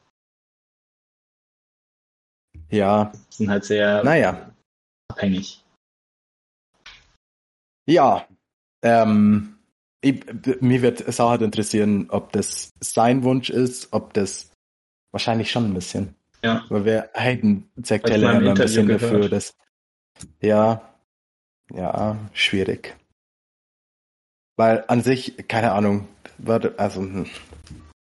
ja. 2.74 3.12
Sind 3.30 3.50
halt 3.50 3.64
sehr 3.64 4.02
naja. 4.02 4.52
abhängig. 5.08 5.64
Ja. 7.86 8.26
Ähm, 8.82 9.58
ich, 10.00 10.24
mir 10.60 10.82
wird 10.82 11.00
es 11.00 11.20
auch 11.20 11.30
halt 11.30 11.42
interessieren, 11.42 12.10
ob 12.10 12.32
das 12.32 12.72
sein 12.80 13.22
Wunsch 13.22 13.48
ist, 13.48 13.92
ob 13.92 14.12
das 14.14 14.50
wahrscheinlich 15.14 15.50
schon 15.50 15.64
ein 15.64 15.74
bisschen. 15.74 16.14
Ja. 16.42 16.64
Weil 16.68 16.84
wir 16.84 17.10
Hayden 17.14 17.70
sagt 17.82 18.06
Taylor 18.06 18.34
immer 18.34 18.50
ein 18.50 18.54
bisschen 18.54 18.86
gehört. 18.86 19.02
dafür, 19.02 19.28
dass 19.28 19.54
ja, 20.40 20.82
ja, 21.72 22.18
schwierig. 22.32 22.96
Weil 24.56 24.84
an 24.88 25.02
sich, 25.02 25.48
keine 25.48 25.72
Ahnung, 25.72 26.08
also 26.76 27.00
hm, 27.00 27.26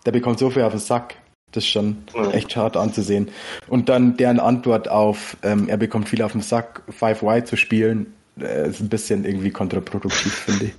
der 0.05 0.13
bekommt 0.13 0.39
so 0.39 0.51
viel 0.51 0.63
auf 0.63 0.73
den 0.73 0.81
Sack. 0.81 1.17
Das 1.53 1.63
ist 1.63 1.71
schon 1.71 2.05
ja. 2.15 2.31
echt 2.33 2.57
hart 2.57 2.77
anzusehen. 2.77 3.31
Und 3.69 3.89
dann 3.89 4.17
deren 4.17 4.41
Antwort 4.41 4.89
auf, 4.89 5.37
ähm, 5.43 5.69
er 5.69 5.77
bekommt 5.77 6.09
viel 6.09 6.23
auf 6.23 6.33
den 6.33 6.41
Sack, 6.41 6.83
5 6.89 7.23
y 7.23 7.47
zu 7.47 7.57
spielen, 7.57 8.15
äh, 8.41 8.69
ist 8.69 8.81
ein 8.81 8.89
bisschen 8.89 9.25
irgendwie 9.25 9.51
kontraproduktiv, 9.51 10.33
finde 10.33 10.65
ich. 10.67 10.75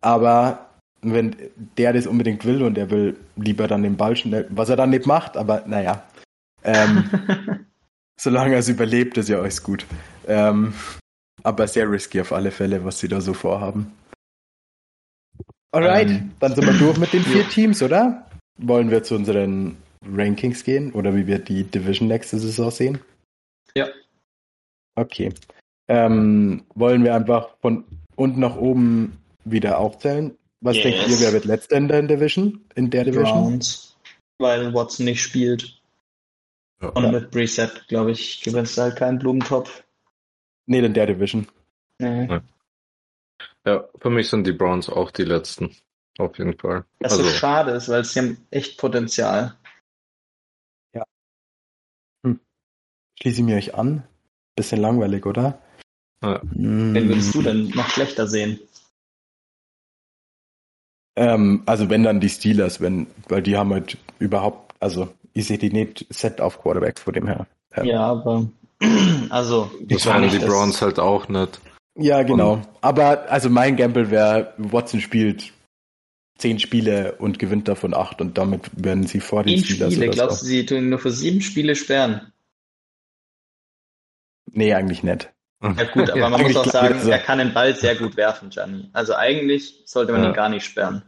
Aber 0.00 0.65
wenn 1.02 1.36
der 1.76 1.92
das 1.92 2.06
unbedingt 2.06 2.44
will 2.44 2.62
und 2.62 2.78
er 2.78 2.90
will 2.90 3.16
lieber 3.36 3.68
dann 3.68 3.82
den 3.82 3.96
Ball 3.96 4.16
schnell, 4.16 4.46
was 4.50 4.68
er 4.68 4.76
dann 4.76 4.90
nicht 4.90 5.06
macht, 5.06 5.36
aber 5.36 5.64
naja. 5.66 6.02
Ähm, 6.64 7.08
solange 8.20 8.54
er 8.54 8.60
es 8.60 8.68
überlebt, 8.68 9.16
ist 9.18 9.28
ja 9.28 9.38
alles 9.38 9.62
gut. 9.62 9.86
Ähm, 10.26 10.74
aber 11.42 11.68
sehr 11.68 11.90
risky 11.90 12.20
auf 12.20 12.32
alle 12.32 12.50
Fälle, 12.50 12.84
was 12.84 12.98
sie 12.98 13.08
da 13.08 13.20
so 13.20 13.34
vorhaben. 13.34 13.92
Alright, 15.72 16.10
ähm, 16.10 16.32
dann 16.40 16.54
sind 16.54 16.66
wir 16.66 16.78
durch 16.78 16.98
mit 16.98 17.12
den 17.12 17.22
vier 17.24 17.48
Teams, 17.48 17.82
oder? 17.82 18.26
Wollen 18.58 18.90
wir 18.90 19.02
zu 19.02 19.14
unseren 19.14 19.76
Rankings 20.04 20.64
gehen 20.64 20.92
oder 20.92 21.14
wie 21.14 21.26
wir 21.26 21.38
die 21.38 21.64
Division 21.64 22.08
nächste 22.08 22.38
Saison 22.38 22.70
sehen? 22.70 22.98
Ja. 23.76 23.88
Okay. 24.94 25.32
Ähm, 25.88 26.64
wollen 26.74 27.04
wir 27.04 27.14
einfach 27.14 27.50
von 27.60 27.84
unten 28.16 28.40
nach 28.40 28.56
oben 28.56 29.18
wieder 29.44 29.78
aufzählen? 29.78 30.36
Was 30.60 30.76
yes. 30.76 30.84
denkt 30.84 31.08
ihr, 31.08 31.20
wer 31.20 31.32
wird 31.32 31.44
letzter 31.44 31.76
in 31.76 31.88
der 31.88 32.02
Division? 32.02 32.64
In 32.74 32.90
der 32.90 33.04
Division? 33.04 33.24
Browns, 33.24 33.96
weil 34.38 34.72
Watson 34.72 35.06
nicht 35.06 35.22
spielt. 35.22 35.80
Ja. 36.80 36.88
Und 36.90 37.10
mit 37.12 37.30
Preset, 37.30 37.86
glaube 37.88 38.12
ich, 38.12 38.42
gewinnt 38.42 38.68
es 38.68 38.76
halt 38.76 38.96
keinen 38.96 39.18
Blumentopf. 39.18 39.82
Nee, 40.66 40.80
in 40.80 40.94
der 40.94 41.06
Division. 41.06 41.46
Nee. 41.98 42.26
Ja. 42.26 42.42
Ja, 43.66 43.88
für 43.98 44.10
mich 44.10 44.28
sind 44.28 44.46
die 44.46 44.52
Browns 44.52 44.88
auch 44.88 45.10
die 45.10 45.24
letzten. 45.24 45.74
Auf 46.18 46.38
jeden 46.38 46.56
Fall. 46.56 46.84
Was 47.00 47.12
also, 47.12 47.24
so 47.24 47.30
schade 47.30 47.72
ist, 47.72 47.88
weil 47.88 48.04
sie 48.04 48.20
haben 48.20 48.46
echt 48.50 48.78
Potenzial. 48.78 49.56
Ja. 50.94 51.04
Hm. 52.24 52.40
Schließe 53.20 53.40
ich 53.40 53.44
mir 53.44 53.56
euch 53.56 53.74
an. 53.74 54.04
Bisschen 54.54 54.80
langweilig, 54.80 55.26
oder? 55.26 55.60
Ja. 56.22 56.40
Hm. 56.40 56.94
Wen 56.94 57.08
würdest 57.08 57.34
du 57.34 57.42
denn 57.42 57.68
noch 57.70 57.88
schlechter 57.90 58.26
sehen? 58.26 58.60
Ähm, 61.16 61.62
also 61.66 61.88
wenn 61.88 62.02
dann 62.02 62.20
die 62.20 62.28
Steelers, 62.28 62.80
wenn, 62.80 63.06
weil 63.28 63.42
die 63.42 63.56
haben 63.56 63.72
halt 63.72 63.96
überhaupt, 64.18 64.74
also 64.80 65.08
ich 65.32 65.46
sehe 65.46 65.58
die 65.58 65.70
nicht 65.70 66.06
set 66.10 66.40
auf 66.40 66.60
Quarterback 66.60 66.98
vor 66.98 67.12
dem 67.12 67.26
her. 67.26 67.46
Ja, 67.76 67.84
ja 67.84 68.00
aber 68.00 68.46
also 69.30 69.70
das 69.82 70.06
waren 70.06 70.28
die 70.28 70.38
Browns 70.38 70.82
halt 70.82 70.98
auch 70.98 71.28
nicht. 71.28 71.60
Ja, 71.98 72.22
genau. 72.22 72.54
Und, 72.54 72.68
aber 72.82 73.30
also 73.30 73.48
mein 73.48 73.76
Gamble 73.76 74.10
wäre, 74.10 74.52
Watson 74.58 75.00
spielt 75.00 75.52
zehn 76.36 76.58
Spiele 76.58 77.16
und 77.18 77.38
gewinnt 77.38 77.68
davon 77.68 77.94
acht 77.94 78.20
und 78.20 78.36
damit 78.36 78.70
werden 78.76 79.06
sie 79.06 79.20
vor 79.20 79.42
den 79.42 79.58
Steelers. 79.64 79.94
Spiele, 79.94 80.10
glaubst 80.10 80.42
du, 80.42 80.46
sie 80.46 80.66
tun 80.66 80.90
nur 80.90 80.98
für 80.98 81.10
sieben 81.10 81.40
Spiele 81.40 81.74
sperren? 81.74 82.32
Nee, 84.52 84.74
eigentlich 84.74 85.02
nicht. 85.02 85.32
Ja 85.62 85.84
gut, 85.84 86.10
aber 86.10 86.30
man 86.30 86.42
muss 86.42 86.56
auch 86.56 86.66
sagen, 86.66 87.08
er 87.08 87.18
kann 87.18 87.38
den 87.38 87.54
Ball 87.54 87.74
sehr 87.74 87.96
gut 87.96 88.16
werfen, 88.16 88.50
Gianni. 88.50 88.90
Also 88.92 89.14
eigentlich 89.14 89.82
sollte 89.86 90.12
man 90.12 90.22
ja. 90.22 90.28
ihn 90.28 90.34
gar 90.34 90.48
nicht 90.48 90.64
sperren. 90.64 91.02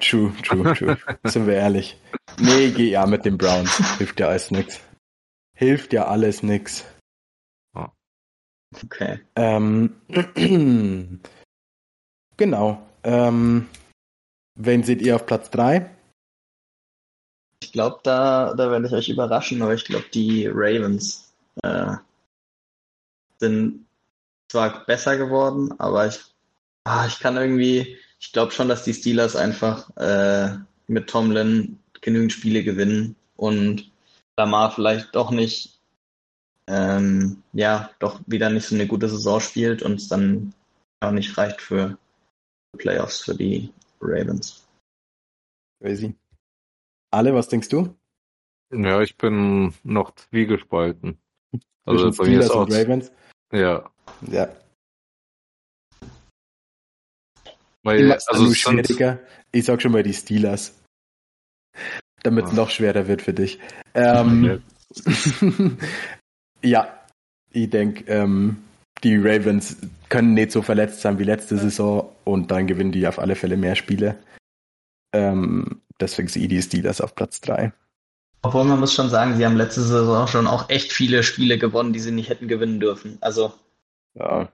True, 0.00 0.32
true, 0.42 0.74
true. 0.74 0.98
Sind 1.24 1.46
wir 1.46 1.54
ehrlich. 1.54 1.96
Nee, 2.38 2.70
geh 2.70 2.90
ja 2.90 3.06
mit 3.06 3.24
den 3.24 3.38
Browns. 3.38 3.98
Hilft 3.98 4.18
ja 4.18 4.28
alles 4.28 4.50
nix. 4.50 4.80
Hilft 5.54 5.92
ja 5.92 6.06
alles 6.06 6.42
nix. 6.42 6.84
Okay. 8.84 9.20
Ähm, 9.36 9.96
genau. 12.36 12.86
Ähm, 13.02 13.68
wen 14.54 14.82
seht 14.84 15.02
ihr 15.02 15.16
auf 15.16 15.26
Platz 15.26 15.50
3? 15.50 15.90
Ich 17.62 17.72
glaube, 17.72 18.00
da, 18.02 18.54
da 18.54 18.70
werde 18.70 18.86
ich 18.86 18.92
euch 18.92 19.08
überraschen, 19.08 19.60
aber 19.62 19.74
ich 19.74 19.84
glaube, 19.84 20.06
die 20.14 20.46
Ravens 20.46 21.34
äh, 21.62 21.96
sind 23.40 23.86
zwar 24.50 24.84
besser 24.86 25.16
geworden, 25.16 25.72
aber 25.78 26.06
ich, 26.06 26.20
ah, 26.84 27.06
ich 27.06 27.18
kann 27.18 27.36
irgendwie, 27.36 27.98
ich 28.20 28.32
glaube 28.32 28.52
schon, 28.52 28.68
dass 28.68 28.84
die 28.84 28.94
Steelers 28.94 29.36
einfach 29.36 29.94
äh, 29.96 30.56
mit 30.86 31.08
Tomlin 31.08 31.78
genügend 32.00 32.32
Spiele 32.32 32.62
gewinnen 32.62 33.16
und 33.36 33.90
Lamar 34.38 34.72
vielleicht 34.72 35.14
doch 35.14 35.30
nicht, 35.30 35.80
ähm, 36.68 37.42
ja, 37.52 37.90
doch 37.98 38.20
wieder 38.26 38.50
nicht 38.50 38.66
so 38.66 38.74
eine 38.74 38.86
gute 38.86 39.08
Saison 39.08 39.40
spielt 39.40 39.82
und 39.82 39.94
es 39.94 40.08
dann 40.08 40.54
auch 41.00 41.12
nicht 41.12 41.36
reicht 41.36 41.60
für 41.60 41.98
Playoffs 42.76 43.22
für 43.22 43.34
die 43.34 43.72
Ravens. 44.00 44.66
Crazy. 45.80 46.14
Ale, 47.10 47.34
was 47.34 47.48
denkst 47.48 47.68
du? 47.68 47.96
Ja, 48.72 49.00
ich 49.00 49.16
bin 49.16 49.74
noch 49.82 50.14
zwiegespalten. 50.14 51.18
Also 51.84 52.10
bei 52.12 52.28
mir 52.28 52.40
ist 52.40 52.50
auch, 52.50 52.68
Ravens. 52.68 53.10
Ja. 53.52 53.90
Ja. 54.30 54.48
Weil, 57.82 58.12
also 58.12 58.54
schwieriger. 58.54 59.18
Ich 59.52 59.64
sag 59.64 59.80
schon 59.80 59.92
mal 59.92 60.02
die 60.02 60.12
Steelers. 60.12 60.78
Damit 62.22 62.46
es 62.46 62.50
ah. 62.52 62.54
noch 62.54 62.70
schwerer 62.70 63.08
wird 63.08 63.22
für 63.22 63.32
dich. 63.32 63.58
Ähm, 63.94 64.62
ja, 66.62 67.00
ich 67.50 67.70
denke, 67.70 68.04
ähm, 68.12 68.62
die 69.02 69.16
Ravens 69.16 69.78
können 70.10 70.34
nicht 70.34 70.52
so 70.52 70.60
verletzt 70.60 71.00
sein 71.00 71.18
wie 71.18 71.24
letzte 71.24 71.56
Saison 71.56 72.14
und 72.24 72.50
dann 72.50 72.66
gewinnen 72.66 72.92
die 72.92 73.06
auf 73.06 73.18
alle 73.18 73.34
Fälle 73.34 73.56
mehr 73.56 73.74
Spiele. 73.74 74.18
Ähm, 75.12 75.80
deswegen 75.98 76.28
sehe 76.28 76.42
ich 76.42 76.48
die 76.48 76.62
Steelers 76.62 77.00
auf 77.00 77.14
Platz 77.14 77.40
3. 77.40 77.72
Obwohl 78.42 78.64
man 78.64 78.80
muss 78.80 78.94
schon 78.94 79.10
sagen, 79.10 79.36
sie 79.36 79.44
haben 79.44 79.56
letzte 79.56 79.82
Saison 79.82 80.26
schon 80.26 80.46
auch 80.46 80.70
echt 80.70 80.92
viele 80.92 81.22
Spiele 81.22 81.58
gewonnen, 81.58 81.92
die 81.92 82.00
sie 82.00 82.12
nicht 82.12 82.30
hätten 82.30 82.48
gewinnen 82.48 82.80
dürfen. 82.80 83.18
Also. 83.20 83.52
Ja. 84.14 84.48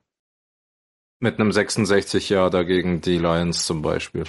Mit 1.21 1.39
einem 1.39 1.53
66 1.53 2.29
Jahr 2.29 2.51
dagegen 2.51 3.01
die 3.01 3.19
Lions 3.19 3.65
zum 3.65 3.83
Beispiel. 3.83 4.25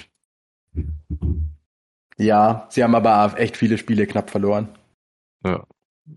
Ja, 2.16 2.66
sie 2.70 2.82
haben 2.82 2.94
aber 2.94 3.24
auch 3.24 3.36
echt 3.36 3.56
viele 3.56 3.78
Spiele 3.78 4.06
knapp 4.06 4.30
verloren. 4.30 4.68
Ja. 5.44 5.64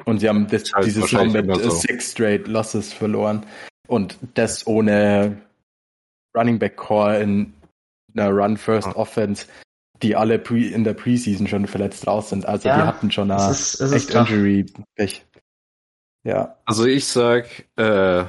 Und 0.06 0.20
sie 0.20 0.30
haben 0.30 0.48
das, 0.48 0.64
das 0.64 0.86
dieses 0.86 1.12
Jahr 1.12 1.26
mit 1.26 1.54
so. 1.56 1.70
Six 1.70 2.12
Straight 2.12 2.48
Losses 2.48 2.94
verloren. 2.94 3.46
Und 3.88 4.18
das 4.36 4.66
ohne 4.66 5.42
Running 6.36 6.60
Back 6.60 6.78
Core 6.78 7.20
in 7.20 7.54
einer 8.14 8.30
Run 8.30 8.58
First 8.58 8.88
ja. 8.88 8.96
Offense 8.96 9.48
die 10.02 10.16
alle 10.16 10.40
pre 10.40 10.60
in 10.60 10.84
der 10.84 10.94
Preseason 10.94 11.48
schon 11.48 11.68
verletzt 11.68 12.08
raus 12.08 12.30
sind. 12.30 12.46
Also 12.46 12.68
ja, 12.68 12.78
die 12.78 12.84
hatten 12.84 13.12
schon 13.12 13.32
eine 13.32 13.52
ist, 13.52 13.80
echt 13.82 14.12
Injury-Pech. 14.12 15.26
Ja. 16.24 16.58
Also 16.66 16.86
ich 16.86 17.08
sag, 17.08 17.48
äh, 17.76 18.26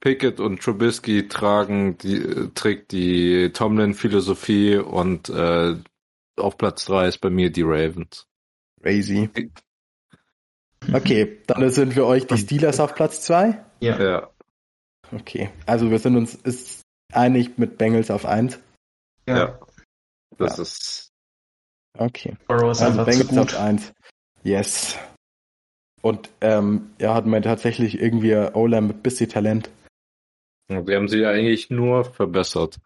Pickett 0.00 0.40
und 0.40 0.62
Trubisky 0.62 1.28
tragen 1.28 1.98
die, 1.98 2.50
trägt 2.54 2.92
die 2.92 3.50
Tomlin-Philosophie 3.52 4.78
und 4.78 5.28
äh, 5.28 5.76
auf 6.36 6.56
Platz 6.56 6.86
3 6.86 7.08
ist 7.08 7.18
bei 7.18 7.28
mir 7.28 7.50
die 7.50 7.62
Ravens. 7.62 8.26
Crazy. 8.82 9.28
Okay, 10.92 11.38
dann 11.46 11.70
sind 11.70 11.92
für 11.92 12.06
euch 12.06 12.26
die 12.26 12.38
Steelers 12.38 12.80
auf 12.80 12.94
Platz 12.94 13.20
2? 13.20 13.62
Ja. 13.80 14.02
ja. 14.02 14.30
Okay, 15.12 15.50
also 15.66 15.90
wir 15.90 15.98
sind 15.98 16.16
uns 16.16 16.34
ist 16.34 16.82
einig 17.12 17.58
mit 17.58 17.76
Bengals 17.76 18.10
auf 18.10 18.24
1. 18.24 18.58
Ja. 19.28 19.36
ja. 19.36 19.58
Das 20.40 20.56
ja. 20.56 20.62
ist. 20.62 21.12
Okay. 21.98 22.36
Burrow 22.48 22.68
also 22.68 23.04
Bengals 23.04 23.36
auf 23.36 23.60
1. 23.60 23.92
Yes. 24.42 24.96
Und 26.02 26.30
ähm, 26.40 26.90
er 26.98 27.14
hat 27.14 27.26
mir 27.26 27.42
tatsächlich 27.42 28.00
irgendwie 28.00 28.34
O-Line 28.34 28.86
mit 28.86 29.02
bisschen 29.02 29.28
Talent. 29.28 29.70
Die 30.70 30.94
haben 30.94 31.08
sie 31.08 31.18
ja 31.18 31.30
eigentlich 31.30 31.68
nur 31.68 32.04
verbessert. 32.04 32.78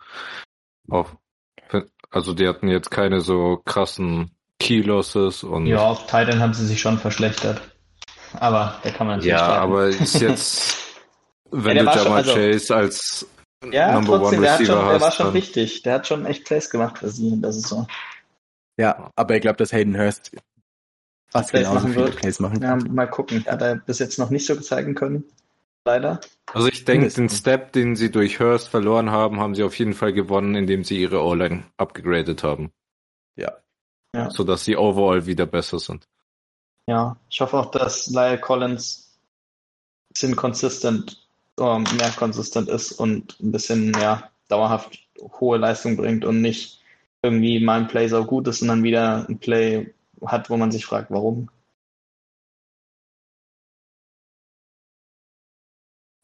Auf, 0.90 1.16
also 2.10 2.34
die 2.34 2.48
hatten 2.48 2.68
jetzt 2.68 2.90
keine 2.90 3.20
so 3.20 3.60
krassen 3.64 4.30
Key-Losses 4.58 5.44
und. 5.44 5.66
Ja, 5.66 5.90
auf 5.90 6.06
Titan 6.06 6.40
haben 6.40 6.54
sie 6.54 6.66
sich 6.66 6.80
schon 6.80 6.98
verschlechtert. 6.98 7.60
Aber 8.40 8.80
da 8.82 8.90
kann 8.90 9.06
man 9.06 9.20
Ja, 9.20 9.46
aber 9.46 9.86
ist 9.86 10.20
jetzt, 10.20 10.76
wenn 11.50 11.76
ja, 11.76 11.84
du 11.84 11.98
Jamal 11.98 12.18
also, 12.18 12.34
Chase 12.34 12.74
als 12.74 13.28
ja, 13.72 13.92
Number 13.92 14.18
trotzdem, 14.18 14.40
One 14.40 14.50
Receiver 14.50 14.66
schon, 14.66 14.88
der 14.88 15.00
war 15.00 15.10
schon 15.10 15.34
wichtig. 15.34 15.82
Der 15.82 15.94
hat 15.94 16.06
schon 16.06 16.26
echt 16.26 16.44
Plays 16.44 16.70
gemacht 16.70 16.98
für 16.98 17.08
sie 17.08 17.28
in 17.28 17.42
der 17.42 17.52
Saison. 17.52 17.86
Ja, 18.76 19.10
aber 19.16 19.36
ich 19.36 19.42
glaube, 19.42 19.56
dass 19.56 19.72
Hayden 19.72 19.96
Hurst 19.96 20.32
fast 21.28 21.52
genauso 21.52 21.74
machen 21.74 21.92
viele 21.92 22.04
wird. 22.06 22.16
Plays 22.16 22.40
machen 22.40 22.62
Ja, 22.62 22.76
mal 22.76 23.06
gucken. 23.06 23.44
Hat 23.46 23.62
er 23.62 23.76
bis 23.76 23.98
jetzt 23.98 24.18
noch 24.18 24.30
nicht 24.30 24.46
so 24.46 24.54
zeigen 24.60 24.94
können. 24.94 25.24
Leider. 25.86 26.20
Also 26.52 26.68
ich 26.68 26.84
denke, 26.84 27.08
den 27.08 27.28
Step, 27.28 27.72
den 27.72 27.94
sie 27.94 28.10
durch 28.10 28.40
Hurst 28.40 28.68
verloren 28.68 29.10
haben, 29.10 29.40
haben 29.40 29.54
sie 29.54 29.62
auf 29.62 29.78
jeden 29.78 29.92
Fall 29.92 30.12
gewonnen, 30.12 30.54
indem 30.54 30.82
sie 30.82 31.00
ihre 31.00 31.22
O-Line 31.22 31.64
abgegradet 31.76 32.42
haben. 32.42 32.72
Ja. 33.36 33.52
ja. 34.14 34.30
Sodass 34.30 34.64
sie 34.64 34.76
overall 34.76 35.26
wieder 35.26 35.46
besser 35.46 35.78
sind. 35.78 36.08
Ja, 36.86 37.16
ich 37.28 37.40
hoffe 37.40 37.58
auch, 37.58 37.70
dass 37.70 38.08
Lyle 38.08 38.38
Collins 38.38 39.18
sind 40.16 40.36
consistent 40.36 41.23
ähm, 41.60 41.84
mehr 41.96 42.10
konsistent 42.10 42.68
ist 42.68 42.92
und 42.92 43.38
ein 43.40 43.52
bisschen 43.52 43.92
ja, 44.00 44.30
dauerhaft 44.48 44.98
hohe 45.40 45.58
Leistung 45.58 45.96
bringt 45.96 46.24
und 46.24 46.40
nicht 46.40 46.82
irgendwie 47.22 47.60
mal 47.64 47.80
ein 47.80 47.88
Play 47.88 48.08
so 48.08 48.24
gut 48.24 48.46
ist 48.48 48.62
und 48.62 48.68
dann 48.68 48.82
wieder 48.82 49.26
ein 49.28 49.38
Play 49.38 49.94
hat, 50.26 50.50
wo 50.50 50.56
man 50.56 50.70
sich 50.70 50.84
fragt, 50.84 51.10
warum. 51.10 51.48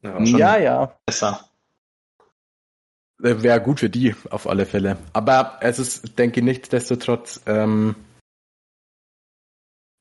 Ja, 0.03 0.18
ja, 0.22 0.59
ja. 0.59 0.99
Besser. 1.07 1.51
Äh, 3.22 3.43
Wäre 3.43 3.61
gut 3.61 3.81
für 3.81 3.91
die, 3.91 4.14
auf 4.31 4.47
alle 4.47 4.66
Fälle. 4.66 4.97
Aber 5.12 5.59
es 5.61 5.78
ist, 5.78 6.18
denke 6.18 6.41
ich, 6.41 6.47
nichtsdestotrotz 6.47 7.43
ähm, 7.47 7.95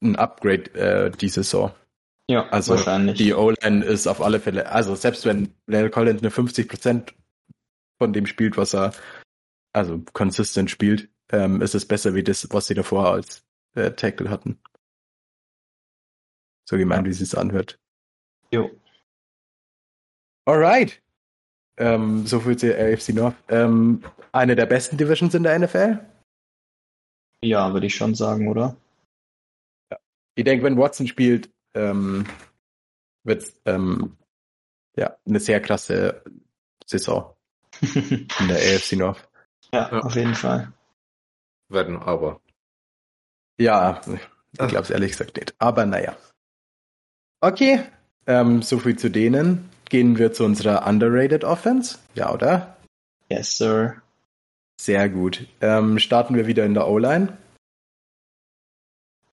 ein 0.01 0.15
Upgrade 0.15 0.73
äh, 0.73 1.11
die 1.11 1.29
Saison. 1.29 1.71
Ja, 2.29 2.47
also 2.49 2.75
wahrscheinlich. 2.75 3.17
Die 3.17 3.33
O-Line 3.33 3.83
ist 3.83 4.05
auf 4.05 4.21
alle 4.21 4.39
Fälle, 4.39 4.71
also 4.71 4.93
selbst 4.93 5.25
wenn 5.25 5.51
Lyle 5.65 5.89
Collins 5.89 6.21
nur 6.21 6.31
50% 6.31 7.11
von 7.97 8.13
dem 8.13 8.27
spielt, 8.27 8.55
was 8.55 8.75
er, 8.75 8.93
also 9.73 10.03
consistent 10.13 10.69
spielt, 10.69 11.09
ähm, 11.31 11.63
ist 11.63 11.73
es 11.73 11.87
besser 11.87 12.13
wie 12.13 12.23
das, 12.23 12.47
was 12.51 12.67
sie 12.67 12.75
davor 12.75 13.11
als 13.11 13.43
äh, 13.73 13.89
Tackle 13.89 14.29
hatten. 14.29 14.61
So 16.69 16.77
gemeint, 16.77 17.07
ja. 17.07 17.11
wie 17.11 17.23
es 17.23 17.33
anhört. 17.33 17.79
Jo. 18.51 18.69
Alright. 20.45 21.01
Ähm, 21.77 22.27
so 22.27 22.41
viel 22.41 22.57
zur 22.57 22.75
AFC 22.75 23.09
North. 23.09 23.35
Ähm, 23.47 24.03
eine 24.33 24.55
der 24.55 24.67
besten 24.67 24.97
Divisions 24.97 25.33
in 25.33 25.41
der 25.41 25.57
NFL? 25.57 25.97
Ja, 27.43 27.73
würde 27.73 27.87
ich 27.87 27.95
schon 27.95 28.13
sagen, 28.13 28.49
oder? 28.49 28.77
Ja. 29.91 29.97
Ich 30.35 30.43
denke, 30.43 30.63
wenn 30.63 30.77
Watson 30.77 31.07
spielt, 31.07 31.49
ähm, 31.73 32.25
wird 33.23 33.45
ähm, 33.65 34.17
ja 34.95 35.15
eine 35.25 35.39
sehr 35.39 35.61
krasse 35.61 36.23
Saison. 36.85 37.35
in 37.81 38.47
der 38.47 38.57
AFC 38.75 38.93
North. 38.93 39.27
Ja, 39.71 39.89
ja, 39.91 39.99
auf 39.99 40.15
jeden 40.15 40.35
Fall. 40.35 40.73
Werden 41.69 41.97
aber. 41.97 42.41
Ja, 43.59 44.01
ich 44.07 44.57
glaube 44.57 44.81
es 44.81 44.89
ehrlich 44.89 45.11
gesagt 45.11 45.35
nicht. 45.37 45.53
Aber 45.59 45.85
naja. 45.85 46.17
Okay, 47.41 47.83
ähm, 48.25 48.61
so 48.61 48.79
viel 48.79 48.97
zu 48.97 49.09
denen. 49.09 49.69
Gehen 49.85 50.17
wir 50.17 50.33
zu 50.33 50.43
unserer 50.45 50.87
underrated 50.87 51.43
Offense. 51.43 51.97
Ja, 52.13 52.31
oder? 52.31 52.77
Yes, 53.29 53.57
sir. 53.57 54.01
Sehr 54.79 55.09
gut. 55.09 55.47
Ähm, 55.61 55.99
starten 55.99 56.35
wir 56.35 56.47
wieder 56.47 56.65
in 56.65 56.73
der 56.73 56.87
O-Line. 56.87 57.37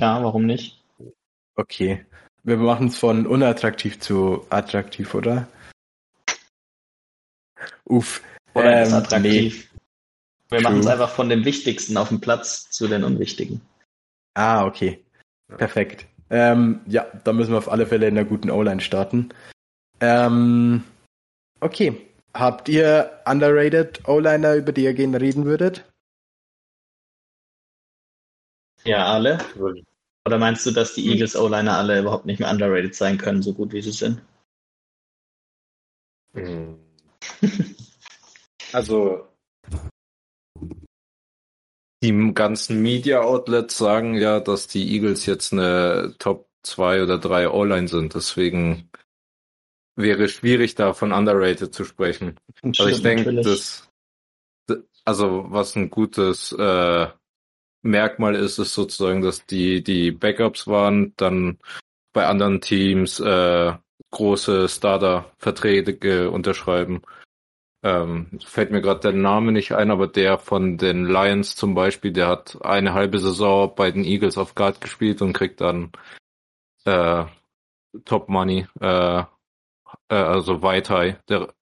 Ja, 0.00 0.22
warum 0.22 0.46
nicht? 0.46 0.82
Okay. 1.54 2.04
Wir 2.46 2.58
machen 2.58 2.86
es 2.86 2.96
von 2.96 3.26
unattraktiv 3.26 3.98
zu 3.98 4.46
attraktiv, 4.50 5.16
oder? 5.16 5.48
Uff. 7.84 8.22
Oder 8.54 8.76
ähm, 8.76 8.82
ist 8.84 8.92
attraktiv. 8.92 9.70
Nee. 9.72 10.56
Wir 10.56 10.60
machen 10.60 10.78
es 10.78 10.86
einfach 10.86 11.10
von 11.10 11.28
dem 11.28 11.44
Wichtigsten 11.44 11.96
auf 11.96 12.08
dem 12.08 12.20
Platz 12.20 12.70
zu 12.70 12.86
den 12.86 13.02
Unwichtigen. 13.02 13.60
Ah, 14.34 14.64
okay. 14.64 15.04
Perfekt. 15.48 16.06
Ähm, 16.30 16.82
ja, 16.86 17.06
da 17.24 17.32
müssen 17.32 17.50
wir 17.50 17.58
auf 17.58 17.68
alle 17.68 17.84
Fälle 17.84 18.06
in 18.06 18.16
einer 18.16 18.28
guten 18.28 18.50
O-Line 18.50 18.80
starten. 18.80 19.30
Ähm, 19.98 20.84
okay. 21.58 22.00
Habt 22.32 22.68
ihr 22.68 23.22
underrated 23.24 24.06
O-Liner, 24.08 24.54
über 24.54 24.70
die 24.70 24.84
ihr 24.84 24.94
gerne 24.94 25.20
reden 25.20 25.46
würdet? 25.46 25.84
Ja, 28.84 29.12
alle. 29.12 29.38
Oder 30.26 30.38
meinst 30.38 30.66
du, 30.66 30.72
dass 30.72 30.92
die 30.92 31.08
Eagles 31.08 31.36
O-Liner 31.36 31.78
alle 31.78 32.00
überhaupt 32.00 32.26
nicht 32.26 32.40
mehr 32.40 32.50
underrated 32.50 32.96
sein 32.96 33.16
können, 33.16 33.42
so 33.42 33.54
gut 33.54 33.72
wie 33.72 33.80
sie 33.80 33.92
sind? 33.92 34.20
Hm. 36.34 36.78
also 38.72 39.28
die 42.02 42.32
ganzen 42.34 42.82
Media 42.82 43.20
Outlets 43.20 43.78
sagen 43.78 44.14
ja, 44.14 44.40
dass 44.40 44.66
die 44.66 44.92
Eagles 44.92 45.26
jetzt 45.26 45.52
eine 45.52 46.16
Top 46.18 46.48
2 46.64 47.04
oder 47.04 47.18
3 47.18 47.48
O-Line 47.50 47.86
sind. 47.86 48.14
Deswegen 48.14 48.90
wäre 49.94 50.28
schwierig, 50.28 50.74
da 50.74 50.92
von 50.92 51.12
underrated 51.12 51.72
zu 51.72 51.84
sprechen. 51.84 52.36
Stimmt, 52.56 52.80
also 52.80 52.90
ich 52.90 53.02
denke, 53.02 53.32
dass 53.32 53.88
also 55.04 55.44
was 55.48 55.76
ein 55.76 55.88
gutes 55.88 56.50
äh, 56.50 57.06
Merkmal 57.86 58.34
ist, 58.34 58.58
ist 58.58 58.74
sozusagen, 58.74 59.22
dass 59.22 59.46
die 59.46 59.82
die 59.82 60.10
Backups 60.10 60.66
waren, 60.66 61.12
dann 61.16 61.58
bei 62.12 62.26
anderen 62.26 62.60
Teams 62.60 63.20
äh, 63.20 63.72
große 64.10 64.68
Starter-Verträge 64.68 66.30
unterschreiben. 66.30 67.02
Ähm, 67.82 68.38
fällt 68.44 68.70
mir 68.70 68.80
gerade 68.80 69.00
der 69.00 69.12
Name 69.12 69.52
nicht 69.52 69.72
ein, 69.72 69.90
aber 69.90 70.08
der 70.08 70.38
von 70.38 70.78
den 70.78 71.04
Lions 71.04 71.56
zum 71.56 71.74
Beispiel, 71.74 72.12
der 72.12 72.28
hat 72.28 72.58
eine 72.62 72.94
halbe 72.94 73.18
Saison 73.18 73.72
bei 73.74 73.90
den 73.90 74.04
Eagles 74.04 74.38
auf 74.38 74.54
Guard 74.54 74.80
gespielt 74.80 75.22
und 75.22 75.34
kriegt 75.34 75.60
dann 75.60 75.92
äh, 76.84 77.24
Top 78.04 78.28
Money. 78.28 78.66
Äh, 78.80 79.24
äh, 80.08 80.14
also 80.14 80.62
White 80.62 81.20
der, 81.28 81.52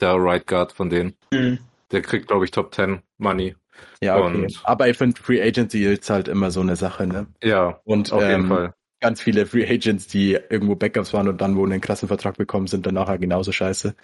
der 0.00 0.14
Right 0.16 0.46
Guard 0.46 0.72
von 0.72 0.90
denen. 0.90 1.16
Mhm. 1.30 1.58
Der 1.90 2.02
kriegt, 2.02 2.28
glaube 2.28 2.44
ich, 2.44 2.50
Top 2.50 2.74
10 2.74 3.02
Money. 3.18 3.54
Ja, 4.00 4.18
okay. 4.18 4.44
Und, 4.44 4.60
Aber 4.64 4.88
ich 4.88 4.96
finde, 4.96 5.20
Free 5.20 5.42
Agency 5.42 5.84
ist 5.84 6.10
halt 6.10 6.28
immer 6.28 6.50
so 6.50 6.60
eine 6.60 6.76
Sache, 6.76 7.06
ne? 7.06 7.26
Ja, 7.42 7.80
und, 7.84 8.12
auf 8.12 8.22
ähm, 8.22 8.30
jeden 8.30 8.48
Fall. 8.48 8.74
Ganz 9.00 9.20
viele 9.20 9.46
Free 9.46 9.68
Agents, 9.68 10.06
die 10.06 10.32
irgendwo 10.32 10.76
Backups 10.76 11.12
waren 11.12 11.28
und 11.28 11.40
dann, 11.40 11.56
wo 11.56 11.64
einen 11.64 11.80
krassen 11.80 12.08
Vertrag 12.08 12.36
bekommen, 12.36 12.66
sind 12.66 12.86
dann 12.86 12.94
nachher 12.94 13.18
genauso 13.18 13.52
scheiße. 13.52 13.94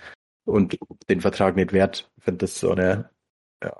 Und 0.45 0.79
den 1.09 1.21
Vertrag 1.21 1.57
nicht 1.57 1.73
wert. 1.73 2.11
Ich 2.17 2.25
finde 2.25 2.39
das 2.39 2.59
so 2.59 2.73
eine, 2.73 3.11
ja. 3.63 3.77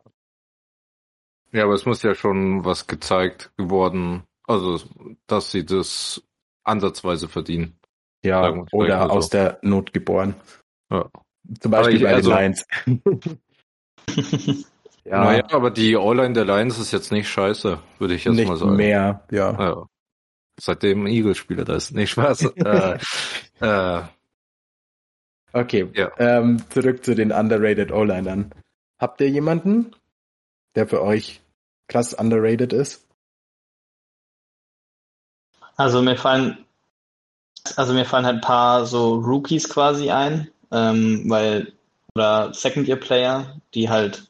Ja, 1.53 1.65
aber 1.65 1.75
es 1.75 1.85
muss 1.85 2.03
ja 2.03 2.15
schon 2.15 2.65
was 2.65 2.87
gezeigt 2.87 3.51
geworden, 3.57 4.23
also, 4.47 4.81
dass 5.27 5.51
sie 5.51 5.67
das 5.67 6.23
ansatzweise 6.65 7.29
verdienen. 7.29 7.79
Ja, 8.25 8.65
oder 8.73 9.11
aus 9.11 9.27
so. 9.27 9.31
der 9.31 9.59
Not 9.63 9.93
geboren. 9.93 10.35
Ja. 10.91 11.11
Zum 11.61 11.71
Beispiel 11.71 11.97
ich, 11.97 12.03
bei 12.03 12.15
also, 12.15 12.31
den 12.31 12.39
Lions. 12.39 12.67
ja. 15.11 15.25
Naja, 15.25 15.45
aber 15.51 15.71
die 15.71 15.97
O-Line 15.97 16.33
der 16.33 16.45
Lions 16.45 16.79
ist 16.79 16.93
jetzt 16.93 17.13
nicht 17.13 17.29
scheiße, 17.29 17.79
würde 17.99 18.15
ich 18.15 18.25
jetzt 18.25 18.35
nicht 18.35 18.49
mal 18.49 18.57
sagen. 18.57 18.77
mehr, 18.77 19.25
ja. 19.31 19.53
ja. 19.59 19.87
Seitdem 20.59 21.07
Eagles-Spieler 21.07 21.65
da 21.65 21.75
ist. 21.75 21.93
Nicht 21.93 22.11
Spaß. 22.11 22.43
äh, 22.57 22.99
äh, 23.61 24.03
okay, 25.53 25.91
ja. 25.95 26.11
ähm, 26.19 26.63
zurück 26.71 27.05
zu 27.05 27.15
den 27.15 27.33
underrated 27.33 27.93
O-Linern. 27.93 28.53
Habt 28.99 29.21
ihr 29.21 29.29
jemanden, 29.29 29.97
der 30.75 30.87
für 30.87 31.03
euch 31.03 31.41
krass 31.89 32.15
underrated 32.15 32.73
ist? 32.73 33.07
Also 35.77 36.03
mir 36.03 36.17
fallen 36.17 36.67
also 37.77 37.93
mir 37.93 38.05
fallen 38.05 38.27
halt 38.27 38.37
ein 38.37 38.41
paar 38.41 38.87
so 38.87 39.15
Rookies 39.15 39.69
quasi 39.69 40.11
ein, 40.11 40.49
ähm, 40.71 41.25
weil, 41.29 41.73
oder 42.15 42.53
Second-Year-Player, 42.53 43.61
die 43.75 43.89
halt, 43.89 44.30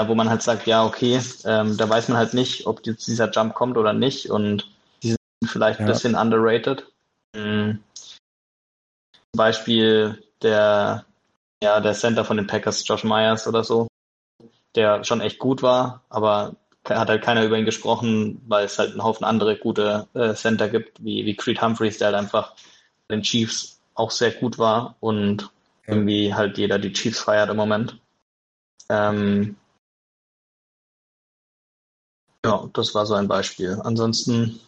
ja, 0.00 0.08
wo 0.08 0.14
man 0.14 0.30
halt 0.30 0.42
sagt, 0.42 0.66
ja, 0.66 0.84
okay, 0.84 1.20
ähm, 1.44 1.76
da 1.76 1.88
weiß 1.88 2.08
man 2.08 2.18
halt 2.18 2.34
nicht, 2.34 2.66
ob 2.66 2.86
jetzt 2.86 3.06
dieser 3.06 3.30
Jump 3.30 3.54
kommt 3.54 3.76
oder 3.76 3.92
nicht 3.92 4.30
und 4.30 4.70
die 5.02 5.10
sind 5.10 5.18
vielleicht 5.46 5.78
ja. 5.80 5.86
ein 5.86 5.92
bisschen 5.92 6.14
underrated. 6.14 6.86
Mhm. 7.36 7.80
Zum 9.12 9.36
Beispiel 9.36 10.22
der, 10.42 11.04
ja, 11.62 11.80
der 11.80 11.92
Center 11.92 12.24
von 12.24 12.38
den 12.38 12.46
Packers, 12.46 12.86
Josh 12.86 13.04
Myers 13.04 13.46
oder 13.46 13.62
so, 13.62 13.88
der 14.74 15.04
schon 15.04 15.20
echt 15.20 15.38
gut 15.38 15.62
war, 15.62 16.02
aber 16.08 16.56
hat 16.88 17.08
halt 17.08 17.22
keiner 17.22 17.44
über 17.44 17.58
ihn 17.58 17.66
gesprochen, 17.66 18.40
weil 18.48 18.64
es 18.64 18.78
halt 18.78 18.92
einen 18.92 19.04
Haufen 19.04 19.24
andere 19.24 19.56
gute 19.58 20.08
äh, 20.14 20.34
Center 20.34 20.68
gibt, 20.68 21.04
wie, 21.04 21.26
wie 21.26 21.36
Creed 21.36 21.60
Humphreys, 21.60 21.98
der 21.98 22.08
halt 22.08 22.16
einfach 22.16 22.54
den 23.10 23.22
Chiefs 23.22 23.80
auch 23.94 24.10
sehr 24.10 24.30
gut 24.30 24.58
war 24.58 24.96
und 25.00 25.50
irgendwie 25.86 26.32
halt 26.34 26.56
jeder 26.56 26.78
die 26.78 26.92
Chiefs 26.92 27.20
feiert 27.20 27.50
im 27.50 27.56
Moment. 27.56 27.98
Ähm, 28.88 29.56
ja, 32.44 32.68
das 32.72 32.94
war 32.94 33.06
so 33.06 33.14
ein 33.14 33.28
Beispiel. 33.28 33.80
Ansonsten 33.82 34.60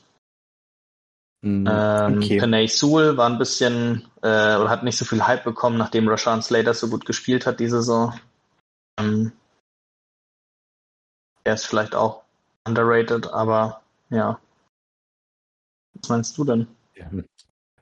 mm, 1.43 1.67
ähm, 1.67 2.19
okay. 2.19 2.39
Panay 2.39 2.67
Sewell 2.67 3.17
war 3.17 3.29
ein 3.29 3.39
bisschen 3.39 4.09
äh, 4.23 4.57
oder 4.57 4.69
hat 4.69 4.85
nicht 4.85 4.99
so 4.99 5.05
viel 5.05 5.27
Hype 5.27 5.45
bekommen, 5.45 5.79
nachdem 5.79 6.09
Rashawn 6.09 6.43
Slater 6.43 6.75
so 6.75 6.89
gut 6.89 7.07
gespielt 7.07 7.47
hat 7.47 7.61
diese 7.61 7.79
Saison. 7.79 8.19
Ähm, 8.99 9.33
er 11.45 11.55
ist 11.55 11.67
vielleicht 11.67 11.95
auch 11.95 12.23
underrated, 12.65 13.29
aber 13.29 13.83
ja. 14.11 14.39
Was 15.95 16.09
meinst 16.09 16.39
du 16.39 16.45
denn? 16.45 16.67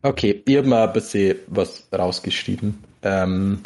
Okay, 0.02 0.42
ihr 0.46 0.58
habt 0.58 0.68
mal 0.68 0.86
ein 0.86 0.92
bisschen 0.92 1.38
was 1.46 1.86
rausgeschrieben. 1.92 2.82
Ähm, 3.02 3.62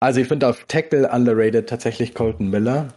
also 0.00 0.20
ich 0.20 0.28
finde 0.28 0.48
auf 0.48 0.64
Tackle 0.64 1.10
underrated 1.10 1.68
tatsächlich 1.68 2.14
Colton 2.14 2.48
Miller 2.48 2.94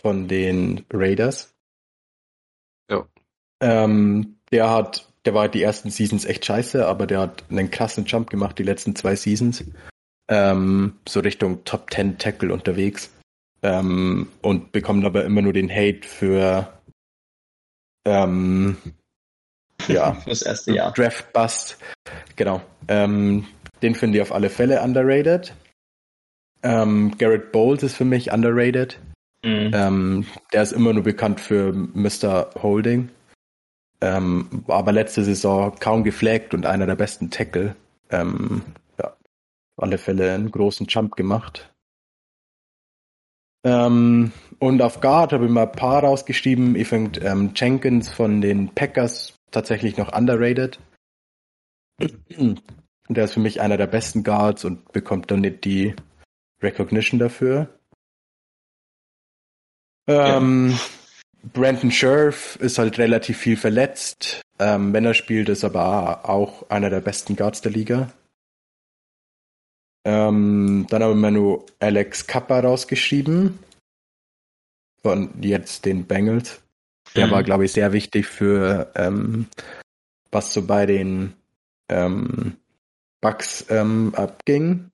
von 0.00 0.28
den 0.28 0.84
Raiders. 0.92 1.54
Ja. 2.90 3.06
Ähm, 3.60 4.36
der 4.52 4.70
hat, 4.70 5.08
der 5.24 5.34
war 5.34 5.48
die 5.48 5.62
ersten 5.62 5.90
Seasons 5.90 6.24
echt 6.24 6.44
scheiße, 6.44 6.86
aber 6.86 7.06
der 7.06 7.20
hat 7.20 7.44
einen 7.50 7.70
krassen 7.70 8.04
Jump 8.06 8.30
gemacht 8.30 8.58
die 8.58 8.64
letzten 8.64 8.96
zwei 8.96 9.16
Seasons. 9.16 9.64
Ähm, 10.28 10.98
so 11.08 11.20
Richtung 11.20 11.64
Top 11.64 11.90
10 11.90 12.18
Tackle 12.18 12.52
unterwegs. 12.52 13.10
Ähm, 13.62 14.28
und 14.40 14.70
bekommt 14.72 15.04
aber 15.04 15.24
immer 15.24 15.42
nur 15.42 15.52
den 15.52 15.70
Hate 15.70 16.06
für 16.06 16.72
ähm, 18.04 18.76
ja, 19.86 20.16
das 20.26 20.42
erste 20.42 20.72
Jahr. 20.72 20.92
Draft 20.92 21.32
Bust. 21.32 21.78
Genau. 22.36 22.62
Ähm, 22.88 23.46
den 23.82 23.94
finde 23.94 24.18
ich 24.18 24.22
auf 24.22 24.32
alle 24.32 24.50
Fälle 24.50 24.82
underrated. 24.82 25.54
Ähm, 26.62 27.16
Garrett 27.18 27.52
Bowles 27.52 27.82
ist 27.82 27.96
für 27.96 28.04
mich 28.04 28.32
underrated. 28.32 28.98
Mhm. 29.44 29.70
Ähm, 29.72 30.26
der 30.52 30.62
ist 30.62 30.72
immer 30.72 30.92
nur 30.92 31.02
bekannt 31.02 31.40
für 31.40 31.72
Mr. 31.72 32.50
Holding. 32.62 33.10
Ähm, 34.00 34.62
war 34.66 34.78
aber 34.78 34.92
letzte 34.92 35.24
Saison 35.24 35.74
kaum 35.78 36.04
geflaggt 36.04 36.54
und 36.54 36.66
einer 36.66 36.86
der 36.86 36.96
besten 36.96 37.30
Tackle. 37.30 37.74
Ähm, 38.10 38.62
ja, 38.98 39.06
auf 39.08 39.82
alle 39.82 39.98
Fälle 39.98 40.34
einen 40.34 40.50
großen 40.50 40.86
Jump 40.86 41.16
gemacht. 41.16 41.72
Ähm, 43.64 44.32
und 44.60 44.82
auf 44.82 45.00
Guard 45.00 45.32
habe 45.32 45.46
ich 45.46 45.50
mal 45.50 45.66
ein 45.66 45.72
paar 45.72 46.02
rausgeschrieben. 46.02 46.76
Ich 46.76 46.88
finde 46.88 47.20
ähm, 47.20 47.52
Jenkins 47.54 48.08
von 48.08 48.40
den 48.40 48.74
Packers 48.74 49.34
tatsächlich 49.50 49.96
noch 49.96 50.16
underrated. 50.16 50.78
Und 52.38 52.62
der 53.08 53.24
ist 53.24 53.34
für 53.34 53.40
mich 53.40 53.60
einer 53.60 53.76
der 53.76 53.86
besten 53.86 54.22
Guards 54.22 54.64
und 54.64 54.92
bekommt 54.92 55.30
dann 55.30 55.40
nicht 55.40 55.64
die 55.64 55.94
Recognition 56.62 57.18
dafür. 57.18 57.77
Ähm, 60.08 60.70
ja. 60.70 60.78
Brandon 61.52 61.90
Scherf 61.90 62.56
ist 62.56 62.78
halt 62.78 62.98
relativ 62.98 63.38
viel 63.38 63.56
verletzt. 63.56 64.40
Ähm, 64.58 64.92
wenn 64.92 65.04
er 65.04 65.14
spielt, 65.14 65.48
ist 65.48 65.64
aber 65.64 66.28
auch 66.28 66.68
einer 66.70 66.90
der 66.90 67.00
besten 67.00 67.36
Guards 67.36 67.60
der 67.60 67.72
Liga. 67.72 68.10
Ähm, 70.04 70.86
dann 70.88 71.02
haben 71.02 71.20
wir 71.20 71.30
nur 71.30 71.66
Alex 71.78 72.26
Kappa 72.26 72.60
rausgeschrieben. 72.60 73.58
Von 75.02 75.30
jetzt 75.42 75.84
den 75.84 76.06
Bengals. 76.06 76.60
Der 77.14 77.26
mhm. 77.26 77.30
war, 77.30 77.42
glaube 77.42 77.66
ich, 77.66 77.72
sehr 77.72 77.92
wichtig 77.92 78.26
für 78.26 78.90
ähm, 78.96 79.46
was 80.30 80.52
so 80.52 80.62
bei 80.62 80.86
den 80.86 81.34
ähm, 81.88 82.56
Bugs 83.20 83.66
ähm, 83.68 84.12
abging. 84.14 84.90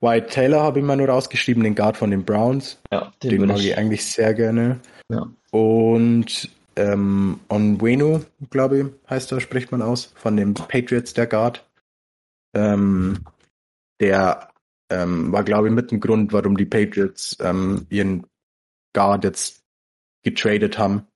White 0.00 0.28
Taylor 0.28 0.62
habe 0.62 0.78
ich 0.78 0.84
mal 0.84 0.96
nur 0.96 1.08
rausgeschrieben, 1.08 1.64
den 1.64 1.74
Guard 1.74 1.96
von 1.96 2.10
den 2.10 2.24
Browns. 2.24 2.80
Ja, 2.92 3.12
den, 3.22 3.30
den 3.30 3.46
mag 3.46 3.58
ich, 3.58 3.68
ich 3.68 3.78
eigentlich 3.78 4.04
sehr 4.04 4.34
gerne. 4.34 4.80
Ja. 5.08 5.28
Und 5.50 6.50
ähm, 6.76 7.40
Onwenu, 7.48 8.20
glaube 8.50 8.78
ich, 8.78 9.10
heißt 9.10 9.32
er, 9.32 9.40
spricht 9.40 9.72
man 9.72 9.82
aus, 9.82 10.12
von 10.16 10.36
den 10.36 10.54
Patriots, 10.54 11.14
der 11.14 11.26
Guard. 11.26 11.66
Ähm, 12.54 13.24
der 14.00 14.50
ähm, 14.90 15.32
war, 15.32 15.42
glaube 15.42 15.68
ich, 15.68 15.74
mit 15.74 15.90
ein 15.92 16.00
Grund, 16.00 16.32
warum 16.32 16.56
die 16.56 16.66
Patriots 16.66 17.36
ähm, 17.40 17.86
ihren 17.88 18.26
Guard 18.92 19.24
jetzt 19.24 19.64
getradet 20.22 20.78
haben. 20.78 21.06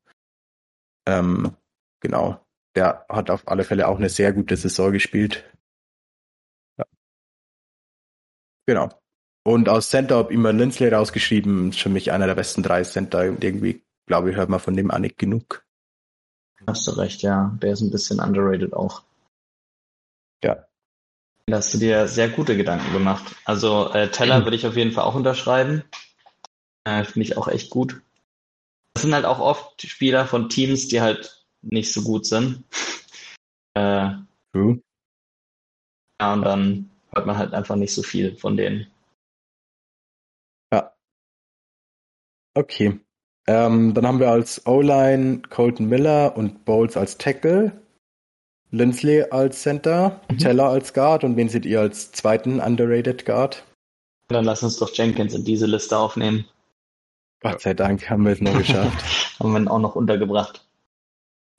Ähm, 1.07 1.53
genau. 2.01 2.41
Der 2.77 3.05
hat 3.09 3.31
auf 3.31 3.47
alle 3.49 3.65
Fälle 3.65 3.89
auch 3.89 3.99
eine 3.99 4.09
sehr 4.09 4.33
gute 4.33 4.57
Saison 4.57 4.93
gespielt. 4.93 5.45
Genau. 8.71 8.89
Und 9.43 9.69
aus 9.69 9.91
Center 9.91 10.19
habe 10.19 10.33
ich 10.33 10.39
immer 10.39 10.53
Lindsley 10.53 10.91
rausgeschrieben. 10.91 11.71
Ist 11.71 11.81
für 11.81 11.89
mich 11.89 12.13
einer 12.13 12.29
der 12.29 12.37
besten 12.37 12.63
drei 12.63 12.85
Center. 12.85 13.29
Und 13.29 13.43
irgendwie, 13.43 13.83
glaube 14.07 14.31
ich, 14.31 14.37
hört 14.37 14.49
man 14.49 14.61
von 14.61 14.77
dem 14.77 14.93
auch 14.93 15.01
nicht 15.01 15.19
genug. 15.19 15.65
Hast 16.69 16.87
du 16.87 16.93
recht, 16.93 17.23
ja. 17.23 17.59
Der 17.61 17.73
ist 17.73 17.81
ein 17.81 17.91
bisschen 17.91 18.21
underrated 18.21 18.73
auch. 18.73 19.03
Ja. 20.45 20.69
Da 21.47 21.57
hast 21.57 21.75
du 21.75 21.79
dir 21.79 22.07
sehr 22.07 22.29
gute 22.29 22.57
Gedanken 22.57 22.93
gemacht. 22.93 23.35
Also 23.45 23.93
äh, 23.93 24.09
Teller 24.09 24.39
mhm. 24.39 24.45
würde 24.47 24.57
ich 24.57 24.69
auf 24.69 24.77
jeden 24.77 24.93
Fall 24.93 25.03
auch 25.03 25.17
unterschreiben. 25.17 25.83
Äh, 26.85 27.03
Finde 27.03 27.23
ich 27.23 27.37
auch 27.37 27.49
echt 27.49 27.71
gut. 27.71 28.01
Das 28.95 29.03
sind 29.03 29.13
halt 29.13 29.25
auch 29.25 29.41
oft 29.41 29.83
Spieler 29.83 30.29
von 30.29 30.49
Teams, 30.49 30.87
die 30.87 31.01
halt 31.01 31.45
nicht 31.61 31.93
so 31.93 32.03
gut 32.03 32.25
sind. 32.25 32.63
Äh, 33.77 34.11
mhm. 34.53 34.83
Ja, 36.21 36.33
und 36.33 36.43
dann 36.43 36.91
hört 37.13 37.27
man 37.27 37.39
halt 37.39 37.53
einfach 37.53 37.77
nicht 37.77 37.95
so 37.95 38.03
viel 38.03 38.37
von 38.37 38.57
denen. 38.57 38.87
Ja. 40.73 40.93
Okay. 42.55 43.01
Ähm, 43.47 43.95
dann 43.95 44.07
haben 44.07 44.21
wir 44.21 44.31
als 44.31 44.67
O-Line 44.67 45.43
Colton 45.49 45.89
Miller 45.89 46.37
und 46.37 46.65
Bowles 46.65 46.97
als 46.97 47.19
Tackle. 47.19 47.81
Lindsley 48.71 49.25
als 49.31 49.63
Center, 49.63 50.21
mhm. 50.31 50.39
Teller 50.39 50.69
als 50.69 50.95
Guard 50.95 51.25
und 51.25 51.37
wen 51.37 51.49
seht 51.49 51.67
ihr 51.67 51.81
als 51.81 52.13
zweiten 52.13 52.61
underrated 52.61 53.27
Guard? 53.27 53.65
Dann 54.29 54.45
lass 54.45 54.63
uns 54.63 54.77
doch 54.77 54.95
Jenkins 54.95 55.35
in 55.35 55.45
diese 55.45 55.67
Liste 55.67 55.99
aufnehmen. 55.99 56.45
Gott 57.41 57.61
sei 57.61 57.75
Dank 57.75 58.09
haben 58.09 58.25
wir 58.25 58.33
es 58.33 58.41
noch 58.41 58.57
geschafft. 58.57 59.39
haben 59.41 59.53
wir 59.53 59.61
ihn 59.61 59.69
auch 59.69 59.81
noch 59.81 59.97
untergebracht. 59.97 60.65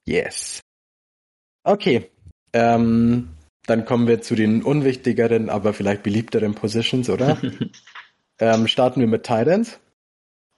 Yes. 0.06 0.62
Okay. 1.64 2.10
Ähm, 2.54 3.30
dann 3.66 3.86
kommen 3.86 4.08
wir 4.08 4.22
zu 4.22 4.36
den 4.36 4.64
unwichtigeren, 4.64 5.50
aber 5.50 5.74
vielleicht 5.74 6.04
beliebteren 6.04 6.56
Positions, 6.56 7.10
oder? 7.10 7.38
ähm, 8.40 8.68
starten 8.68 9.00
wir 9.00 9.08
mit 9.08 9.24
Titans. 9.24 9.80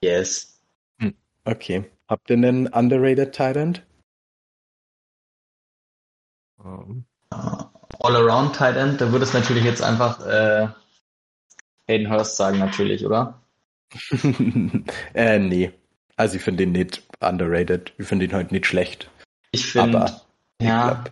Yes. 0.02 0.62
Hm. 1.00 1.14
Okay. 1.46 1.86
Habt 2.08 2.30
ihr 2.30 2.38
einen 2.38 2.68
underrated 2.68 3.32
Titan? 3.34 3.80
Um. 6.58 7.06
Uh, 7.34 7.64
All-Around 8.00 8.56
Tight 8.56 8.76
End, 8.76 9.00
da 9.02 9.12
würde 9.12 9.26
es 9.26 9.34
natürlich 9.34 9.64
jetzt 9.64 9.82
einfach 9.82 10.26
äh, 10.26 10.68
Hayden 11.88 12.10
Hurst 12.10 12.38
sagen, 12.38 12.60
natürlich, 12.60 13.06
oder? 13.06 13.42
äh, 15.14 15.40
nee. 15.40 15.72
Also 16.16 16.38
ich 16.38 16.42
finde 16.42 16.64
ihn 16.64 16.72
nicht 16.72 17.04
underrated. 17.20 17.94
Ich 17.98 18.08
finde 18.08 18.26
ihn 18.26 18.34
halt 18.34 18.52
nicht 18.52 18.66
schlecht. 18.66 19.10
Ich 19.52 19.66
finde, 19.66 20.12
ja. 20.62 21.04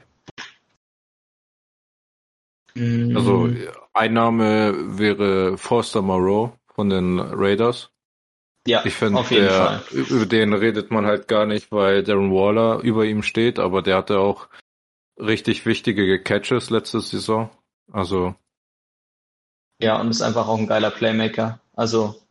Mm. 2.73 3.15
Also 3.15 3.49
ein 3.93 4.13
Name 4.13 4.97
wäre 4.97 5.57
Forster 5.57 6.01
Moreau 6.01 6.53
von 6.73 6.89
den 6.89 7.19
Raiders. 7.19 7.91
Ja, 8.67 8.85
ich 8.85 8.93
finde, 8.93 9.23
über 9.91 10.25
den 10.27 10.53
redet 10.53 10.91
man 10.91 11.07
halt 11.07 11.27
gar 11.27 11.47
nicht, 11.47 11.71
weil 11.71 12.03
Darren 12.03 12.31
Waller 12.31 12.79
über 12.81 13.05
ihm 13.05 13.23
steht, 13.23 13.57
aber 13.57 13.81
der 13.81 13.97
hatte 13.97 14.19
auch 14.19 14.49
richtig 15.19 15.65
wichtige 15.65 16.21
Catches 16.21 16.69
letzte 16.69 17.01
Saison. 17.01 17.49
Also. 17.91 18.35
Ja, 19.81 19.99
und 19.99 20.09
ist 20.09 20.21
einfach 20.21 20.47
auch 20.47 20.59
ein 20.59 20.67
geiler 20.67 20.91
Playmaker. 20.91 21.59
Also, 21.73 22.21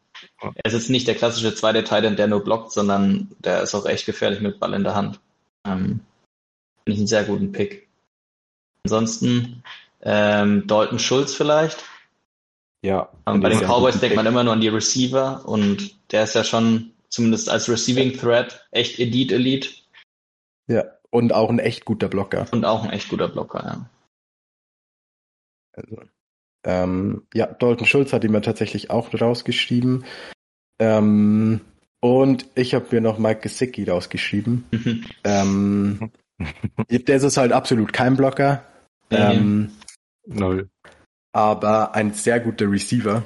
er 0.41 0.65
ist 0.65 0.75
jetzt 0.75 0.91
nicht 0.91 1.09
der 1.09 1.17
klassische 1.17 1.55
zweite 1.55 1.83
Titan, 1.83 2.15
der 2.15 2.29
nur 2.29 2.45
blockt, 2.45 2.71
sondern 2.71 3.35
der 3.41 3.63
ist 3.63 3.75
auch 3.75 3.87
echt 3.87 4.07
gefährlich 4.07 4.41
mit 4.41 4.61
Ball 4.61 4.75
in 4.75 4.85
der 4.85 4.95
Hand. 4.95 5.21
Ähm, 5.67 6.01
Finde 6.85 6.93
ich 6.93 6.99
einen 6.99 7.07
sehr 7.09 7.25
guten 7.25 7.51
Pick. 7.51 7.89
Ansonsten, 8.85 9.63
ähm, 10.03 10.67
Dalton 10.67 10.99
Schulz 10.99 11.35
vielleicht. 11.35 11.85
Ja. 12.83 13.11
Ähm, 13.27 13.41
bei 13.41 13.51
den 13.51 13.61
Cowboys 13.61 14.01
denkt 14.01 14.17
man 14.17 14.27
immer 14.27 14.45
nur 14.45 14.55
an 14.55 14.61
die 14.61 14.69
Receiver 14.69 15.43
und 15.47 15.95
der 16.13 16.25
ist 16.25 16.35
ja 16.35 16.45
schon 16.45 16.93
zumindest 17.09 17.51
als 17.51 17.69
Receiving 17.69 18.17
Threat 18.17 18.67
echt 18.71 18.99
Elite 18.99 19.35
Elite. 19.35 19.69
Ja, 20.67 20.85
und 21.11 21.33
auch 21.35 21.51
ein 21.51 21.59
echt 21.59 21.85
guter 21.85 22.09
Blocker. 22.09 22.47
Und 22.53 22.65
auch 22.65 22.85
ein 22.85 22.91
echt 22.91 23.09
guter 23.09 23.29
Blocker, 23.29 23.63
ja. 23.65 23.91
Also, 25.73 26.03
ähm, 26.65 27.27
ja, 27.35 27.47
Dalton 27.47 27.87
Schulz 27.87 28.13
hat 28.13 28.25
ihn 28.25 28.33
mir 28.33 28.43
tatsächlich 28.43 28.91
auch 28.91 29.13
rausgeschrieben. 29.13 30.05
Ähm, 30.79 31.61
und 32.01 32.47
ich 32.55 32.75
habe 32.75 32.87
mir 32.91 33.01
noch 33.01 33.19
Mike 33.19 33.41
Gesicki 33.41 33.85
rausgeschrieben. 33.85 34.65
Mhm. 34.71 35.05
ähm, 35.25 36.11
der 36.89 37.17
ist 37.17 37.37
halt 37.37 37.53
absolut 37.53 37.93
kein 37.93 38.17
Blocker. 38.17 38.65
Ähm, 39.11 39.73
Null. 40.27 40.71
Aber 41.33 41.95
ein 41.95 42.13
sehr 42.13 42.41
guter 42.41 42.71
Receiver. 42.71 43.23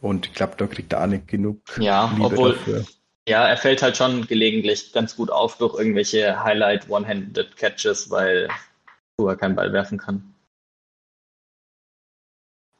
Und 0.00 0.26
ich 0.26 0.32
glaube, 0.32 0.54
da 0.56 0.66
kriegt 0.66 0.92
er 0.92 1.02
auch 1.02 1.06
nicht 1.06 1.28
genug. 1.28 1.62
Ja, 1.78 2.10
Liebe 2.10 2.24
obwohl, 2.24 2.52
dafür. 2.54 2.84
Ja, 3.28 3.46
er 3.46 3.56
fällt 3.56 3.82
halt 3.82 3.96
schon 3.96 4.26
gelegentlich 4.26 4.92
ganz 4.92 5.14
gut 5.14 5.30
auf 5.30 5.58
durch 5.58 5.78
irgendwelche 5.78 6.42
Highlight 6.42 6.88
One-Handed 6.88 7.56
Catches, 7.56 8.10
weil 8.10 8.48
er 9.18 9.36
keinen 9.36 9.54
Ball 9.54 9.72
werfen 9.72 9.98
kann. 9.98 10.34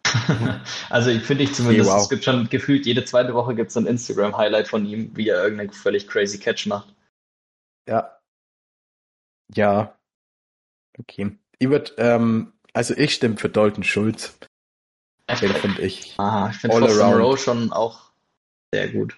also 0.91 1.11
ich 1.11 1.23
finde 1.23 1.45
ich 1.45 1.55
zumindest, 1.55 1.89
hey, 1.89 1.97
wow. 1.97 2.03
es 2.03 2.09
gibt 2.09 2.25
schon 2.25 2.49
gefühlt 2.49 2.87
jede 2.87 3.05
zweite 3.05 3.35
Woche 3.35 3.55
gibt 3.55 3.71
es 3.71 3.77
ein 3.77 3.87
Instagram-Highlight 3.87 4.69
von 4.69 4.87
ihm, 4.87 5.17
wie 5.17 5.29
er 5.29 5.43
irgendeinen 5.43 5.73
völlig 5.73 6.09
crazy 6.09 6.39
Catch 6.39 6.67
macht. 6.67 6.95
Ja. 7.89 8.19
Ja. 9.55 9.97
Okay. 10.99 11.39
Ich 11.59 11.69
würde, 11.69 11.93
ähm, 11.99 12.53
also 12.73 12.95
ich 12.97 13.15
stimme 13.15 13.37
für 13.37 13.49
Dalton 13.49 13.85
Schulz. 13.85 14.39
Den 15.41 15.55
finde 15.55 15.83
ich. 15.83 16.15
Aha, 16.19 16.51
ich 16.51 16.57
finde 16.57 16.79
Foster 16.79 17.17
Rowe 17.17 17.39
schon 17.39 17.73
auch 17.73 18.11
sehr 18.73 18.89
gut 18.89 19.17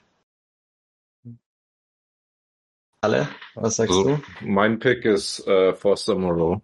alle. 3.03 3.29
Was 3.55 3.77
sagst 3.77 3.95
also, 3.95 4.17
du? 4.17 4.23
Mein 4.41 4.79
Pick 4.79 5.05
ist 5.05 5.47
äh, 5.47 5.75
Forster 5.75 6.15
Moreau. 6.15 6.63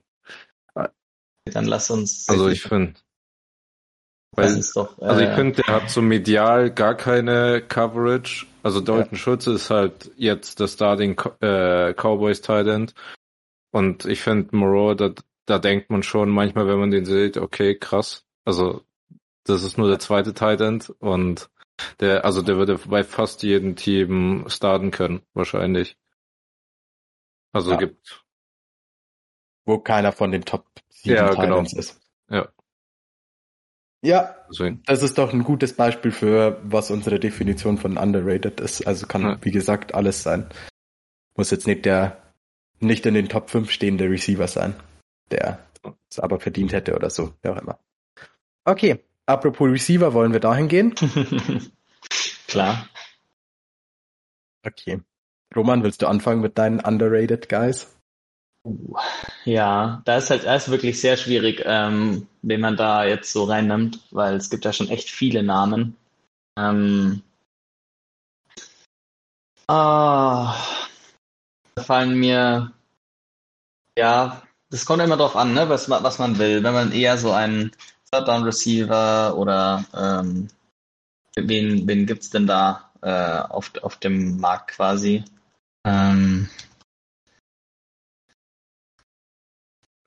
Dann 1.44 1.64
lass 1.64 1.90
uns. 1.90 2.28
Also 2.28 2.48
ich 2.48 2.62
finde. 2.62 2.94
Weil, 4.32 4.62
doch, 4.74 4.98
äh, 4.98 5.04
also 5.04 5.20
ich 5.20 5.30
finde, 5.30 5.62
der 5.62 5.74
hat 5.74 5.90
so 5.90 6.02
medial 6.02 6.70
gar 6.70 6.94
keine 6.94 7.62
Coverage. 7.62 8.46
Also 8.62 8.80
Dalton 8.80 9.12
ja. 9.12 9.18
Schulze 9.18 9.52
ist 9.54 9.70
halt 9.70 10.10
jetzt 10.16 10.60
der 10.60 10.68
Starting 10.68 11.18
äh, 11.40 11.94
Cowboys 11.94 12.40
Tight 12.40 12.94
Und 13.72 14.04
ich 14.04 14.20
finde 14.20 14.54
Moreau, 14.54 14.94
da, 14.94 15.10
da 15.48 15.58
denkt 15.58 15.90
man 15.90 16.02
schon 16.02 16.28
manchmal, 16.28 16.66
wenn 16.66 16.78
man 16.78 16.90
den 16.90 17.06
sieht, 17.06 17.38
okay, 17.38 17.74
krass. 17.74 18.26
Also 18.44 18.82
das 19.44 19.62
ist 19.62 19.78
nur 19.78 19.88
der 19.88 19.98
zweite 19.98 20.34
Tight 20.34 20.60
und 20.98 21.48
der, 22.00 22.24
also 22.24 22.42
der 22.42 22.56
würde 22.56 22.78
bei 22.86 23.02
fast 23.02 23.42
jedem 23.42 23.76
Team 23.76 24.44
starten 24.48 24.90
können, 24.90 25.22
wahrscheinlich. 25.32 25.96
Also 27.52 27.72
ja. 27.72 27.78
gibt. 27.78 28.24
Wo 29.64 29.78
keiner 29.78 30.12
von 30.12 30.32
den 30.32 30.44
Top 30.44 30.66
7 30.90 31.16
ja, 31.16 31.34
genau. 31.34 31.60
ist. 31.62 32.00
Ja. 32.28 32.48
Ja, 34.00 34.36
Deswegen. 34.48 34.82
das 34.86 35.02
ist 35.02 35.18
doch 35.18 35.32
ein 35.32 35.42
gutes 35.42 35.72
Beispiel 35.72 36.12
für, 36.12 36.60
was 36.62 36.90
unsere 36.90 37.18
Definition 37.18 37.78
von 37.78 37.96
underrated 37.96 38.60
ist. 38.60 38.86
Also 38.86 39.06
kann, 39.06 39.22
ja. 39.22 39.38
wie 39.42 39.50
gesagt, 39.50 39.94
alles 39.94 40.22
sein. 40.22 40.48
Muss 41.36 41.50
jetzt 41.50 41.66
nicht 41.66 41.84
der, 41.84 42.22
nicht 42.80 43.06
in 43.06 43.14
den 43.14 43.28
Top 43.28 43.50
5 43.50 43.70
stehende 43.70 44.08
Receiver 44.08 44.46
sein, 44.46 44.74
der 45.30 45.68
es 46.10 46.18
aber 46.18 46.40
verdient 46.40 46.72
hätte 46.72 46.94
oder 46.94 47.10
so, 47.10 47.34
wie 47.42 47.48
auch 47.48 47.58
immer. 47.58 47.78
Okay, 48.64 49.04
apropos 49.26 49.70
Receiver, 49.70 50.12
wollen 50.12 50.32
wir 50.32 50.40
dahin 50.40 50.68
gehen? 50.68 50.94
Klar. 52.48 52.88
Okay. 54.66 55.00
Roman, 55.54 55.82
willst 55.82 56.02
du 56.02 56.06
anfangen 56.06 56.40
mit 56.40 56.58
deinen 56.58 56.80
underrated 56.80 57.48
Guys? 57.48 57.96
Uh, 58.64 58.96
ja, 59.44 60.02
da 60.04 60.18
ist 60.18 60.30
halt 60.30 60.44
ist 60.44 60.70
wirklich 60.70 61.00
sehr 61.00 61.16
schwierig, 61.16 61.62
ähm, 61.64 62.26
wen 62.42 62.60
man 62.60 62.76
da 62.76 63.04
jetzt 63.04 63.32
so 63.32 63.44
reinnimmt, 63.44 64.00
weil 64.10 64.36
es 64.36 64.50
gibt 64.50 64.64
ja 64.64 64.72
schon 64.72 64.88
echt 64.88 65.08
viele 65.08 65.42
Namen. 65.42 65.96
Ähm, 66.58 67.22
ah, 69.68 70.54
da 71.74 71.82
fallen 71.82 72.18
mir, 72.18 72.72
ja, 73.96 74.42
das 74.70 74.84
kommt 74.84 75.02
immer 75.02 75.16
drauf 75.16 75.36
an, 75.36 75.54
ne, 75.54 75.68
was, 75.68 75.88
was 75.88 76.18
man 76.18 76.38
will. 76.38 76.62
Wenn 76.62 76.74
man 76.74 76.92
eher 76.92 77.18
so 77.18 77.32
einen 77.32 77.72
Third 78.10 78.28
Down 78.28 78.42
Receiver 78.44 79.36
oder 79.36 79.84
ähm, 79.94 80.48
wen, 81.36 81.86
wen 81.86 82.06
gibt's 82.06 82.30
denn 82.30 82.46
da 82.46 82.90
äh, 83.02 83.40
auf, 83.50 83.72
auf 83.82 83.96
dem 83.96 84.38
Markt 84.38 84.72
quasi? 84.72 85.24
Ähm, 85.84 86.48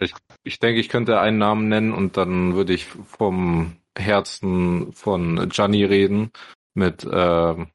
Ich, 0.01 0.13
ich 0.43 0.57
denke, 0.57 0.79
ich 0.79 0.89
könnte 0.89 1.19
einen 1.19 1.37
Namen 1.37 1.69
nennen 1.69 1.93
und 1.93 2.17
dann 2.17 2.55
würde 2.55 2.73
ich 2.73 2.85
vom 2.85 3.77
Herzen 3.95 4.91
von 4.93 5.47
Gianni 5.49 5.85
reden 5.85 6.31
mit, 6.73 7.03
äh, 7.03 7.65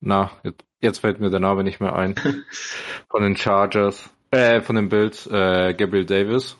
na, 0.00 0.30
jetzt, 0.44 0.64
jetzt 0.80 0.98
fällt 1.00 1.18
mir 1.18 1.30
der 1.30 1.40
Name 1.40 1.64
nicht 1.64 1.80
mehr 1.80 1.96
ein. 1.96 2.14
von 3.10 3.22
den 3.22 3.36
Chargers, 3.36 4.08
äh, 4.30 4.60
von 4.60 4.76
den 4.76 4.88
Bills, 4.88 5.26
äh, 5.26 5.74
Gabriel 5.74 6.06
Davis. 6.06 6.56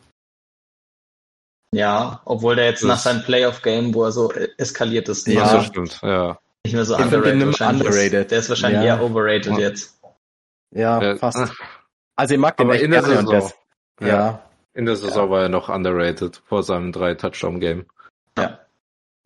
Ja, 1.75 2.23
obwohl 2.25 2.57
der 2.57 2.67
jetzt 2.67 2.83
das 2.83 2.89
nach 2.89 2.99
seinem 2.99 3.23
Playoff-Game, 3.23 3.93
wo 3.93 4.05
er 4.05 4.13
so 4.13 4.33
eskaliert 4.33 5.09
ist, 5.09 5.27
ja, 5.27 5.57
das 5.57 5.67
stimmt, 5.67 6.01
ja. 6.03 6.39
Nicht 6.65 6.75
mehr 6.75 6.85
so 6.85 6.97
underrated, 6.97 7.61
underrated. 7.61 8.13
Ist, 8.13 8.31
der 8.31 8.39
ist 8.39 8.49
wahrscheinlich 8.49 8.83
ja. 8.83 8.97
eher 8.97 9.03
overrated 9.03 9.53
ja. 9.53 9.59
jetzt. 9.59 10.01
Ja, 10.71 11.01
äh, 11.01 11.17
fast. 11.17 11.53
Also 12.17 12.35
ich 12.35 12.41
mag 12.41 12.57
den 12.57 12.67
aber 12.67 12.81
in 12.81 12.91
der 12.91 13.03
Saison. 13.03 13.53
ja. 14.01 14.43
In 14.75 14.87
der 14.87 14.97
Saison 14.97 15.27
ja. 15.27 15.31
war 15.31 15.43
er 15.43 15.49
noch 15.49 15.69
underrated 15.69 16.43
vor 16.47 16.63
seinem 16.63 16.93
drei 16.93 17.15
Touchdown 17.15 17.61
Game. 17.61 17.87
Ja, 18.39 18.59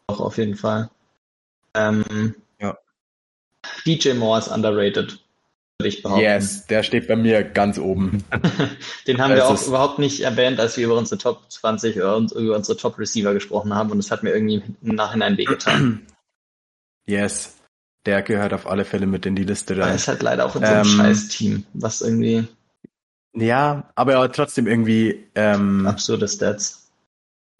auch 0.07 0.21
auf 0.21 0.39
jeden 0.39 0.57
Fall. 0.57 0.91
Ähm, 1.75 2.35
ja. 2.61 2.77
DJ 3.87 4.15
Moore 4.15 4.41
ist 4.41 4.49
underrated, 4.49 5.19
würde 5.81 5.89
ich 5.89 6.03
behaupten. 6.03 6.23
Yes, 6.23 6.67
der 6.67 6.83
steht 6.83 7.09
bei 7.09 7.17
mir 7.17 7.43
ganz 7.43 7.79
oben. 7.79 8.25
Den 9.07 9.21
haben 9.21 9.35
wir 9.35 9.47
auch 9.47 9.67
überhaupt 9.67 9.99
nicht 9.99 10.21
erwähnt, 10.21 10.61
als 10.61 10.77
wir 10.77 10.87
über 10.87 10.97
unsere 10.97 11.19
Top 11.19 11.51
20 11.51 12.01
und 12.03 12.33
über 12.33 12.57
unsere 12.57 12.79
Top 12.79 12.99
Receiver 12.99 13.35
gesprochen 13.35 13.75
haben 13.75 13.91
und 13.91 13.99
es 13.99 14.11
hat 14.11 14.23
mir 14.23 14.31
irgendwie 14.31 14.63
im 14.83 14.95
Nachhinein 14.95 15.37
wehgetan. 15.37 16.07
Yes, 17.07 17.57
der 18.07 18.23
gehört 18.23 18.53
auf 18.53 18.69
alle 18.69 18.85
Fälle 18.85 19.07
mit 19.07 19.27
in 19.27 19.35
die 19.35 19.43
Liste 19.43 19.77
rein. 19.77 19.89
Er 19.89 19.95
ist 19.97 20.07
halt 20.07 20.23
leider 20.23 20.47
auch 20.47 20.55
in 20.55 20.65
so 20.65 20.69
einem 20.69 20.87
ähm, 20.87 20.97
Scheiß-Team, 20.97 21.65
was 21.73 22.03
irgendwie 22.03 22.47
ja, 23.33 23.91
aber 23.95 24.31
trotzdem 24.33 24.67
irgendwie. 24.67 25.29
Ähm, 25.35 25.87
absurde 25.87 26.29
Stats. 26.29 26.91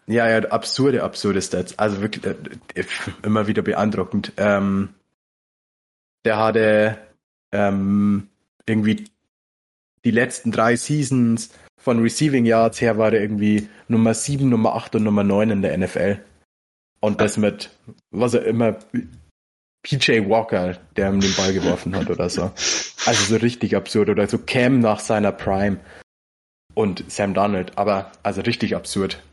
Ja, 0.07 0.27
ja, 0.27 0.39
absurde, 0.49 1.03
absurde 1.03 1.41
Stats. 1.41 1.79
Also 1.79 2.01
wirklich 2.01 2.25
äh, 2.25 2.85
immer 3.23 3.47
wieder 3.47 3.61
beeindruckend. 3.61 4.33
Ähm, 4.37 4.89
der 6.25 6.37
hatte 6.37 6.97
ähm, 7.51 8.27
irgendwie 8.65 9.05
die 10.03 10.11
letzten 10.11 10.51
drei 10.51 10.75
Seasons 10.75 11.51
von 11.77 11.99
Receiving 11.99 12.45
Yards 12.45 12.81
her 12.81 12.97
war 12.97 13.11
der 13.11 13.21
irgendwie 13.21 13.67
Nummer 13.87 14.13
7, 14.13 14.47
Nummer 14.47 14.75
8 14.75 14.95
und 14.95 15.03
Nummer 15.03 15.23
9 15.23 15.49
in 15.49 15.61
der 15.61 15.77
NFL. 15.77 16.19
Und 16.99 17.19
das 17.19 17.37
mit, 17.37 17.71
was 18.11 18.35
er 18.35 18.45
immer 18.45 18.77
PJ 19.83 20.29
Walker, 20.29 20.77
der 20.95 21.09
ihm 21.09 21.19
den 21.19 21.35
Ball 21.35 21.53
geworfen 21.53 21.95
hat 21.95 22.09
oder 22.09 22.29
so. 22.29 22.51
Also 23.05 23.23
so 23.25 23.35
richtig 23.37 23.75
absurd. 23.75 24.09
Oder 24.09 24.27
so 24.27 24.37
Cam 24.37 24.79
nach 24.79 24.99
seiner 24.99 25.31
Prime. 25.31 25.77
Und 26.75 27.03
Sam 27.11 27.33
Donald. 27.33 27.77
Aber 27.77 28.11
also 28.21 28.41
richtig 28.41 28.75
absurd. 28.75 29.23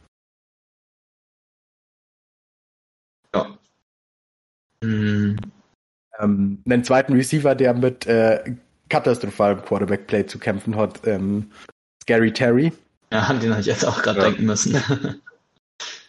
Ähm, 6.19 6.63
einen 6.69 6.85
zweiten 6.85 7.13
Receiver, 7.13 7.55
der 7.55 7.75
mit 7.75 8.07
äh, 8.07 8.57
katastrophalem 8.89 9.63
Quarterback-Play 9.63 10.27
zu 10.27 10.39
kämpfen 10.39 10.77
hat, 10.77 11.07
ähm, 11.07 11.51
Scary 12.03 12.33
Terry. 12.33 12.73
Ja, 13.13 13.21
an 13.21 13.41
den 13.41 13.51
habe 13.51 13.61
ich 13.61 13.67
jetzt 13.67 13.87
auch 13.87 14.03
gerade 14.03 14.21
ja. 14.21 14.25
denken 14.27 14.47
müssen. 14.47 14.83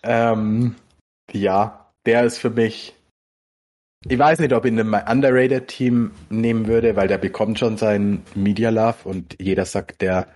ähm, 0.03 0.75
ja, 1.31 1.91
der 2.05 2.23
ist 2.23 2.37
für 2.37 2.49
mich 2.49 2.95
ich 4.07 4.17
weiß 4.17 4.39
nicht, 4.39 4.53
ob 4.53 4.63
ich 4.63 4.71
ihn 4.71 4.77
in 4.77 4.87
mein 4.87 5.07
underrated 5.07 5.67
Team 5.67 6.11
nehmen 6.29 6.67
würde, 6.67 6.95
weil 6.95 7.09
der 7.09 7.17
bekommt 7.17 7.59
schon 7.59 7.75
seinen 7.75 8.23
Media 8.33 8.69
Love 8.69 8.97
und 9.03 9.35
jeder 9.39 9.65
sagt, 9.65 10.01
der 10.01 10.27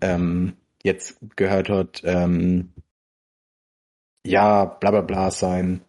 ähm, 0.00 0.56
jetzt 0.82 1.18
gehört 1.34 1.68
hat, 1.68 2.02
ähm, 2.04 2.72
ja, 4.24 4.64
bla 4.64 4.92
bla 4.92 5.00
bla, 5.00 5.30
sein 5.30 5.80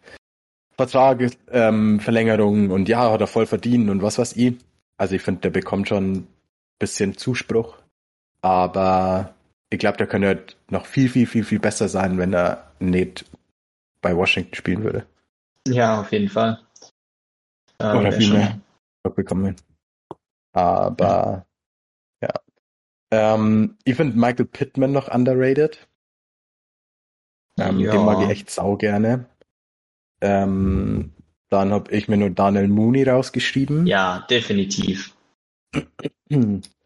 Vertrag, 0.76 1.30
ähm, 1.50 2.00
Verlängerung 2.00 2.70
und 2.70 2.88
ja, 2.88 3.10
hat 3.10 3.20
er 3.20 3.26
voll 3.26 3.46
verdient 3.46 3.90
und 3.90 4.02
was 4.02 4.18
weiß 4.18 4.36
ich. 4.36 4.56
Also 4.96 5.14
ich 5.14 5.22
finde, 5.22 5.42
der 5.42 5.50
bekommt 5.50 5.88
schon 5.88 6.12
ein 6.12 6.26
bisschen 6.78 7.16
Zuspruch, 7.16 7.76
aber 8.40 9.34
ich 9.70 9.78
glaube, 9.78 9.98
der 9.98 10.06
könnte 10.06 10.28
halt 10.28 10.56
noch 10.70 10.86
viel, 10.86 11.08
viel, 11.08 11.26
viel, 11.26 11.44
viel 11.44 11.58
besser 11.58 11.88
sein, 11.88 12.18
wenn 12.18 12.32
er 12.32 12.72
nicht 12.78 13.24
bei 14.00 14.16
Washington 14.16 14.54
spielen 14.54 14.82
würde. 14.82 15.06
Ja, 15.66 16.00
auf 16.00 16.12
jeden 16.12 16.28
Fall. 16.28 16.60
Ähm, 17.78 17.98
Oder 17.98 18.12
viel 18.12 18.32
mehr 18.32 18.60
bekommen. 19.14 19.56
Aber 20.52 21.46
ja. 22.22 22.30
Ähm, 23.10 23.76
ich 23.84 23.96
finde 23.96 24.18
Michael 24.18 24.46
Pittman 24.46 24.92
noch 24.92 25.08
underrated. 25.12 25.88
Ähm, 27.58 27.80
ja. 27.80 27.92
Den 27.92 28.04
mag 28.04 28.22
ich 28.22 28.30
echt 28.30 28.50
sau 28.50 28.76
gerne. 28.76 29.26
Ähm, 30.22 31.12
dann 31.50 31.72
habe 31.72 31.92
ich 31.92 32.08
mir 32.08 32.16
nur 32.16 32.30
Daniel 32.30 32.68
Mooney 32.68 33.02
rausgeschrieben. 33.02 33.86
Ja, 33.86 34.24
definitiv. 34.30 35.14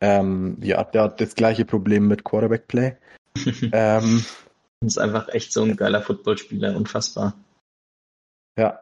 ähm, 0.00 0.56
ja, 0.60 0.84
der 0.84 1.02
hat 1.02 1.20
das 1.20 1.34
gleiche 1.34 1.64
Problem 1.64 2.08
mit 2.08 2.24
Quarterback 2.24 2.66
Play. 2.66 2.96
ähm, 3.72 4.24
das 4.80 4.92
ist 4.94 4.98
einfach 4.98 5.28
echt 5.28 5.52
so 5.52 5.62
ein 5.62 5.76
geiler 5.76 6.02
Footballspieler, 6.02 6.74
unfassbar. 6.74 7.34
Ja, 8.58 8.80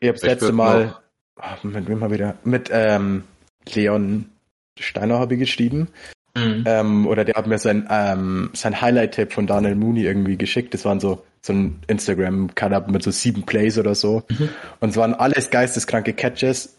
ich 0.00 0.08
habe 0.08 0.18
das 0.18 0.22
letzte 0.22 0.52
Mal, 0.52 0.96
oh, 1.36 1.66
mit 1.66 1.88
wem 1.88 1.98
mal 1.98 2.10
wieder, 2.10 2.36
mit 2.44 2.68
ähm, 2.72 3.24
Leon 3.72 4.30
Steiner 4.78 5.18
habe 5.18 5.34
ich 5.34 5.40
geschrieben. 5.40 5.88
Mhm. 6.36 6.64
Ähm, 6.66 7.06
oder 7.06 7.24
der 7.24 7.34
hat 7.34 7.46
mir 7.46 7.58
sein, 7.58 7.88
ähm, 7.90 8.50
sein 8.52 8.80
Highlight-Tape 8.80 9.30
von 9.30 9.46
Daniel 9.46 9.74
Mooney 9.74 10.04
irgendwie 10.04 10.36
geschickt. 10.36 10.74
Das 10.74 10.84
waren 10.84 11.00
so, 11.00 11.24
so 11.42 11.52
ein 11.52 11.80
Instagram-Cut-Up 11.88 12.90
mit 12.90 13.02
so 13.02 13.10
sieben 13.10 13.44
Plays 13.44 13.78
oder 13.78 13.94
so. 13.94 14.22
Mhm. 14.28 14.50
Und 14.80 14.90
es 14.90 14.96
waren 14.96 15.14
alles 15.14 15.50
geisteskranke 15.50 16.12
Catches. 16.12 16.76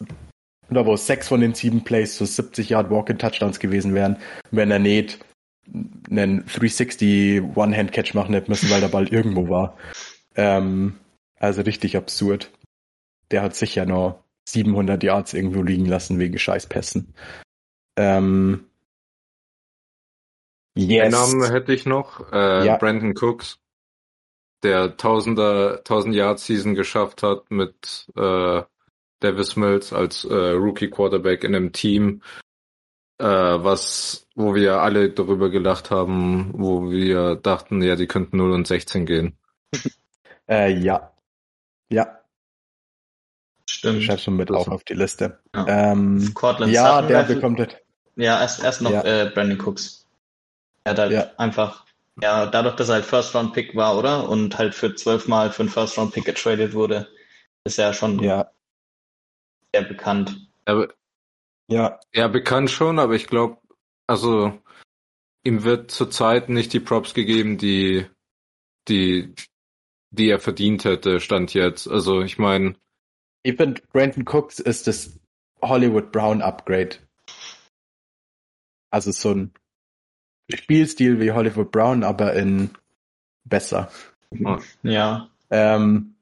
Da 0.70 0.84
wo 0.84 0.96
sechs 0.96 1.28
von 1.28 1.40
den 1.40 1.54
sieben 1.54 1.82
Plays 1.82 2.16
so 2.16 2.24
70 2.24 2.70
Yard 2.70 2.90
Walk-in-Touchdowns 2.90 3.58
gewesen 3.58 3.94
wären, 3.94 4.18
wenn 4.50 4.70
er 4.70 4.78
nicht 4.78 5.18
einen 6.10 6.44
360 6.46 7.42
One-Hand-Catch 7.54 8.14
machen 8.14 8.34
hätte 8.34 8.50
müssen, 8.50 8.70
weil 8.70 8.80
der 8.80 8.88
Ball 8.88 9.08
irgendwo 9.08 9.48
war. 9.48 9.76
Ähm, 10.36 10.94
also 11.40 11.62
richtig 11.62 11.96
absurd 11.96 12.50
der 13.30 13.42
hat 13.42 13.54
sicher 13.54 13.86
noch 13.86 14.22
700 14.48 15.02
Yards 15.02 15.34
irgendwo 15.34 15.62
liegen 15.62 15.86
lassen 15.86 16.18
wegen 16.18 16.38
Scheißpässen. 16.38 17.14
Ähm, 17.96 18.67
yes. 20.78 21.14
Einen 21.14 21.40
Namen 21.40 21.50
hätte 21.50 21.72
ich 21.72 21.86
noch, 21.86 22.32
äh, 22.32 22.66
ja. 22.66 22.76
Brandon 22.76 23.14
Cooks, 23.16 23.58
der 24.62 24.96
Tausender, 24.96 25.78
1000 25.78 26.14
Yard 26.14 26.38
Season 26.40 26.74
geschafft 26.74 27.22
hat 27.22 27.50
mit 27.50 28.08
äh, 28.16 28.62
Davis 29.20 29.56
Mills 29.56 29.92
als 29.92 30.24
äh, 30.24 30.34
Rookie 30.34 30.90
Quarterback 30.90 31.44
in 31.44 31.54
einem 31.54 31.72
Team, 31.72 32.22
äh, 33.18 33.24
was, 33.24 34.26
wo 34.34 34.54
wir 34.54 34.80
alle 34.80 35.10
darüber 35.10 35.50
gelacht 35.50 35.90
haben, 35.90 36.52
wo 36.54 36.90
wir 36.90 37.36
dachten, 37.36 37.82
ja, 37.82 37.96
die 37.96 38.06
könnten 38.06 38.36
0 38.36 38.52
und 38.52 38.66
16 38.66 39.06
gehen. 39.06 39.38
äh, 40.48 40.72
ja. 40.72 41.12
Ja, 41.90 42.18
Stimmt. 43.68 44.02
Schreibst 44.02 44.26
du 44.26 44.30
mit 44.30 44.50
auch 44.50 44.66
auf 44.68 44.82
die 44.82 44.94
Liste. 44.94 45.38
Ja, 45.54 45.92
ähm, 45.92 46.34
ja 46.66 47.02
der 47.02 47.22
bekommt 47.24 47.60
das. 47.60 47.68
Ja, 48.16 48.40
erst, 48.40 48.64
erst 48.64 48.82
noch 48.82 48.90
ja. 48.90 49.02
äh, 49.04 49.30
Brandon 49.32 49.60
Cooks. 49.60 49.97
Er 50.88 50.92
hat 50.92 50.98
halt 50.98 51.12
ja. 51.12 51.30
einfach, 51.36 51.84
ja, 52.22 52.46
dadurch, 52.46 52.76
dass 52.76 52.88
er 52.88 52.96
halt 52.96 53.04
First-Round-Pick 53.04 53.76
war, 53.76 53.98
oder? 53.98 54.26
Und 54.26 54.56
halt 54.56 54.74
für 54.74 54.94
zwölfmal 54.94 55.52
für 55.52 55.64
einen 55.64 55.68
First-Round-Pick 55.68 56.24
getradet 56.24 56.72
wurde, 56.72 57.08
ist 57.64 57.78
er 57.78 57.92
schon 57.92 58.22
ja. 58.22 58.50
sehr 59.74 59.84
bekannt. 59.84 60.48
Aber, 60.64 60.88
ja. 61.68 62.00
Ja, 62.14 62.28
bekannt 62.28 62.70
schon, 62.70 62.98
aber 62.98 63.14
ich 63.14 63.26
glaube, 63.26 63.58
also 64.06 64.58
ihm 65.44 65.62
wird 65.62 65.90
zurzeit 65.90 66.48
nicht 66.48 66.72
die 66.72 66.80
Props 66.80 67.12
gegeben, 67.12 67.58
die, 67.58 68.06
die, 68.88 69.34
die 70.10 70.30
er 70.30 70.40
verdient 70.40 70.86
hätte, 70.86 71.20
stand 71.20 71.52
jetzt. 71.52 71.86
Also 71.86 72.22
ich 72.22 72.38
meine, 72.38 72.76
ich 73.42 73.56
finde, 73.56 73.82
Brandon 73.92 74.24
Cooks 74.26 74.58
ist 74.58 74.86
das 74.86 75.20
Hollywood 75.60 76.12
Brown 76.12 76.40
Upgrade. 76.40 76.96
Also 78.90 79.12
so 79.12 79.32
ein 79.32 79.52
Spielstil 80.52 81.20
wie 81.20 81.32
Hollywood 81.32 81.70
Brown, 81.70 82.04
aber 82.04 82.34
in 82.34 82.70
besser. 83.44 83.90
Ja. 84.82 85.28
Ähm, 85.50 86.14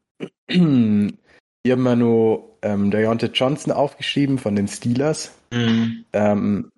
hier 0.48 1.72
haben 1.72 1.82
wir 1.82 1.96
nur 1.96 2.58
ähm, 2.62 2.90
Deontay 2.90 3.30
Johnson 3.32 3.72
aufgeschrieben 3.72 4.38
von 4.38 4.56
den 4.56 4.68
Steelers, 4.68 5.32
Mhm. 5.52 6.04
ähm, 6.12 6.72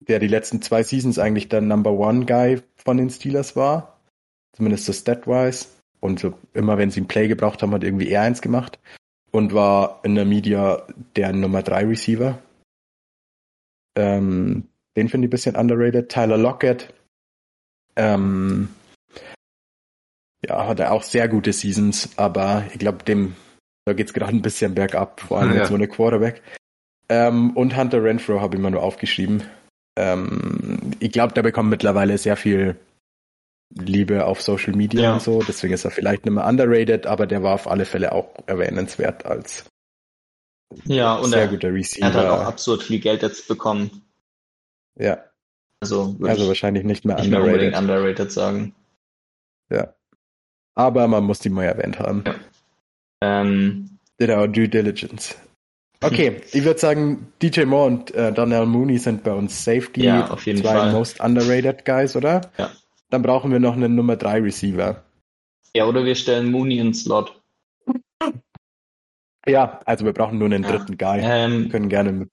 der 0.00 0.18
die 0.18 0.28
letzten 0.28 0.60
zwei 0.62 0.82
Seasons 0.82 1.18
eigentlich 1.18 1.48
der 1.48 1.60
Number 1.62 1.92
One 1.92 2.26
Guy 2.26 2.62
von 2.76 2.96
den 2.96 3.10
Steelers 3.10 3.56
war. 3.56 4.00
Zumindest 4.52 4.84
so 4.84 4.92
stat-wise. 4.92 5.68
Und 6.00 6.20
so 6.20 6.34
immer 6.54 6.78
wenn 6.78 6.90
sie 6.90 7.00
einen 7.00 7.08
Play 7.08 7.26
gebraucht 7.28 7.62
haben, 7.62 7.72
hat 7.72 7.82
irgendwie 7.84 8.08
er 8.08 8.22
eins 8.22 8.42
gemacht. 8.42 8.78
Und 9.32 9.52
war 9.54 10.00
in 10.04 10.14
der 10.14 10.24
Media 10.24 10.86
der 11.16 11.32
Nummer 11.32 11.62
drei 11.62 11.84
Receiver. 11.84 12.38
Ähm, 13.96 14.68
den 14.96 15.08
finde 15.08 15.26
ich 15.26 15.28
ein 15.28 15.30
bisschen 15.30 15.56
underrated. 15.56 16.08
Tyler 16.08 16.38
Lockett. 16.38 16.92
Ähm, 17.96 18.68
ja, 20.46 20.66
hat 20.66 20.80
er 20.80 20.92
auch 20.92 21.02
sehr 21.02 21.28
gute 21.28 21.52
Seasons, 21.52 22.10
aber 22.16 22.64
ich 22.72 22.78
glaube, 22.78 23.04
dem, 23.04 23.34
da 23.86 23.92
geht's 23.94 24.12
gerade 24.12 24.32
ein 24.34 24.42
bisschen 24.42 24.74
bergab, 24.74 25.20
vor 25.20 25.38
allem 25.40 25.54
Ja. 25.54 25.62
jetzt 25.62 25.70
ohne 25.70 25.88
Quarterback. 25.88 26.42
Ähm, 27.08 27.56
und 27.56 27.76
Hunter 27.76 28.02
Renfro 28.02 28.40
habe 28.40 28.56
ich 28.56 28.62
mir 28.62 28.70
nur 28.70 28.82
aufgeschrieben. 28.82 29.44
Ähm, 29.98 30.92
ich 31.00 31.12
glaube, 31.12 31.32
der 31.34 31.42
bekommt 31.42 31.70
mittlerweile 31.70 32.18
sehr 32.18 32.36
viel 32.36 32.76
Liebe 33.74 34.26
auf 34.26 34.42
Social 34.42 34.74
Media 34.74 35.02
Ja. 35.02 35.12
und 35.14 35.22
so, 35.22 35.42
deswegen 35.42 35.72
ist 35.74 35.84
er 35.84 35.90
vielleicht 35.90 36.24
nicht 36.24 36.34
mehr 36.34 36.46
underrated, 36.46 37.06
aber 37.06 37.26
der 37.26 37.42
war 37.42 37.54
auf 37.54 37.66
alle 37.66 37.84
Fälle 37.84 38.12
auch 38.12 38.34
erwähnenswert 38.46 39.24
als 39.26 39.64
Ja, 40.84 41.14
und 41.16 41.30
sehr 41.30 41.42
er, 41.42 41.48
guter 41.48 41.68
er 41.68 41.74
Receiver. 41.74 42.06
hat 42.06 42.14
halt 42.14 42.28
auch 42.28 42.44
absurd 42.46 42.82
viel 42.82 43.00
Geld 43.00 43.22
jetzt 43.22 43.48
bekommen. 43.48 44.02
Ja, 44.98 45.24
Also 45.80 46.16
also 46.22 46.42
ich 46.42 46.48
wahrscheinlich 46.48 46.84
nicht 46.84 47.04
mehr 47.04 47.16
nicht 47.16 47.30
mehr 47.30 47.42
unbedingt 47.42 47.76
underrated. 47.76 47.80
underrated 48.20 48.32
sagen. 48.32 48.74
Ja. 49.70 49.94
Aber 50.74 51.06
man 51.08 51.24
muss 51.24 51.38
die 51.38 51.48
mal 51.50 51.64
erwähnt 51.64 51.98
haben. 51.98 52.24
Ähm, 53.22 53.98
Did 54.20 54.30
our 54.30 54.46
due 54.48 54.68
diligence. 54.68 55.36
Okay, 56.02 56.42
ich 56.52 56.64
würde 56.64 56.78
sagen, 56.78 57.32
DJ 57.42 57.64
Moore 57.64 57.86
und 57.86 58.14
äh, 58.14 58.32
Donnell 58.32 58.66
Mooney 58.66 58.98
sind 58.98 59.22
bei 59.24 59.32
uns 59.32 59.64
Safety, 59.64 60.04
Ja, 60.04 60.30
auf 60.30 60.44
jeden 60.46 60.60
zwei 60.60 60.74
Fall. 60.74 60.92
most 60.92 61.20
underrated 61.20 61.84
Guys, 61.86 62.14
oder? 62.16 62.50
Ja. 62.58 62.70
Dann 63.10 63.22
brauchen 63.22 63.50
wir 63.52 63.60
noch 63.60 63.74
einen 63.74 63.94
Nummer 63.94 64.16
3 64.16 64.40
Receiver. 64.42 65.02
ja, 65.74 65.86
oder 65.86 66.04
wir 66.04 66.14
stellen 66.14 66.50
Mooney 66.50 66.78
ins 66.78 67.04
Slot. 67.04 67.40
Ja, 69.48 69.80
also 69.86 70.04
wir 70.04 70.12
brauchen 70.12 70.38
nur 70.38 70.46
einen 70.46 70.64
Ja. 70.64 70.70
dritten 70.76 70.98
Guy. 70.98 71.20
Wir 71.20 71.24
Ähm, 71.30 71.68
können 71.70 71.88
gerne 71.88 72.12
mit 72.12 72.30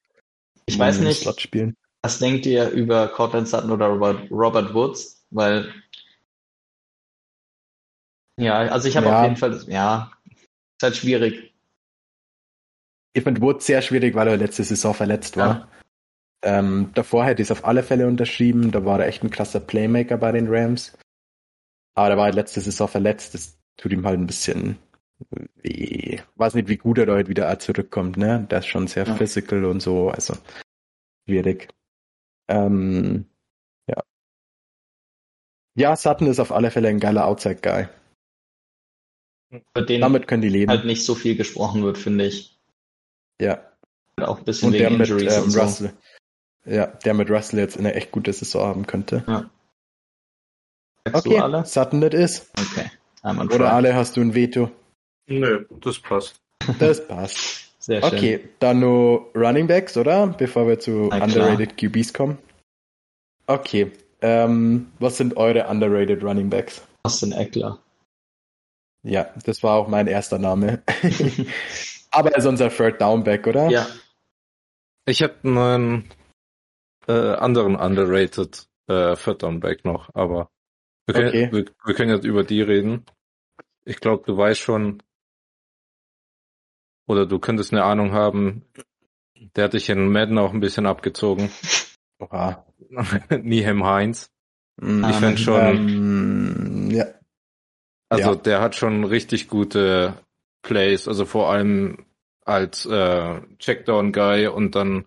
ich 0.66 0.78
weiß 0.80 0.96
Mooney 0.96 1.06
im 1.06 1.10
nicht, 1.10 1.22
Slot 1.22 1.42
spielen. 1.42 1.76
Was 2.04 2.20
denkt 2.20 2.46
ihr 2.46 2.70
über 2.70 3.08
Cortland 3.08 3.48
Sutton 3.48 3.72
oder 3.72 3.88
Robert, 3.88 4.30
Robert 4.30 4.74
Woods? 4.74 5.26
Weil 5.32 5.74
ja, 8.38 8.60
also 8.60 8.88
ich 8.88 8.98
habe 8.98 9.08
Ja. 9.08 9.18
auf 9.20 9.24
jeden 9.24 9.38
Fall, 9.38 9.64
ja, 9.68 10.12
ist 10.30 10.84
halt 10.84 10.96
schwierig. 10.98 11.54
Ich 13.16 13.24
finde 13.24 13.42
Woods 13.42 13.66
sehr 13.66 13.82
schwierig, 13.82 14.16
weil 14.16 14.28
er 14.28 14.38
letzte 14.38 14.64
Saison 14.64 14.94
verletzt 14.94 15.38
war. 15.38 15.70
Ähm, 16.44 16.92
davor 16.94 17.26
hätte 17.26 17.42
ich 17.42 17.48
es 17.48 17.52
auf 17.52 17.64
alle 17.64 17.84
Fälle 17.84 18.08
unterschrieben. 18.08 18.72
Da 18.72 18.84
war 18.86 19.00
er 19.00 19.08
echt 19.08 19.24
ein 19.24 19.30
krasser 19.30 19.60
Playmaker 19.60 20.18
bei 20.18 20.32
den 20.32 20.48
Rams. 20.50 20.98
Aber 21.96 22.10
da 22.10 22.18
war 22.18 22.28
er 22.28 22.34
letzte 22.34 22.60
Saison 22.60 22.88
verletzt. 22.88 23.34
Das 23.36 23.58
tut 23.78 23.94
ihm 23.94 24.06
halt 24.06 24.20
ein 24.20 24.28
bisschen 24.28 24.78
weh. 25.62 26.20
Weiß 26.36 26.56
nicht, 26.56 26.68
wie 26.68 26.78
gut 26.78 26.98
er 26.98 27.06
da 27.06 27.14
heute 27.14 27.30
wieder 27.30 27.58
zurückkommt, 27.60 28.18
ne? 28.18 28.46
Der 28.50 28.60
ist 28.60 28.66
schon 28.68 28.88
sehr 28.88 29.06
Ja. 29.08 29.16
physical 29.16 29.64
und 29.66 29.80
so. 29.80 30.10
Also 30.10 30.36
schwierig. 31.28 31.70
Ähm, 32.48 33.26
ja. 33.88 34.04
Ja, 35.76 35.96
Sutton 35.96 36.28
ist 36.28 36.40
auf 36.40 36.52
alle 36.52 36.72
Fälle 36.72 36.90
ein 36.90 37.00
geiler 37.00 37.26
Outside-Guy. 37.26 37.88
Damit 39.74 40.28
können 40.28 40.42
die 40.42 40.50
leben. 40.50 40.72
halt 40.72 40.86
nicht 40.86 41.06
so 41.06 41.14
viel 41.16 41.36
gesprochen 41.36 41.84
wird, 41.84 41.98
finde 41.98 42.26
ich. 42.26 42.58
ja. 43.42 43.70
Auch 44.22 44.38
ein 44.38 44.46
bisschen 44.46 44.68
Und 44.68 44.74
der 44.74 44.90
wegen 44.90 45.00
mit 45.00 45.10
Injuries 45.10 45.38
ähm, 45.38 45.44
und 45.44 45.50
so. 45.50 45.62
Russell. 45.62 45.94
Ja, 46.66 46.86
der 46.88 47.14
mit 47.16 47.32
Russell 47.32 47.60
jetzt 47.60 47.78
eine 47.78 47.96
echt 47.96 48.12
gute 48.12 48.32
Saison 48.32 48.68
haben 48.68 48.86
könnte. 48.88 49.24
Sagst 49.28 51.26
Okay, 51.26 51.38
du 51.38 51.44
alle? 51.44 51.66
Sutton 51.66 52.02
das 52.02 52.14
ist. 52.14 52.52
Okay. 52.60 52.92
Oder 53.24 53.74
alle 53.74 53.96
hast 53.96 54.16
du 54.16 54.22
ein 54.22 54.36
Veto. 54.36 54.70
Nö, 55.28 55.66
das 55.82 56.00
passt. 56.00 56.36
Das 56.80 57.08
passt. 57.08 57.73
Sehr 57.84 58.02
schön. 58.02 58.14
Okay, 58.18 58.50
dann 58.60 58.80
nur 58.80 59.30
Running 59.36 59.68
Backs, 59.68 59.98
oder? 59.98 60.28
Bevor 60.28 60.68
wir 60.68 60.80
zu 60.80 61.10
Na 61.10 61.18
klar. 61.20 61.24
underrated 61.50 61.78
QBs 61.78 62.14
kommen. 62.14 62.38
Okay, 63.48 63.92
ähm, 64.22 64.92
was 65.00 65.18
sind 65.18 65.36
eure 65.36 65.68
underrated 65.68 66.24
Running 66.24 66.50
Backs? 66.50 66.82
Austin 67.04 67.34
Eckler. 67.34 67.80
Ja, 69.06 69.34
das 69.46 69.64
war 69.64 69.76
auch 69.76 69.90
mein 69.90 70.08
erster 70.08 70.40
Name. 70.40 70.82
Aber 72.12 72.32
er 72.32 72.38
ist 72.38 72.46
unser 72.46 72.70
Third 72.70 73.02
Downback, 73.02 73.46
oder? 73.48 73.70
ja, 73.70 73.86
Ich 75.06 75.22
habe 75.22 75.36
einen 75.44 76.10
äh, 77.08 77.12
anderen 77.12 77.76
underrated 77.76 78.66
äh, 78.88 79.18
Third 79.18 79.44
Down 79.44 79.60
Back 79.60 79.84
noch, 79.84 80.10
aber 80.14 80.50
wir 81.06 81.16
können, 81.16 81.28
Okay. 81.28 81.50
wir, 81.52 81.66
wir 81.84 81.94
können 81.96 82.12
jetzt 82.16 82.24
über 82.26 82.46
die 82.46 82.62
reden. 82.62 83.04
Ich 83.84 83.98
glaube, 84.00 84.24
du 84.26 84.38
weißt 84.38 84.62
schon, 84.62 85.04
oder 87.08 87.26
du 87.26 87.40
könntest 87.40 87.74
eine 87.74 87.84
Ahnung 87.84 88.12
haben, 88.14 88.64
der 89.56 89.66
hat 89.66 89.74
dich 89.74 89.90
in 89.90 90.12
Madden 90.12 90.38
auch 90.38 90.54
ein 90.54 90.60
bisschen 90.60 90.86
abgezogen. 90.86 91.50
Oha. 92.20 92.66
Niehem 93.42 93.84
Heinz. 93.86 94.30
Mm, 94.82 95.04
Ich 95.10 95.16
fänd 95.18 95.40
schon- 95.40 95.60
Ähm, 95.60 96.90
ja. 96.92 97.06
Also 98.10 98.30
Ja. 98.32 98.36
der 98.36 98.62
hat 98.62 98.76
schon 98.76 99.04
richtig 99.04 99.48
gute 99.48 100.14
Plays, 100.62 101.08
also 101.08 101.26
vor 101.26 101.52
allem 101.52 102.06
als 102.46 102.86
äh, 102.86 103.42
Checkdown-Guy 103.58 104.48
und 104.48 104.76
dann, 104.76 105.06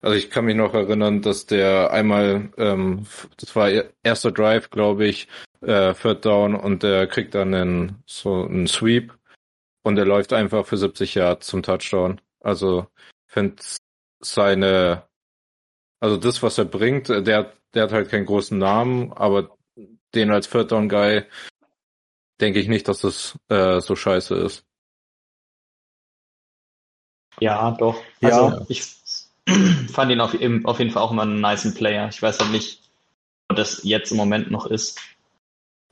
also 0.00 0.16
ich 0.16 0.30
kann 0.30 0.44
mich 0.46 0.56
noch 0.56 0.74
erinnern, 0.74 1.22
dass 1.22 1.46
der 1.46 1.90
einmal, 1.92 2.50
ähm, 2.56 3.06
das 3.38 3.54
war 3.54 3.70
erster 4.02 4.32
Drive, 4.32 4.70
glaube 4.70 5.06
ich, 5.06 5.28
äh, 5.60 5.94
Third 5.94 6.24
Down 6.24 6.54
und 6.54 6.82
der 6.82 7.06
kriegt 7.06 7.34
dann 7.34 7.54
einen, 7.54 8.02
so 8.06 8.44
einen 8.44 8.66
Sweep 8.66 9.17
und 9.88 9.96
der 9.96 10.04
läuft 10.04 10.34
einfach 10.34 10.66
für 10.66 10.76
70 10.76 11.14
Yards 11.14 11.46
zum 11.46 11.62
Touchdown. 11.62 12.20
Also 12.40 12.86
ich 13.26 13.32
finde 13.32 13.62
seine, 14.20 15.08
also 15.98 16.18
das, 16.18 16.42
was 16.42 16.58
er 16.58 16.66
bringt, 16.66 17.08
der, 17.08 17.54
der 17.72 17.82
hat 17.82 17.92
halt 17.92 18.10
keinen 18.10 18.26
großen 18.26 18.58
Namen, 18.58 19.14
aber 19.14 19.56
den 20.14 20.30
als 20.30 20.50
Third 20.50 20.72
Down 20.72 20.90
Guy 20.90 21.24
denke 22.38 22.60
ich 22.60 22.68
nicht, 22.68 22.86
dass 22.86 23.00
das 23.00 23.38
äh, 23.48 23.80
so 23.80 23.96
scheiße 23.96 24.34
ist. 24.34 24.66
ja, 27.40 27.70
doch. 27.70 28.02
Ja. 28.20 28.28
Also 28.28 28.66
ich 28.68 28.82
fand 29.90 30.12
ihn 30.12 30.20
auf, 30.20 30.34
auf 30.64 30.78
jeden 30.80 30.90
Fall 30.90 31.02
auch 31.02 31.12
immer 31.12 31.22
einen 31.22 31.40
niceen 31.40 31.72
Player. 31.72 32.10
Ich 32.10 32.20
weiß 32.20 32.40
halt 32.40 32.50
nicht, 32.50 32.82
ob 33.48 33.56
das 33.56 33.84
jetzt 33.84 34.10
im 34.10 34.18
Moment 34.18 34.50
noch 34.50 34.66
ist. 34.66 35.00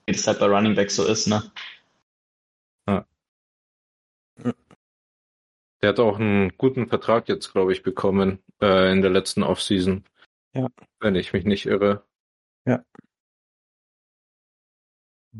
Wie 0.04 0.12
das 0.12 0.26
halt 0.26 0.38
bei 0.38 0.46
Running 0.48 0.74
Back 0.74 0.90
so 0.90 1.06
ist, 1.06 1.28
ne? 1.28 1.50
Der 5.86 5.90
hat 5.90 6.00
auch 6.00 6.18
einen 6.18 6.52
guten 6.58 6.88
Vertrag 6.88 7.28
jetzt, 7.28 7.52
glaube 7.52 7.72
ich, 7.72 7.84
bekommen 7.84 8.40
äh, 8.60 8.90
in 8.90 9.02
der 9.02 9.10
letzten 9.12 9.44
Offseason. 9.44 10.02
Ja. 10.52 10.66
Wenn 10.98 11.14
ich 11.14 11.32
mich 11.32 11.44
nicht 11.44 11.64
irre. 11.66 12.02
Ja. 12.66 12.82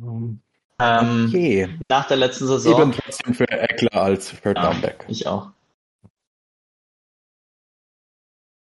Ähm, 0.01 0.41
Ähm, 0.79 1.27
Okay. 1.29 1.69
Nach 1.89 2.07
der 2.07 2.19
letzten 2.19 2.45
Ich 2.45 2.51
Saison. 2.51 2.93
bin 2.93 2.93
trotzdem 2.93 3.35
für 3.35 3.51
Eckler 3.51 3.95
als 4.01 4.41
Third 4.41 4.57
Ja, 4.57 4.71
Downback. 4.71 5.05
ich 5.09 5.27
auch. 5.27 5.51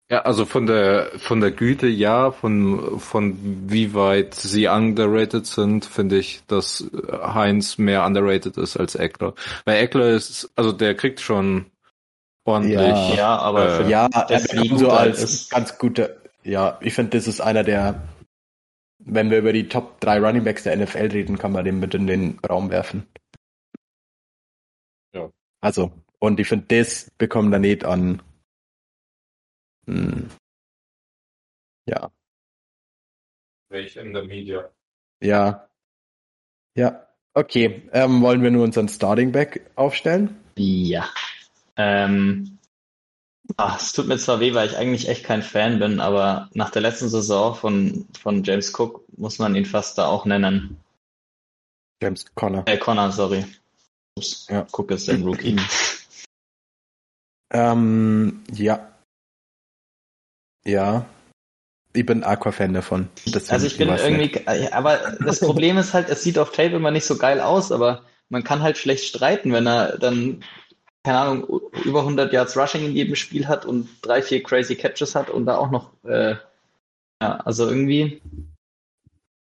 Ja, 0.09 0.21
also 0.23 0.47
von 0.47 0.65
der 0.65 1.11
von 1.19 1.39
der 1.39 1.51
Güte 1.51 1.85
ja, 1.87 2.31
von 2.31 2.99
von 2.99 3.69
wie 3.69 3.93
weit 3.93 4.33
sie 4.33 4.65
underrated 4.67 5.45
sind, 5.45 5.85
finde 5.85 6.17
ich, 6.17 6.43
dass 6.47 6.89
Heinz 7.11 7.77
mehr 7.77 8.03
underrated 8.05 8.57
ist 8.57 8.75
als 8.75 8.95
Eckler. 8.95 9.35
Weil 9.65 9.83
Eckler 9.83 10.09
ist, 10.09 10.51
also 10.55 10.71
der 10.71 10.95
kriegt 10.95 11.19
schon 11.21 11.67
ordentlich. 12.45 12.77
Ja. 12.77 13.13
Ja, 13.15 13.37
aber 13.37 13.81
Äh, 13.85 13.89
Ja, 13.89 14.07
gut 14.07 14.79
so 14.79 14.89
als 14.91 15.21
ist. 15.23 15.49
ganz 15.51 15.77
guter. 15.77 16.15
Ja, 16.43 16.77
ich 16.81 16.93
finde, 16.93 17.17
das 17.17 17.27
ist 17.27 17.41
einer 17.41 17.63
der, 17.63 18.07
wenn 18.99 19.29
wir 19.31 19.39
über 19.39 19.51
die 19.53 19.67
Top 19.67 19.99
3 20.01 20.19
Runningbacks 20.19 20.63
der 20.63 20.77
NFL 20.77 21.07
reden, 21.11 21.37
kann 21.37 21.51
man 21.51 21.65
den 21.65 21.79
mit 21.79 21.93
in 21.95 22.07
den 22.07 22.39
Raum 22.39 22.69
werfen. 22.69 23.07
Ja. 25.13 25.29
Also, 25.61 25.91
und 26.19 26.39
ich 26.39 26.47
finde, 26.47 26.65
das 26.77 27.11
bekommt 27.17 27.51
er 27.53 27.59
nicht 27.59 27.83
an. 27.85 28.21
Hm, 29.87 30.29
ja, 31.87 32.11
Welch 33.69 33.95
in 33.97 34.13
der 34.13 34.23
Media. 34.23 34.69
ja. 35.21 35.67
Ja. 36.77 37.07
Okay, 37.33 37.87
ähm, 37.93 38.21
wollen 38.21 38.41
wir 38.43 38.51
nur 38.51 38.63
unseren 38.63 38.87
Starting 38.89 39.31
Back 39.31 39.69
aufstellen? 39.75 40.35
Ja. 40.57 41.07
Ähm, 41.77 42.55
Ach, 43.57 43.79
es 43.79 43.93
tut 43.93 44.07
mir 44.07 44.17
zwar 44.17 44.39
weh, 44.39 44.53
weil 44.53 44.67
ich 44.67 44.77
eigentlich 44.77 45.07
echt 45.07 45.23
kein 45.23 45.43
Fan 45.43 45.79
bin, 45.79 45.99
aber 45.99 46.49
nach 46.53 46.71
der 46.71 46.81
letzten 46.81 47.09
Saison 47.09 47.55
von, 47.55 48.07
von 48.19 48.43
James 48.43 48.77
Cook 48.77 49.03
muss 49.17 49.39
man 49.39 49.55
ihn 49.55 49.65
fast 49.65 49.97
da 49.97 50.07
auch 50.07 50.25
nennen. 50.25 50.77
James 52.01 52.25
Connor. 52.33 52.63
Äh, 52.67 52.77
Connor, 52.77 53.11
sorry. 53.11 53.45
Ups, 54.17 54.47
ja. 54.49 54.65
Cook 54.71 54.91
ist 54.91 55.09
ein 55.09 55.23
Rookie. 55.23 55.57
ähm, 57.53 58.43
ja. 58.51 58.91
Ja. 60.65 61.05
Ich 61.93 62.05
bin 62.05 62.23
Aqua-Fan 62.23 62.73
davon. 62.73 63.09
also 63.47 63.67
ich 63.67 63.77
bin 63.77 63.89
irgendwie. 63.89 64.33
Äh, 64.47 64.71
aber 64.71 65.17
das 65.23 65.39
Problem 65.39 65.77
ist 65.77 65.93
halt, 65.93 66.09
es 66.09 66.23
sieht 66.23 66.37
auf 66.37 66.51
Tape 66.51 66.75
immer 66.75 66.91
nicht 66.91 67.05
so 67.05 67.17
geil 67.17 67.39
aus, 67.39 67.71
aber 67.71 68.03
man 68.29 68.43
kann 68.43 68.63
halt 68.63 68.77
schlecht 68.77 69.05
streiten, 69.05 69.53
wenn 69.53 69.67
er 69.67 69.97
dann 69.97 70.43
keine 71.05 71.19
Ahnung, 71.19 71.61
über 71.83 71.99
100 71.99 72.33
Yards 72.33 72.57
Rushing 72.57 72.83
in 72.83 72.93
jedem 72.93 73.15
Spiel 73.15 73.47
hat 73.47 73.63
und 73.63 73.87
drei, 74.01 74.23
vier 74.23 74.41
crazy 74.41 74.75
Catches 74.75 75.13
hat 75.13 75.29
und 75.29 75.45
da 75.45 75.57
auch 75.57 75.69
noch, 75.69 75.91
äh, 76.03 76.35
ja, 77.21 77.37
also 77.45 77.69
irgendwie. 77.69 78.23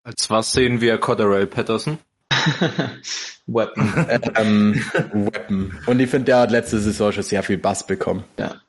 Als 0.04 0.32
was 0.32 0.52
sehen 0.52 0.82
wir 0.82 0.98
Cotterell 0.98 1.46
Patterson? 1.46 2.00
Weapon. 3.46 4.08
ähm, 4.36 4.74
Weapon. 5.14 5.80
Und 5.86 6.00
ich 6.00 6.10
finde, 6.10 6.26
der 6.26 6.40
hat 6.40 6.52
letzte 6.52 6.80
Saison 6.80 7.12
schon 7.12 7.22
sehr 7.22 7.44
viel 7.44 7.60
Bass 7.60 7.86
bekommen. 7.86 8.24
Ja. 8.40 8.60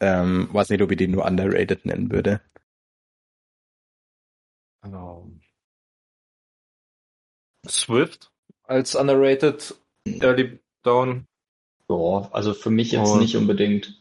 Ähm, 0.00 0.48
weiß 0.52 0.70
nicht, 0.70 0.80
ob 0.80 0.90
ich 0.90 0.96
den 0.96 1.10
nur 1.10 1.26
underrated 1.26 1.84
nennen 1.84 2.10
würde. 2.10 2.40
Um. 4.82 5.42
Swift 7.68 8.32
als 8.64 8.94
underrated 8.94 9.74
Early 10.06 10.58
Down 10.82 11.26
ja, 11.88 12.28
also 12.32 12.54
für 12.54 12.70
mich 12.70 12.92
jetzt 12.92 13.10
oh. 13.10 13.16
nicht 13.16 13.36
unbedingt. 13.36 14.00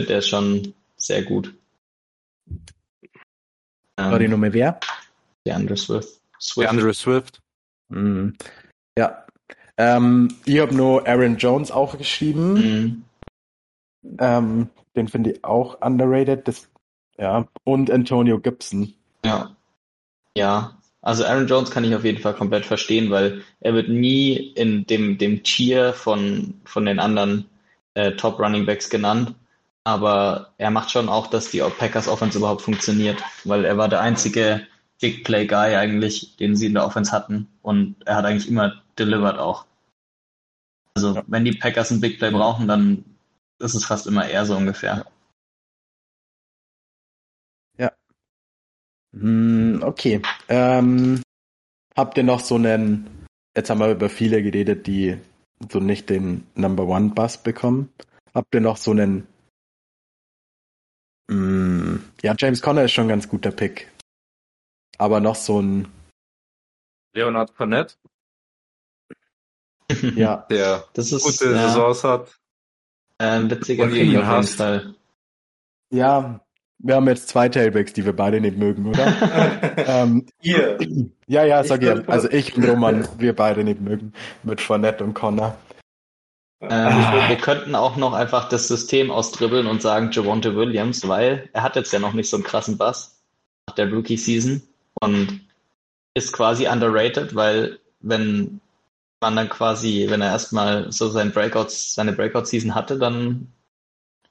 Der 0.00 0.18
ist 0.18 0.28
schon 0.28 0.74
sehr 0.96 1.22
gut. 1.22 1.54
War 3.96 4.18
die 4.18 4.28
Nummer 4.28 4.52
wer? 4.52 4.80
Der 5.46 5.56
Andre 5.56 5.76
Swift. 5.76 6.20
Swift. 6.40 6.64
Der 6.64 6.70
Andre 6.70 6.94
Swift. 6.94 7.40
Mhm. 7.88 8.36
Ja. 8.98 9.26
Ähm, 9.76 10.34
ich 10.44 10.58
habe 10.58 10.74
nur 10.74 11.06
Aaron 11.06 11.36
Jones 11.36 11.70
auch 11.70 11.96
geschrieben. 11.96 12.54
Mhm. 12.54 13.04
Ähm, 14.18 14.70
den 14.96 15.08
finde 15.08 15.32
ich 15.32 15.44
auch 15.44 15.80
underrated. 15.80 16.46
Das, 16.48 16.68
ja. 17.16 17.46
Und 17.64 17.90
Antonio 17.90 18.38
Gibson. 18.38 18.94
Ja. 19.24 19.56
Ja. 20.36 20.78
Also 21.02 21.24
Aaron 21.24 21.48
Jones 21.48 21.70
kann 21.70 21.84
ich 21.84 21.94
auf 21.94 22.04
jeden 22.04 22.22
Fall 22.22 22.34
komplett 22.34 22.64
verstehen, 22.64 23.10
weil 23.10 23.42
er 23.60 23.74
wird 23.74 23.88
nie 23.88 24.36
in 24.36 24.86
dem, 24.86 25.18
dem 25.18 25.42
Tier 25.42 25.92
von, 25.92 26.54
von 26.64 26.86
den 26.86 27.00
anderen 27.00 27.46
äh, 27.94 28.12
Top 28.12 28.38
Running 28.38 28.66
Backs 28.66 28.88
genannt. 28.88 29.34
Aber 29.84 30.52
er 30.58 30.70
macht 30.70 30.92
schon 30.92 31.08
auch, 31.08 31.26
dass 31.26 31.50
die 31.50 31.58
Packers 31.58 32.06
Offense 32.06 32.38
überhaupt 32.38 32.62
funktioniert, 32.62 33.20
weil 33.44 33.64
er 33.64 33.76
war 33.76 33.88
der 33.88 34.00
einzige 34.00 34.64
Big 35.00 35.24
Play 35.24 35.46
Guy 35.48 35.74
eigentlich, 35.74 36.36
den 36.36 36.54
sie 36.54 36.66
in 36.66 36.74
der 36.74 36.86
Offense 36.86 37.10
hatten. 37.10 37.48
Und 37.62 37.96
er 38.06 38.14
hat 38.14 38.24
eigentlich 38.24 38.48
immer 38.48 38.80
delivered 38.96 39.38
auch. 39.38 39.66
Also 40.94 41.16
ja. 41.16 41.24
wenn 41.26 41.44
die 41.44 41.52
Packers 41.52 41.90
ein 41.90 42.00
Big 42.00 42.20
Play 42.20 42.30
brauchen, 42.30 42.68
dann 42.68 43.04
ist 43.58 43.74
es 43.74 43.84
fast 43.84 44.06
immer 44.06 44.26
er 44.26 44.46
so 44.46 44.56
ungefähr. 44.56 45.04
Hm, 49.12 49.82
okay. 49.82 50.22
Ähm, 50.48 51.22
habt 51.96 52.16
ihr 52.16 52.24
noch 52.24 52.40
so 52.40 52.56
einen, 52.56 53.26
jetzt 53.56 53.70
haben 53.70 53.80
wir 53.80 53.90
über 53.90 54.08
viele 54.08 54.42
geredet, 54.42 54.86
die 54.86 55.18
so 55.70 55.80
nicht 55.80 56.10
den 56.10 56.46
Number 56.54 56.86
One 56.86 57.10
Bus 57.10 57.38
bekommen. 57.38 57.92
Habt 58.34 58.54
ihr 58.54 58.60
noch 58.60 58.76
so 58.76 58.92
einen, 58.92 59.26
mh, 61.28 61.36
hm, 61.36 62.04
ja, 62.22 62.34
James 62.38 62.62
Conner 62.62 62.84
ist 62.84 62.92
schon 62.92 63.06
ein 63.06 63.10
ganz 63.10 63.28
guter 63.28 63.50
Pick. 63.50 63.90
Aber 64.98 65.20
noch 65.20 65.34
so 65.34 65.60
ein 65.60 65.88
Leonard 67.14 67.50
Fournette. 67.50 67.96
ja. 70.16 70.46
Der 70.50 70.84
das 70.94 71.12
ist, 71.12 71.22
gute 71.22 71.52
ja, 71.52 71.68
Saisons 71.68 72.04
hat. 72.04 72.38
Ein 73.18 73.50
witziger 73.50 73.86
Pick 73.88 74.16
auf 74.16 74.24
jeden 74.24 74.44
Fall. 74.44 74.94
Ja, 75.90 76.41
wir 76.82 76.96
haben 76.96 77.08
jetzt 77.08 77.28
zwei 77.28 77.48
Tailbacks, 77.48 77.92
die 77.92 78.04
wir 78.04 78.14
beide 78.14 78.40
nicht 78.40 78.58
mögen, 78.58 78.86
oder? 78.86 79.76
ähm, 79.86 80.26
Ihr? 80.40 80.78
Ja, 81.26 81.44
ja, 81.44 81.62
sag 81.64 81.82
ich. 81.82 82.08
Also 82.08 82.28
ich 82.30 82.56
und 82.56 82.68
Roman, 82.68 83.06
wir 83.18 83.34
beide 83.34 83.64
nicht 83.64 83.80
mögen. 83.80 84.12
Mit 84.42 84.60
Fournette 84.60 85.04
und 85.04 85.14
Connor. 85.14 85.56
Ähm, 86.60 86.70
ah. 86.70 87.28
Wir 87.28 87.36
könnten 87.36 87.74
auch 87.74 87.96
noch 87.96 88.12
einfach 88.12 88.48
das 88.48 88.68
System 88.68 89.10
austribbeln 89.10 89.66
und 89.66 89.82
sagen 89.82 90.10
Javonte 90.12 90.54
Williams, 90.54 91.06
weil 91.08 91.48
er 91.52 91.62
hat 91.62 91.76
jetzt 91.76 91.92
ja 91.92 91.98
noch 91.98 92.12
nicht 92.12 92.28
so 92.28 92.36
einen 92.36 92.44
krassen 92.44 92.78
Bass 92.78 93.20
nach 93.68 93.74
der 93.74 93.90
Rookie-Season 93.92 94.62
und 95.00 95.40
ist 96.14 96.32
quasi 96.32 96.66
underrated, 96.66 97.34
weil 97.34 97.78
wenn 98.00 98.60
man 99.20 99.36
dann 99.36 99.48
quasi, 99.48 100.06
wenn 100.08 100.20
er 100.20 100.30
erstmal 100.30 100.90
so 100.90 101.08
sein 101.08 101.32
Breakouts, 101.32 101.94
seine 101.94 102.12
Breakout-Season 102.12 102.74
hatte, 102.74 102.98
dann, 102.98 103.52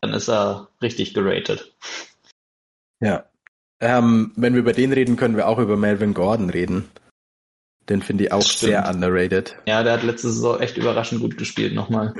dann 0.01 0.13
ist 0.13 0.29
er 0.29 0.67
richtig 0.81 1.13
geratet. 1.13 1.73
Ja. 3.01 3.25
Ähm, 3.79 4.31
wenn 4.35 4.53
wir 4.53 4.61
über 4.61 4.73
den 4.73 4.93
reden, 4.93 5.17
können 5.17 5.35
wir 5.35 5.47
auch 5.47 5.57
über 5.57 5.75
Melvin 5.75 6.13
Gordon 6.13 6.49
reden. 6.49 6.89
Den 7.89 8.01
finde 8.01 8.25
ich 8.25 8.31
auch 8.31 8.43
sehr 8.43 8.87
underrated. 8.87 9.57
Ja, 9.67 9.83
der 9.83 9.93
hat 9.93 10.03
letzte 10.03 10.29
Saison 10.29 10.59
echt 10.59 10.77
überraschend 10.77 11.19
gut 11.19 11.37
gespielt 11.37 11.73
nochmal. 11.73 12.13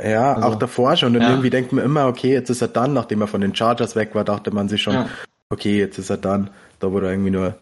Ja, 0.00 0.34
also, 0.34 0.48
auch 0.48 0.54
davor 0.54 0.96
schon. 0.96 1.16
Und 1.16 1.22
ja. 1.22 1.30
irgendwie 1.30 1.50
denkt 1.50 1.72
man 1.72 1.84
immer, 1.84 2.06
okay, 2.06 2.32
jetzt 2.32 2.50
ist 2.50 2.62
er 2.62 2.68
dann, 2.68 2.92
nachdem 2.92 3.20
er 3.20 3.26
von 3.26 3.40
den 3.40 3.54
Chargers 3.54 3.96
weg 3.96 4.14
war, 4.14 4.24
dachte 4.24 4.52
man 4.52 4.68
sich 4.68 4.80
schon, 4.82 4.94
ja. 4.94 5.08
okay, 5.50 5.78
jetzt 5.78 5.98
ist 5.98 6.10
er 6.10 6.16
dann, 6.16 6.50
da 6.78 6.92
wo 6.92 6.98
er 6.98 7.10
irgendwie 7.10 7.32
nur 7.32 7.58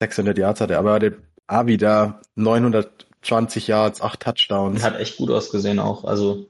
600 0.00 0.38
Yards 0.38 0.60
hatte. 0.60 0.78
Aber 0.78 0.90
er 0.90 0.94
hatte 0.94 1.18
auch 1.48 1.66
wieder 1.66 2.20
920 2.36 3.66
Yards, 3.66 4.00
8 4.00 4.20
Touchdowns. 4.20 4.84
Hat 4.84 5.00
echt 5.00 5.16
gut 5.16 5.30
ausgesehen 5.30 5.80
auch, 5.80 6.04
also. 6.04 6.48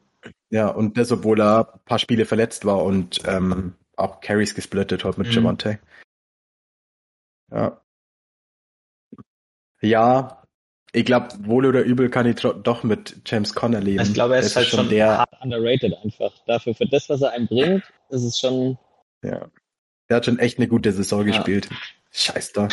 Ja, 0.51 0.69
und 0.69 0.99
das, 0.99 1.11
obwohl 1.11 1.41
er 1.41 1.73
ein 1.75 1.81
paar 1.87 1.99
Spiele 1.99 2.27
verletzt 2.27 2.65
war 2.67 2.83
und 2.85 3.21
ähm, 3.25 3.73
auch 3.97 4.21
Carries 4.21 4.55
gesplittet 4.55 5.05
hat 5.05 5.19
mit 5.19 5.29
mhm. 5.29 5.33
Javante. 5.33 5.79
Ja. 7.51 7.81
Ja, 9.81 10.47
ich 10.93 11.05
glaube, 11.05 11.29
wohl 11.41 11.67
oder 11.67 11.83
übel 11.83 12.09
kann 12.09 12.27
ich 12.27 12.37
doch 12.37 12.83
mit 12.83 13.21
James 13.27 13.55
Conner 13.55 13.81
leben. 13.81 14.03
Ich 14.03 14.15
glaube, 14.15 14.35
er 14.35 14.41
ist, 14.41 14.47
ist 14.47 14.57
halt 14.57 14.69
schon 14.69 14.89
der 14.89 15.19
hart 15.19 15.31
underrated 15.43 15.95
einfach. 16.03 16.33
Dafür, 16.47 16.75
für 16.75 16.87
das, 16.87 17.09
was 17.11 17.21
er 17.21 17.33
einem 17.33 17.47
bringt, 17.47 17.83
ist 18.09 18.25
es 18.25 18.39
schon. 18.39 18.79
Ja. 19.23 19.51
Er 20.09 20.17
hat 20.17 20.25
schon 20.25 20.39
echt 20.39 20.59
eine 20.59 20.69
gute 20.69 20.93
Saison 20.93 21.21
ja. 21.21 21.27
gespielt. 21.27 21.69
Scheiß 22.13 22.53
da. 22.55 22.69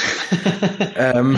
ähm, 0.96 1.38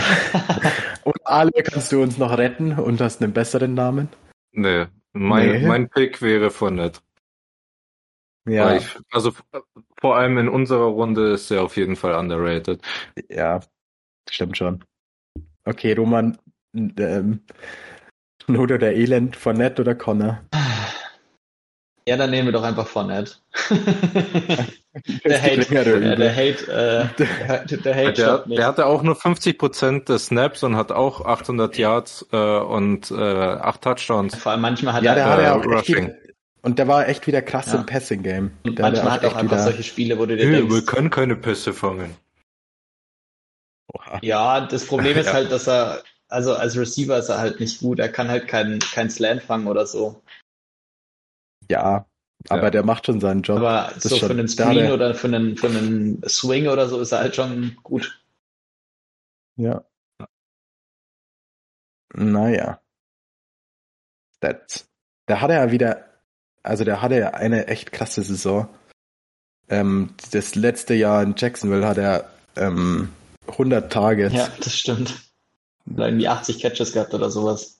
und 1.03 1.15
Ale, 1.25 1.51
kannst 1.63 1.91
du 1.91 2.03
uns 2.03 2.19
noch 2.19 2.37
retten 2.37 2.73
und 2.73 3.01
hast 3.01 3.21
einen 3.23 3.33
besseren 3.33 3.73
Namen? 3.73 4.09
Nee, 4.51 4.85
mein, 5.13 5.51
nee. 5.51 5.65
mein 5.65 5.89
Pick 5.89 6.21
wäre 6.21 6.51
von 6.51 6.75
nett. 6.75 7.01
Ja. 8.47 8.75
Ich, 8.75 8.87
also 9.11 9.33
vor 9.99 10.17
allem 10.17 10.37
in 10.37 10.49
unserer 10.49 10.85
Runde 10.85 11.33
ist 11.33 11.49
er 11.51 11.63
auf 11.63 11.77
jeden 11.77 11.95
Fall 11.95 12.15
underrated. 12.15 12.81
Ja, 13.29 13.59
stimmt 14.29 14.57
schon. 14.57 14.83
Okay, 15.65 15.93
Roman, 15.93 16.37
ähm, 16.73 17.41
Not 18.47 18.71
oder 18.71 18.93
Elend, 18.93 19.35
Fournette 19.35 19.81
oder 19.81 19.95
Connor? 19.95 20.41
Ja, 22.07 22.17
dann 22.17 22.29
nehmen 22.29 22.49
wir 22.49 22.51
doch 22.53 22.61
einfach 22.61 22.85
Fournette. 22.85 23.31
der 25.25 25.41
Hate, 25.41 25.65
der, 25.71 26.15
der 26.15 26.35
Hate, 26.35 26.71
äh, 26.71 27.07
der, 27.17 27.77
der 27.77 27.95
Hate 27.95 28.13
der, 28.13 28.37
der 28.45 28.67
hatte 28.67 28.85
auch 28.85 29.01
nur 29.01 29.15
50% 29.15 30.05
des 30.05 30.27
Snaps 30.27 30.61
und 30.61 30.75
hat 30.75 30.91
auch 30.91 31.25
800 31.25 31.75
Yards 31.79 32.27
äh, 32.31 32.37
und 32.37 33.09
äh, 33.09 33.15
8 33.15 33.81
Touchdowns. 33.81 34.35
Vor 34.35 34.51
allem 34.51 34.61
manchmal 34.61 34.93
hat 34.93 35.03
ja, 35.03 35.13
er, 35.13 35.15
der 35.15 35.25
hat 35.25 35.41
ja 35.41 35.55
auch 35.55 35.65
Rushing. 35.65 36.13
Und 36.65 36.79
der 36.79 36.87
war 36.87 37.07
echt 37.07 37.27
wieder 37.27 37.43
krass 37.43 37.67
ja. 37.67 37.75
im 37.75 37.85
Passing-Game. 37.85 38.57
Und 38.63 38.79
der 38.79 38.85
manchmal 38.87 39.11
hat 39.11 39.23
er 39.23 39.33
auch 39.33 39.35
einfach 39.35 39.59
solche 39.59 39.83
Spiele, 39.83 40.17
wo 40.17 40.25
du 40.25 40.35
dir 40.35 40.47
hey, 40.47 40.55
denkst... 40.55 40.73
Wir 40.73 40.83
können 40.83 41.11
keine 41.11 41.35
Pässe 41.35 41.73
fangen. 41.73 42.17
Oha. 43.93 44.17
Ja, 44.23 44.65
das 44.65 44.87
Problem 44.87 45.15
ist 45.17 45.27
ja. 45.27 45.33
halt, 45.33 45.51
dass 45.51 45.67
er, 45.67 46.01
also 46.27 46.55
als 46.55 46.75
Receiver 46.75 47.19
ist 47.19 47.29
er 47.29 47.37
halt 47.37 47.59
nicht 47.59 47.81
gut. 47.81 47.99
Er 47.99 48.11
kann 48.11 48.29
halt 48.29 48.47
keinen 48.47 48.79
kein 48.79 49.11
Slant 49.11 49.43
fangen 49.43 49.67
oder 49.67 49.85
so. 49.85 50.23
Ja, 51.69 52.07
aber 52.49 52.63
ja. 52.63 52.69
der 52.71 52.83
macht 52.83 53.05
schon 53.05 53.21
seinen 53.21 53.43
Job. 53.43 53.57
Aber 53.57 53.91
das 53.93 54.01
so 54.01 54.17
für 54.17 54.31
einen 54.31 54.47
Screen 54.47 54.91
oder 54.91 55.13
für 55.13 55.27
einen, 55.27 55.57
für 55.57 55.67
einen 55.67 56.27
Swing 56.27 56.67
oder 56.67 56.87
so 56.87 56.99
ist 56.99 57.11
er 57.11 57.19
halt 57.19 57.35
schon 57.35 57.77
gut. 57.83 58.19
Ja. 59.55 59.85
Naja. 62.15 62.81
Das, 64.39 64.89
da 65.27 65.41
hat 65.41 65.51
er 65.51 65.67
ja 65.67 65.71
wieder 65.71 66.14
also 66.65 66.83
der 66.83 67.01
hatte 67.01 67.17
ja 67.17 67.29
eine 67.31 67.67
echt 67.67 67.91
krasse 67.91 68.23
Saison. 68.23 68.67
Ähm, 69.69 70.13
das 70.31 70.55
letzte 70.55 70.93
Jahr 70.93 71.23
in 71.23 71.35
Jacksonville 71.37 71.87
hat 71.87 71.97
er 71.97 72.29
ähm, 72.55 73.09
100 73.47 73.91
Targets. 73.91 74.35
Ja, 74.35 74.47
das 74.59 74.75
stimmt. 74.75 75.15
Oder 75.91 76.07
irgendwie 76.07 76.27
80 76.27 76.59
Catches 76.59 76.93
gehabt 76.93 77.13
oder 77.13 77.29
sowas. 77.29 77.79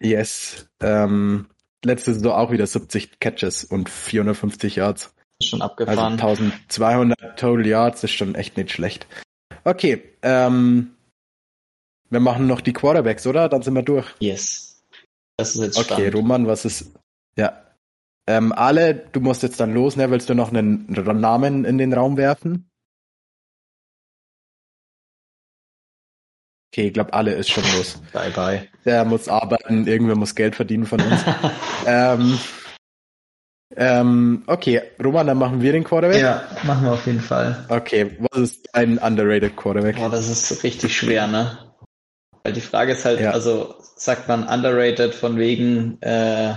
Yes. 0.00 0.68
Ähm, 0.80 1.46
letzte 1.84 2.14
Saison 2.14 2.32
auch 2.32 2.50
wieder 2.50 2.66
70 2.66 3.20
Catches 3.20 3.64
und 3.64 3.88
450 3.88 4.76
Yards. 4.76 5.14
Schon 5.42 5.62
abgefahren. 5.62 6.20
Also 6.20 6.44
1200 6.44 7.38
Total 7.38 7.66
Yards 7.66 8.04
ist 8.04 8.12
schon 8.12 8.34
echt 8.34 8.56
nicht 8.56 8.70
schlecht. 8.70 9.06
Okay, 9.64 10.02
ähm, 10.22 10.94
wir 12.10 12.20
machen 12.20 12.46
noch 12.46 12.60
die 12.60 12.72
Quarterbacks, 12.72 13.26
oder? 13.26 13.48
Dann 13.48 13.62
sind 13.62 13.74
wir 13.74 13.82
durch. 13.82 14.06
Yes. 14.18 14.82
Das 15.36 15.54
ist 15.54 15.62
jetzt 15.62 15.78
Okay, 15.78 15.92
spannend. 15.94 16.14
Roman, 16.16 16.46
was 16.46 16.64
ist. 16.64 16.92
Ja. 17.36 17.62
Ähm, 18.30 18.52
alle, 18.52 18.94
du 18.94 19.18
musst 19.20 19.42
jetzt 19.42 19.58
dann 19.58 19.74
los, 19.74 19.96
ne? 19.96 20.08
Willst 20.12 20.28
du 20.28 20.34
noch 20.34 20.52
einen 20.52 20.86
Namen 21.20 21.64
in 21.64 21.78
den 21.78 21.92
Raum 21.92 22.16
werfen? 22.16 22.70
Okay, 26.72 26.86
ich 26.86 26.92
glaube, 26.92 27.12
alle 27.12 27.32
ist 27.34 27.50
schon 27.50 27.64
los. 27.76 28.00
Bye 28.12 28.30
bye. 28.30 28.68
Der 28.84 29.04
muss 29.04 29.28
arbeiten, 29.28 29.86
irgendwer 29.88 30.14
muss 30.14 30.36
Geld 30.36 30.54
verdienen 30.54 30.86
von 30.86 31.00
uns. 31.00 31.24
ähm, 31.86 32.38
ähm, 33.76 34.44
okay, 34.46 34.82
Roman, 35.02 35.26
dann 35.26 35.38
machen 35.38 35.60
wir 35.60 35.72
den 35.72 35.82
Quarterback. 35.82 36.20
ja, 36.22 36.44
machen 36.64 36.84
wir 36.84 36.92
auf 36.92 37.06
jeden 37.06 37.20
Fall. 37.20 37.64
Okay, 37.68 38.16
was 38.30 38.38
ist 38.40 38.74
ein 38.74 38.98
underrated 38.98 39.56
Quarterback? 39.56 39.96
Boah, 39.96 40.10
das 40.10 40.28
ist 40.28 40.62
richtig 40.62 40.96
schwer, 40.96 41.26
ne? 41.26 41.58
Weil 42.44 42.52
die 42.52 42.60
Frage 42.60 42.92
ist 42.92 43.04
halt, 43.04 43.20
Ja. 43.20 43.32
also 43.32 43.74
sagt 43.96 44.28
man 44.28 44.44
underrated 44.46 45.14
von 45.14 45.36
wegen 45.36 46.00
äh, 46.02 46.54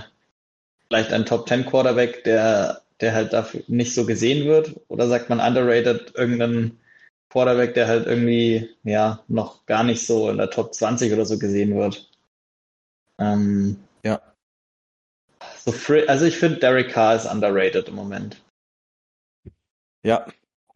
vielleicht 0.94 1.12
ein 1.12 1.26
Top 1.26 1.48
10 1.48 1.66
Quarterback, 1.66 2.22
der, 2.22 2.82
der 3.00 3.14
halt 3.14 3.32
dafür 3.32 3.62
nicht 3.66 3.94
so 3.94 4.06
gesehen 4.06 4.46
wird, 4.46 4.80
oder 4.88 5.08
sagt 5.08 5.28
man 5.28 5.40
underrated 5.40 6.14
irgendeinen 6.14 6.78
Quarterback, 7.30 7.74
der 7.74 7.88
halt 7.88 8.06
irgendwie 8.06 8.70
ja 8.84 9.20
noch 9.26 9.66
gar 9.66 9.82
nicht 9.82 10.06
so 10.06 10.30
in 10.30 10.36
der 10.36 10.50
Top 10.50 10.72
20 10.72 11.12
oder 11.12 11.26
so 11.26 11.36
gesehen 11.38 11.74
wird? 11.76 12.08
Ähm, 13.18 13.76
Ja. 14.04 14.20
So 15.58 15.72
Fri- 15.72 16.06
also 16.06 16.26
ich 16.26 16.36
finde 16.36 16.60
Derek 16.60 16.90
Carr 16.90 17.16
ist 17.16 17.26
underrated 17.26 17.88
im 17.88 17.96
Moment. 17.96 18.40
Ja, 20.04 20.26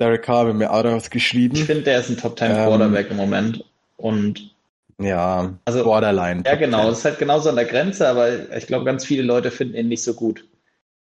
Derek 0.00 0.22
Carr 0.22 0.48
hat 0.48 0.54
mir 0.56 0.72
auch 0.72 0.84
Ich 0.84 0.90
rausgeschrieben. 0.90 1.56
finde, 1.56 1.82
der 1.84 2.00
ist 2.00 2.08
ein 2.10 2.16
Top 2.16 2.36
10 2.38 2.50
Ähm, 2.50 2.56
Quarterback 2.56 3.10
im 3.10 3.16
Moment. 3.18 3.64
Und 3.96 4.52
Ja, 5.00 5.54
Also, 5.64 5.84
Borderline. 5.84 6.42
Ja, 6.44 6.56
genau. 6.56 6.80
10. 6.80 6.88
Das 6.88 6.98
ist 6.98 7.04
halt 7.04 7.18
genauso 7.18 7.48
an 7.50 7.56
der 7.56 7.64
Grenze, 7.66 8.08
aber 8.08 8.54
ich 8.56 8.66
glaube, 8.66 8.84
ganz 8.84 9.04
viele 9.04 9.22
Leute 9.22 9.50
finden 9.50 9.76
ihn 9.76 9.88
nicht 9.88 10.02
so 10.02 10.14
gut. 10.14 10.44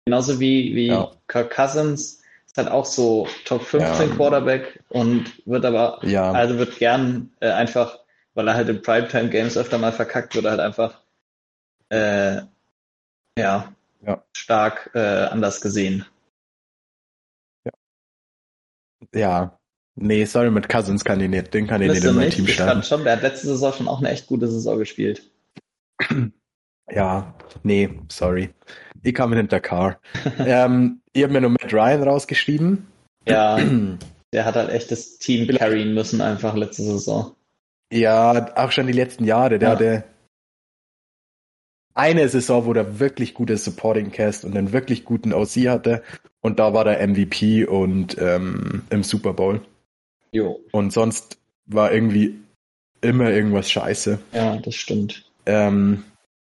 Genauso 0.04 0.38
wie, 0.38 0.74
wie 0.74 0.88
Ja. 0.88 1.10
Kirk 1.28 1.50
Cousins 1.54 2.22
ist 2.46 2.56
halt 2.58 2.68
auch 2.68 2.84
so 2.84 3.26
Top 3.44 3.62
15 3.62 4.10
Ja. 4.10 4.14
Quarterback 4.16 4.82
und 4.90 5.46
wird 5.46 5.64
aber, 5.64 5.98
Ja, 6.04 6.32
also 6.32 6.58
wird 6.58 6.78
gern 6.78 7.32
äh, 7.40 7.50
einfach, 7.50 7.98
weil 8.34 8.46
er 8.48 8.54
halt 8.54 8.68
in 8.68 8.82
Primetime 8.82 9.30
Games 9.30 9.56
öfter 9.56 9.78
mal 9.78 9.92
verkackt, 9.92 10.34
wird 10.34 10.44
halt 10.44 10.60
einfach 10.60 11.00
äh, 11.88 12.42
ja, 13.38 13.72
Ja. 14.06 14.22
stark 14.36 14.90
äh, 14.94 14.98
anders 15.26 15.60
gesehen. 15.60 16.04
ja. 19.14 19.58
Nee, 19.98 20.24
sorry, 20.26 20.50
mit 20.50 20.68
Cousins 20.68 21.04
kann 21.04 21.20
ich 21.20 21.30
nicht, 21.30 21.54
den 21.54 21.66
kann 21.66 21.80
ich 21.80 21.90
nicht 21.90 22.04
in 22.04 22.14
mein 22.14 22.26
nicht? 22.26 22.36
Team 22.36 22.46
starten. 22.46 22.82
schon, 22.82 23.04
der 23.04 23.14
hat 23.16 23.22
letzte 23.22 23.46
Saison 23.48 23.72
schon 23.72 23.88
auch 23.88 23.98
eine 24.00 24.10
echt 24.10 24.26
gute 24.26 24.46
Saison 24.46 24.78
gespielt. 24.78 25.22
Ja, 26.90 27.34
nee, 27.62 27.88
sorry. 28.10 28.50
Ich 29.02 29.14
kam 29.14 29.32
hinter 29.32 29.60
Carr. 29.60 29.98
ähm, 30.38 31.00
ich 31.12 31.22
habe 31.22 31.32
mir 31.32 31.40
nur 31.40 31.50
Matt 31.50 31.72
Ryan 31.72 32.02
rausgeschrieben. 32.02 32.86
Ja, 33.26 33.58
der 34.32 34.44
hat 34.44 34.54
halt 34.56 34.70
echt 34.70 34.90
das 34.90 35.18
Team 35.18 35.48
carryen 35.48 35.94
müssen 35.94 36.20
einfach 36.20 36.54
letzte 36.54 36.82
Saison. 36.82 37.34
Ja, 37.92 38.54
auch 38.56 38.72
schon 38.72 38.86
die 38.86 38.92
letzten 38.92 39.24
Jahre. 39.24 39.58
Der 39.58 39.68
Ja. 39.68 39.74
hatte 39.74 40.04
eine 41.94 42.28
Saison, 42.28 42.66
wo 42.66 42.72
der 42.74 43.00
wirklich 43.00 43.32
gutes 43.32 43.64
Supporting 43.64 44.12
Cast 44.12 44.44
und 44.44 44.56
einen 44.56 44.72
wirklich 44.72 45.04
guten 45.04 45.32
OC 45.32 45.68
hatte. 45.68 46.02
Und 46.42 46.58
da 46.58 46.74
war 46.74 46.84
der 46.84 47.06
MVP 47.06 47.64
und 47.64 48.18
ähm, 48.18 48.82
im 48.90 49.02
Super 49.02 49.32
Bowl. 49.32 49.62
Jo, 50.36 50.60
Und 50.72 50.92
sonst 50.92 51.38
war 51.66 51.92
irgendwie 51.92 52.38
immer 53.00 53.30
irgendwas 53.30 53.70
scheiße. 53.70 54.18
ja, 54.32 54.56
das 54.58 54.74
stimmt. 54.74 55.30
Ähm, 55.46 56.04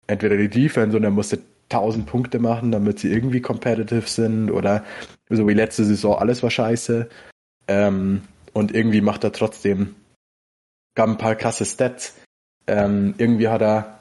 entweder 0.06 0.36
die 0.36 0.48
Defense 0.48 0.96
und 0.96 1.04
er 1.04 1.10
musste 1.10 1.40
1000 1.70 2.06
Punkte 2.06 2.38
machen, 2.38 2.72
damit 2.72 2.98
sie 2.98 3.12
irgendwie 3.12 3.40
competitive 3.40 4.08
sind 4.08 4.50
oder 4.50 4.84
so 5.28 5.46
wie 5.46 5.54
letzte 5.54 5.84
Saison 5.84 6.16
alles 6.18 6.42
war 6.42 6.50
scheiße. 6.50 7.08
Ähm, 7.68 8.22
und 8.52 8.74
irgendwie 8.74 9.00
macht 9.00 9.22
er 9.24 9.32
trotzdem 9.32 9.94
gab 10.96 11.08
ein 11.08 11.18
paar 11.18 11.36
krasse 11.36 11.64
Stats. 11.64 12.14
Ähm, 12.66 13.14
irgendwie 13.18 13.48
hat 13.48 13.62
er 13.62 14.00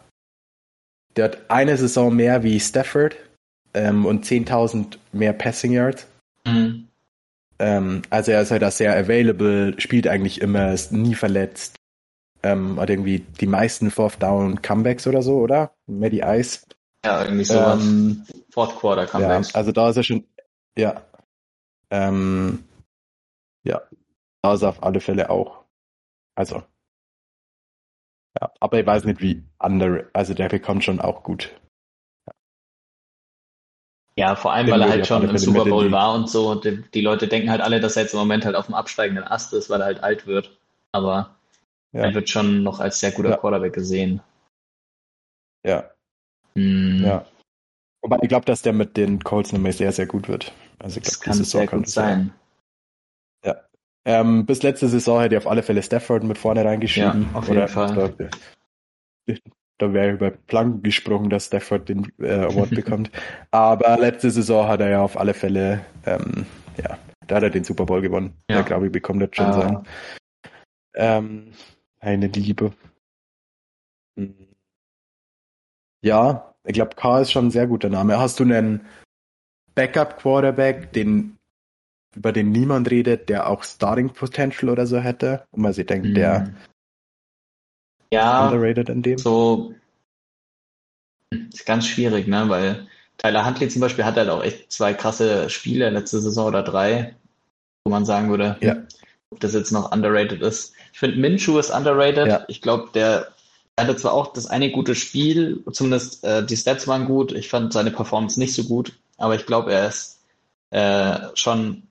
der 1.15 1.25
hat 1.25 1.49
eine 1.49 1.77
Saison 1.77 2.15
mehr 2.15 2.43
wie 2.43 2.59
Stafford 2.59 3.15
ähm, 3.73 4.05
und 4.05 4.25
10.000 4.25 4.97
mehr 5.11 5.33
Passing 5.33 5.71
Yards. 5.73 6.07
Ähm, 7.60 8.01
also 8.10 8.32
er 8.32 8.41
ist 8.41 8.51
halt 8.51 8.62
da 8.62 8.72
sehr 8.72 8.97
available, 8.97 9.80
spielt 9.80 10.08
eigentlich 10.08 10.41
immer, 10.41 10.74
ist 10.74 10.91
nie 10.91 11.16
verletzt. 11.16 11.76
Ähm, 12.43 12.80
hat 12.80 12.89
irgendwie 12.89 13.20
die 13.20 13.47
meisten 13.47 13.89
Fourth 13.89 14.22
Down 14.22 14.62
Comebacks 14.62 15.08
oder 15.08 15.22
so, 15.22 15.39
oder? 15.39 15.74
Die 15.88 16.24
Eis. 16.24 16.68
Ja, 17.06 17.24
irgendwie 17.24 17.45
sowas. 17.45 17.84
Ähm, 17.84 18.26
Fourth 18.51 18.76
Quarter 18.78 19.03
ja, 19.03 19.10
Comebacks. 19.10 19.56
also 19.56 19.72
da 19.72 19.89
ist 19.89 19.97
er 19.97 20.03
schon, 20.03 20.28
ja. 20.78 21.01
Ähm, 21.89 22.66
ja, 23.64 23.82
da 24.41 24.53
ist 24.53 24.62
er 24.62 24.70
auf 24.70 24.84
alle 24.84 24.99
Fälle 24.99 25.30
auch. 25.30 25.64
Also. 26.36 26.64
Ja, 28.39 28.51
aber 28.60 28.80
ich 28.80 28.86
weiß 28.86 29.06
nicht, 29.06 29.22
wie 29.22 29.43
andere, 29.58 30.10
also 30.14 30.34
der 30.34 30.49
bekommt 30.49 30.84
schon 30.84 30.99
auch 30.99 31.24
gut. 31.24 31.56
Ja, 34.18 34.36
vor 34.36 34.53
allem, 34.53 34.70
weil 34.72 34.82
er 34.82 34.89
halt 34.89 35.07
schon 35.07 35.28
im 35.28 35.38
Super 35.38 35.66
Bowl 35.66 35.91
war 35.91 36.13
und 36.13 36.30
so. 36.30 36.55
Die, 36.55 36.82
die 36.93 37.01
Leute 37.01 37.28
denken 37.28 37.51
halt 37.51 37.61
alle, 37.61 37.82
dass 37.82 37.97
er 37.97 38.03
jetzt 38.03 38.13
im 38.13 38.20
Moment 38.20 38.45
halt 38.45 38.55
auf 38.55 38.68
dem 38.68 38.76
absteigenden 38.76 39.26
Ast 39.26 39.53
ist, 39.53 39.70
weil 39.70 39.82
er 39.82 39.88
halt 39.88 40.03
alt 40.03 40.26
wird. 40.26 40.57
Aber 40.93 41.36
Ja, 41.91 42.03
er 42.03 42.13
wird 42.13 42.30
schon 42.30 42.63
noch 42.63 42.80
als 42.80 42.99
sehr 42.99 43.11
guter 43.11 43.32
Ja. 43.32 43.38
Quarterback 43.38 43.74
gesehen. 43.74 44.22
ja, 45.66 45.89
Hm, 46.57 47.03
ja. 47.03 47.26
Wobei 48.01 48.20
ich 48.22 48.30
glaube, 48.30 48.45
dass 48.45 48.61
der 48.61 48.72
mit 48.72 48.95
den 48.97 49.22
Colts 49.24 49.51
nämlich 49.51 49.78
sehr, 49.78 49.91
sehr 49.91 50.05
gut 50.05 50.30
wird. 50.30 50.53
Also 50.80 50.99
ich 50.99 51.03
Das 51.05 51.20
glaube, 51.20 51.26
kann 51.26 51.38
die 51.39 51.43
Saison 51.43 51.59
sehr 51.59 51.68
kann 51.68 51.80
gut 51.80 51.88
das 51.88 51.93
sein. 51.93 52.34
Ähm, 54.07 54.45
bis 54.45 54.61
letzte 54.61 54.88
Saison 54.88 55.20
hätte 55.20 55.36
ich 55.36 55.41
auf 55.41 55.47
alle 55.47 55.63
Fälle 55.63 55.82
Stafford 55.82 56.24
mit 56.24 56.38
vorne 56.38 56.63
reingeschrieben. 56.63 57.28
Ja, 57.34 57.39
auf 57.39 57.47
jeden 57.47 57.57
Oder, 57.57 57.68
Fall. 57.68 58.16
Da, 59.28 59.36
da 59.78 59.93
wäre 59.93 60.11
über 60.13 60.32
Planken 60.32 60.84
gesprungen, 60.84 61.30
dass 61.30 61.47
Stafford 61.47 61.89
den 61.89 62.11
äh, 62.19 62.32
Award 62.34 62.69
bekommt. 62.76 63.11
Aber 63.51 63.97
letzte 63.97 64.32
Saison 64.32 64.67
hat 64.67 64.80
er 64.80 64.89
ja 64.89 65.01
auf 65.01 65.17
alle 65.17 65.34
Fälle, 65.34 65.86
ähm, 66.05 66.45
ja, 66.78 66.97
da 67.28 67.36
hat 67.36 67.43
er 67.43 67.49
den 67.49 67.63
Super 67.63 67.86
Bowl 67.86 68.01
gewonnen. 68.01 68.34
Ja. 68.49 68.61
Glaube 68.61 68.85
ich, 68.88 68.91
bekommt 68.91 69.22
das 69.22 69.30
schon 69.34 69.45
Ah. 69.47 69.53
sein. 69.53 69.88
Ähm, 70.95 71.52
eine 71.99 72.27
Liebe. 72.27 72.72
Hm. 74.18 74.34
Ja, 76.03 76.53
ich 76.64 76.73
glaube, 76.73 76.95
K 76.95 77.22
ist 77.22 77.31
schon 77.31 77.47
ein 77.47 77.52
sehr 77.52 77.68
guter 77.68 77.89
Name. 77.89 78.18
Hast 78.18 78.39
du 78.39 78.43
einen 78.43 78.85
Backup-Quarterback, 79.76 80.93
den 80.93 81.38
über 82.15 82.31
den 82.31 82.52
niemand 82.52 82.89
redet, 82.91 83.27
der 83.27 83.49
auch 83.49 83.64
Starting 83.64 84.10
Potential 84.14 84.69
oder 84.72 84.85
so 84.85 84.99
hätte? 84.99 85.45
Und 85.52 85.64
man 85.64 85.73
sich 85.73 85.85
denkt, 85.85 86.15
der 86.15 86.45
Hm. 86.47 86.56
Ja, 88.11 88.48
underrated 88.48 88.90
in 88.90 89.02
dem? 89.02 89.18
so 89.18 89.73
ist 91.32 91.65
ganz 91.65 91.88
schwierig, 91.88 92.27
ne? 92.27 92.48
Weil 92.49 92.88
Tyler 93.18 93.45
Huntley 93.45 93.69
zum 93.69 93.82
Beispiel 93.82 94.06
hat 94.06 94.15
halt 94.15 94.30
auch 94.30 94.44
echt 94.44 94.72
zwei 94.72 94.94
krasse 94.94 95.49
Spiele 95.49 95.90
letzte 95.90 96.19
Saison 96.22 96.48
oder 96.48 96.64
drei, 96.64 97.15
wo 97.84 97.91
man 97.91 98.06
sagen 98.06 98.30
würde, 98.30 98.57
Ja. 98.61 98.73
hm, 98.73 98.88
ob 99.32 99.40
das 99.40 99.53
jetzt 99.53 99.72
noch 99.72 99.91
underrated 99.91 100.41
ist. 100.41 100.73
Ich 100.94 100.99
finde 100.99 101.18
Minshew 101.18 101.57
ist 101.57 101.72
underrated. 101.72 102.27
Ja. 102.27 102.45
Ich 102.48 102.61
glaube, 102.61 102.90
der 102.94 103.34
hatte 103.77 103.95
zwar 103.95 104.14
auch 104.14 104.32
das 104.34 104.48
eine 104.48 104.72
gute 104.72 104.95
Spiel, 104.95 105.64
zumindest 105.72 106.23
äh, 106.23 106.45
die 106.45 106.56
Stats 106.56 106.88
waren 106.88 107.06
gut. 107.06 107.32
Ich 107.34 107.49
fand 107.49 107.73
seine 107.73 107.91
Performance 107.91 108.40
nicht 108.40 108.53
so 108.53 108.64
gut, 108.64 108.94
aber 109.18 109.36
ich 109.36 109.45
glaube, 109.45 109.73
er 109.73 109.88
ist 109.88 110.22
äh, 110.72 111.18
schon 111.36 111.84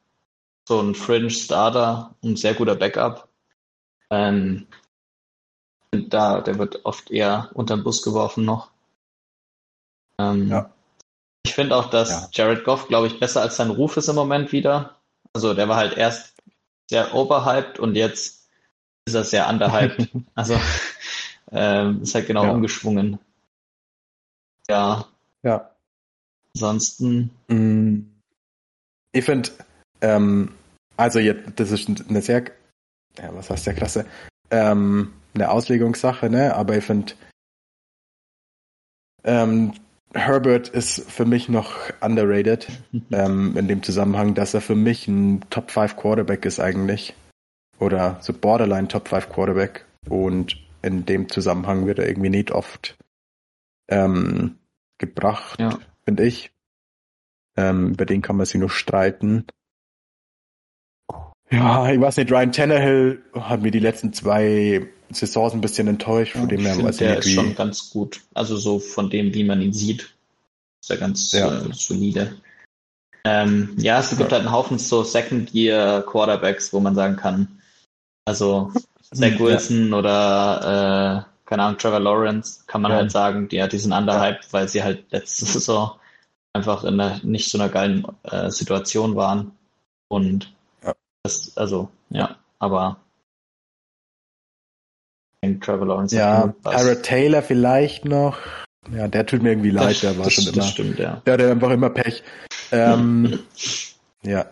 so 0.67 0.81
ein 0.81 0.95
Fringe 0.95 1.31
Starter 1.31 2.15
und 2.23 2.39
sehr 2.39 2.55
guter 2.55 2.75
Backup. 2.75 3.29
Ähm, 4.11 4.67
da, 5.95 6.41
der 6.41 6.59
wird 6.59 6.85
oft 6.85 7.11
eher 7.11 7.51
unter 7.55 7.77
den 7.77 7.85
Bus 7.85 8.03
geworfen 8.03 8.45
noch. 8.45 8.71
Ähm, 10.19 10.49
Ja. 10.49 10.71
Ich 11.47 11.55
finde 11.55 11.77
auch, 11.77 11.91
dass 11.91 12.09
Ja. 12.11 12.29
Jared 12.33 12.65
Goff, 12.65 12.89
glaube 12.89 13.07
ich, 13.07 13.21
besser 13.21 13.43
als 13.43 13.57
sein 13.57 13.71
Ruf 13.71 13.97
ist 13.97 14.09
im 14.09 14.15
Moment 14.17 14.51
wieder. 14.53 14.97
Also 15.35 15.53
der 15.53 15.69
war 15.69 15.77
halt 15.77 15.97
erst 15.97 16.35
sehr 16.91 17.15
overhyped 17.15 17.79
und 17.79 17.95
jetzt 17.97 18.49
ist 19.07 19.15
er 19.15 19.25
sehr 19.25 19.49
underhyped. 19.49 20.09
also 20.35 20.59
ähm, 21.53 22.03
ist 22.03 22.15
halt 22.15 22.27
genau 22.27 22.45
Ja. 22.45 22.51
umgeschwungen. 22.53 23.19
Ja, 24.69 25.07
Ja. 25.43 25.71
ansonsten, 26.55 27.31
Mm. 27.49 28.11
Ich 29.13 29.25
finde, 29.25 29.51
ähm, 30.01 30.55
also 30.97 31.19
jetzt, 31.21 31.61
das 31.61 31.71
ist 31.71 31.89
eine 32.09 32.23
sehr, 32.23 32.51
ja, 33.19 33.33
was 33.35 33.51
heißt 33.51 33.65
sehr 33.65 33.75
klasse, 33.75 34.07
ähm, 34.51 35.13
eine 35.35 35.51
Auslegungssache, 35.51 36.31
ne? 36.31 36.55
Aber 36.55 36.77
ich 36.77 36.85
finde, 36.85 37.15
ähm, 39.25 39.73
Herbert 40.15 40.69
ist 40.69 41.11
für 41.11 41.25
mich 41.25 41.49
noch 41.49 41.75
underrated 42.01 42.69
ähm, 43.11 43.57
in 43.57 43.69
dem 43.69 43.83
Zusammenhang, 43.83 44.35
dass 44.35 44.55
er 44.55 44.61
für 44.61 44.77
mich 44.77 45.09
ein 45.09 45.45
Top 45.51 45.71
5 45.71 45.97
Quarterback 45.97 46.45
ist 46.45 46.61
eigentlich. 46.61 47.15
Oder 47.81 48.19
so 48.21 48.33
Borderline 48.33 48.89
Top 48.89 49.09
5 49.09 49.29
Quarterback. 49.29 49.87
Und 50.09 50.57
in 50.83 51.07
dem 51.07 51.29
Zusammenhang 51.29 51.87
wird 51.87 51.99
er 51.99 52.09
irgendwie 52.09 52.31
nicht 52.31 52.53
oft 52.53 52.97
ähm, 53.89 54.59
gebracht, 54.99 55.59
ja. 55.59 55.79
finde 56.05 56.25
ich. 56.25 56.53
Ähm, 57.57 57.93
über 57.93 58.07
den 58.07 58.23
kann 58.23 58.37
man 58.37 58.47
sich 58.47 58.61
nur 58.61 58.71
streiten. 58.71 59.47
Ja, 61.55 61.91
ich 61.91 62.01
weiß 62.01 62.17
nicht, 62.17 62.31
Ryan 62.31 62.53
Tannehill 62.53 63.23
hat 63.35 63.63
mir 63.63 63.71
die 63.71 63.79
letzten 63.79 64.13
zwei 64.13 64.87
Saisons 65.11 65.53
ein 65.53 65.61
bisschen 65.61 65.89
enttäuscht, 65.89 66.33
von 66.33 66.49
dem 66.49 66.61
her 66.61 66.83
weiß 66.83 66.97
der 66.99 67.19
ist 67.19 67.31
schon 67.31 67.55
ganz 67.55 67.91
gut. 67.91 68.21
Also 68.35 68.57
so 68.57 68.79
von 68.79 69.11
dem, 69.11 69.35
wie 69.35 69.45
man 69.45 69.61
ihn 69.61 69.73
sieht, 69.73 70.15
ist 70.81 70.91
er 70.91 70.97
ganz 70.97 71.33
ja. 71.33 71.63
äh, 71.63 71.73
solide. 71.73 72.37
Ähm, 73.25 73.75
ja, 73.79 74.01
es 74.01 74.11
gibt 74.11 74.21
ja. 74.21 74.31
halt 74.31 74.47
einen 74.47 74.53
Haufen 74.53 74.79
so 74.79 75.03
Second-Year-Quarterbacks, 75.03 76.73
wo 76.73 76.81
man 76.81 76.95
sagen 76.95 77.17
kann, 77.17 77.61
also 78.27 78.73
Zach 79.13 79.39
Wilson 79.39 79.91
ja. 79.91 79.97
oder 79.97 81.27
äh, 81.27 81.49
keine 81.49 81.63
Ahnung, 81.63 81.79
Trevor 81.79 82.01
Lawrence, 82.01 82.65
kann 82.67 82.83
man 82.83 82.93
ja. 82.93 82.99
halt 82.99 83.13
sagen, 83.13 83.49
die, 83.49 83.67
die 83.69 83.79
sind 83.79 83.93
underhyped, 83.93 84.53
weil 84.53 84.69
sie 84.69 84.83
halt 84.83 85.11
letzte 85.13 85.45
Saison 85.45 85.93
einfach 86.53 86.85
in 86.85 87.01
einer 87.01 87.21
nicht 87.23 87.51
so 87.51 87.59
einer 87.59 87.69
geilen 87.69 88.07
äh, 88.25 88.51
Situation 88.51 89.17
waren. 89.17 89.53
Und 90.09 90.45
ja. 90.45 90.51
Das, 91.25 91.57
also, 91.57 91.89
ja, 92.11 92.37
aber 92.59 92.99
Trevor 95.61 95.87
Lawrence. 95.87 96.17
Ja, 96.17 96.55
Tyrod 96.65 97.03
Taylor 97.03 97.43
vielleicht 97.43 98.05
noch. 98.05 98.39
Ja, 98.93 99.09
der 99.09 99.27
tut 99.27 99.43
mir 99.43 99.51
irgendwie 99.51 99.71
leid, 99.71 99.91
das, 99.91 100.01
der 100.01 100.19
war 100.19 100.25
das, 100.25 100.35
schon 100.35 100.45
immer. 100.45 100.57
Das 100.57 100.71
stimmt, 100.71 100.99
ja. 100.99 101.23
Der 101.27 101.35
hatte 101.35 101.51
einfach 101.51 101.71
immer 101.71 101.91
Pech. 101.91 102.23
Ähm, 102.71 103.41
ja. 104.23 104.47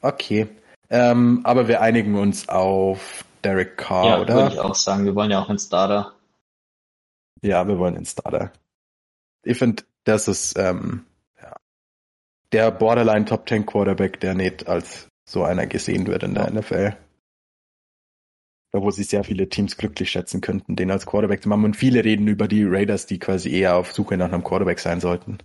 Okay. 0.00 0.48
Ähm, 0.90 1.40
aber 1.44 1.68
wir 1.68 1.80
einigen 1.80 2.14
uns 2.16 2.48
auf 2.48 3.24
Derek 3.42 3.76
Carr, 3.76 4.06
ja, 4.06 4.20
oder? 4.20 4.34
würde 4.34 4.54
ich 4.54 4.60
auch 4.60 4.74
sagen. 4.74 5.04
Wir 5.04 5.14
wollen 5.14 5.30
ja 5.30 5.42
auch 5.42 5.48
einen 5.48 5.58
Starter. 5.58 6.12
Ja, 7.42 7.66
wir 7.68 7.78
wollen 7.78 7.96
einen 7.96 8.06
Starter. 8.06 8.52
Ich 9.42 9.58
finde, 9.58 9.84
das 10.04 10.28
ist 10.28 10.58
ähm, 10.58 11.04
ja, 11.40 11.56
der 12.52 12.70
Borderline 12.70 13.26
Top 13.26 13.48
10 13.48 13.66
Quarterback, 13.66 14.20
der 14.20 14.34
nicht 14.34 14.66
als 14.66 15.08
so 15.24 15.42
einer 15.44 15.66
gesehen 15.66 16.06
wird 16.06 16.22
in 16.22 16.34
der 16.34 16.44
ja. 16.44 16.50
NFL. 16.50 16.96
Da 18.72 18.82
wo 18.82 18.90
sich 18.90 19.08
sehr 19.08 19.22
viele 19.22 19.48
Teams 19.48 19.76
glücklich 19.76 20.10
schätzen 20.10 20.40
könnten, 20.40 20.74
den 20.74 20.90
als 20.90 21.06
Quarterback 21.06 21.42
zu 21.42 21.48
machen. 21.48 21.64
Und 21.64 21.76
viele 21.76 22.04
reden 22.04 22.26
über 22.26 22.48
die 22.48 22.64
Raiders, 22.64 23.06
die 23.06 23.18
quasi 23.18 23.52
eher 23.52 23.76
auf 23.76 23.92
Suche 23.92 24.16
nach 24.16 24.32
einem 24.32 24.42
Quarterback 24.42 24.80
sein 24.80 25.00
sollten. 25.00 25.38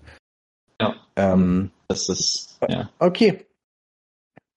Ja. 0.82 0.96
Ähm, 1.16 1.72
das 1.88 2.10
ist, 2.10 2.60
ja. 2.68 2.90
Okay. 2.98 3.46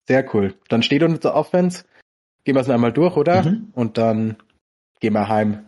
Sehr 0.08 0.34
cool. 0.34 0.54
Dann 0.68 0.82
steht 0.82 1.02
unsere 1.02 1.34
Offense. 1.34 1.84
Gehen 2.44 2.56
wir 2.56 2.60
es 2.60 2.70
einmal 2.70 2.92
durch, 2.92 3.16
oder? 3.16 3.42
Mhm. 3.42 3.68
Und 3.74 3.98
dann 3.98 4.36
gehen 5.00 5.12
wir 5.12 5.28
heim. 5.28 5.66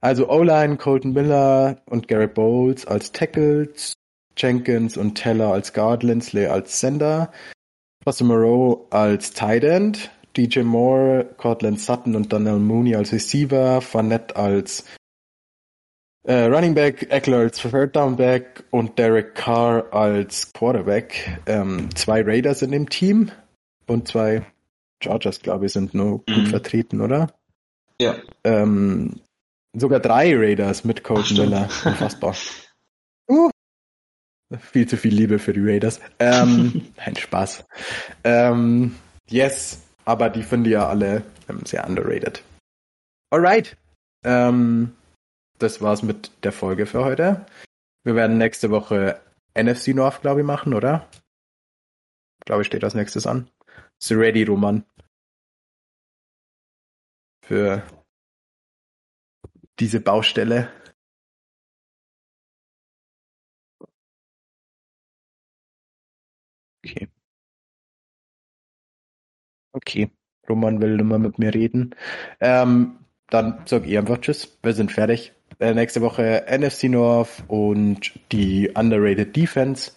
Also 0.00 0.30
O-Line, 0.30 0.78
Colton 0.78 1.12
Miller 1.12 1.82
und 1.86 2.08
Garrett 2.08 2.34
Bowles 2.34 2.86
als 2.86 3.12
Tackles, 3.12 3.92
Jenkins 4.36 4.96
und 4.96 5.14
Teller 5.14 5.52
als 5.52 5.72
Guard, 5.74 6.02
Lindsley 6.02 6.46
als 6.46 6.80
Sender, 6.80 7.30
Foster 8.02 8.24
Moreau 8.24 8.86
als 8.90 9.32
Tight 9.32 9.62
End, 9.62 10.10
DJ 10.36 10.60
Moore, 10.60 11.34
Cortland 11.36 11.78
Sutton 11.78 12.16
und 12.16 12.32
Daniel 12.32 12.58
Mooney 12.58 12.94
als 12.94 13.12
Receiver, 13.12 13.80
Fournette 13.82 14.36
als 14.36 14.84
äh, 16.24 16.44
Running 16.44 16.74
Back, 16.74 17.10
Eckler 17.10 17.38
als 17.38 17.58
Third 17.58 17.96
Down 17.96 18.16
Back 18.16 18.64
und 18.70 18.98
Derek 18.98 19.34
Carr 19.34 19.92
als 19.92 20.52
Quarterback. 20.52 21.40
Ähm, 21.46 21.94
zwei 21.94 22.22
Raiders 22.22 22.62
in 22.62 22.72
dem 22.72 22.88
Team 22.88 23.30
und 23.86 24.08
zwei 24.08 24.46
Chargers, 25.02 25.40
glaube 25.40 25.66
ich, 25.66 25.72
sind 25.72 25.92
nur 25.94 26.18
gut 26.18 26.28
mhm. 26.28 26.46
vertreten, 26.46 27.00
oder? 27.00 27.34
Ja. 28.00 28.16
Ähm, 28.44 29.20
sogar 29.74 30.00
drei 30.00 30.34
Raiders 30.34 30.84
mit 30.84 31.04
Coach 31.04 31.32
Miller. 31.32 31.68
Unfassbar. 31.84 32.34
Uh. 33.28 33.50
Viel 34.58 34.88
zu 34.88 34.96
viel 34.96 35.14
Liebe 35.14 35.38
für 35.38 35.52
die 35.52 35.60
Raiders. 35.64 36.00
Ähm, 36.18 36.92
ein 36.96 37.14
Spaß. 37.14 37.64
Ähm, 38.24 38.96
yes, 39.28 39.82
aber 40.04 40.28
die 40.28 40.42
finde 40.42 40.70
ich 40.70 40.74
ja 40.74 40.88
alle 40.88 41.22
ähm, 41.48 41.64
sehr 41.64 41.86
underrated. 41.86 42.42
Alright. 43.30 43.76
Ähm, 44.24 44.96
das 45.58 45.80
war's 45.80 46.02
mit 46.02 46.32
der 46.42 46.52
Folge 46.52 46.86
für 46.86 47.04
heute. 47.04 47.46
Wir 48.02 48.16
werden 48.16 48.38
nächste 48.38 48.70
Woche 48.70 49.20
NFC 49.54 49.88
North, 49.88 50.22
glaube 50.22 50.40
ich, 50.40 50.46
machen, 50.46 50.74
oder? 50.74 51.08
Glaube 52.44 52.62
ich, 52.62 52.66
steht 52.66 52.82
als 52.82 52.94
nächstes 52.94 53.26
an. 53.26 53.48
Ist 54.00 54.10
ready, 54.12 54.42
Roman? 54.44 54.84
Für 57.46 57.82
diese 59.78 60.00
Baustelle. 60.00 60.72
Okay. 66.90 67.08
Okay. 69.72 70.10
Roman 70.48 70.80
will 70.80 70.96
nur 70.96 71.18
mit 71.18 71.38
mir 71.38 71.54
reden. 71.54 71.94
Ähm, 72.40 72.98
dann 73.28 73.62
sag 73.66 73.86
ich 73.86 73.96
einfach 73.96 74.18
Tschüss. 74.18 74.58
Wir 74.62 74.72
sind 74.72 74.90
fertig. 74.90 75.32
Äh, 75.60 75.74
nächste 75.74 76.00
Woche 76.00 76.46
NFC 76.48 76.84
North 76.84 77.44
und 77.48 78.12
die 78.32 78.70
Underrated 78.74 79.36
Defense. 79.36 79.92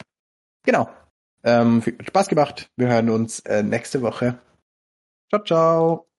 Genau. 0.66 0.90
Ähm, 1.44 1.82
Spaß 1.82 2.30
gemacht. 2.30 2.70
Wir 2.78 2.88
hören 2.88 3.10
uns 3.10 3.40
äh, 3.42 3.64
nächste 3.64 4.02
Woche. 4.02 4.40
Ciao, 5.30 5.44
ciao. 5.44 6.13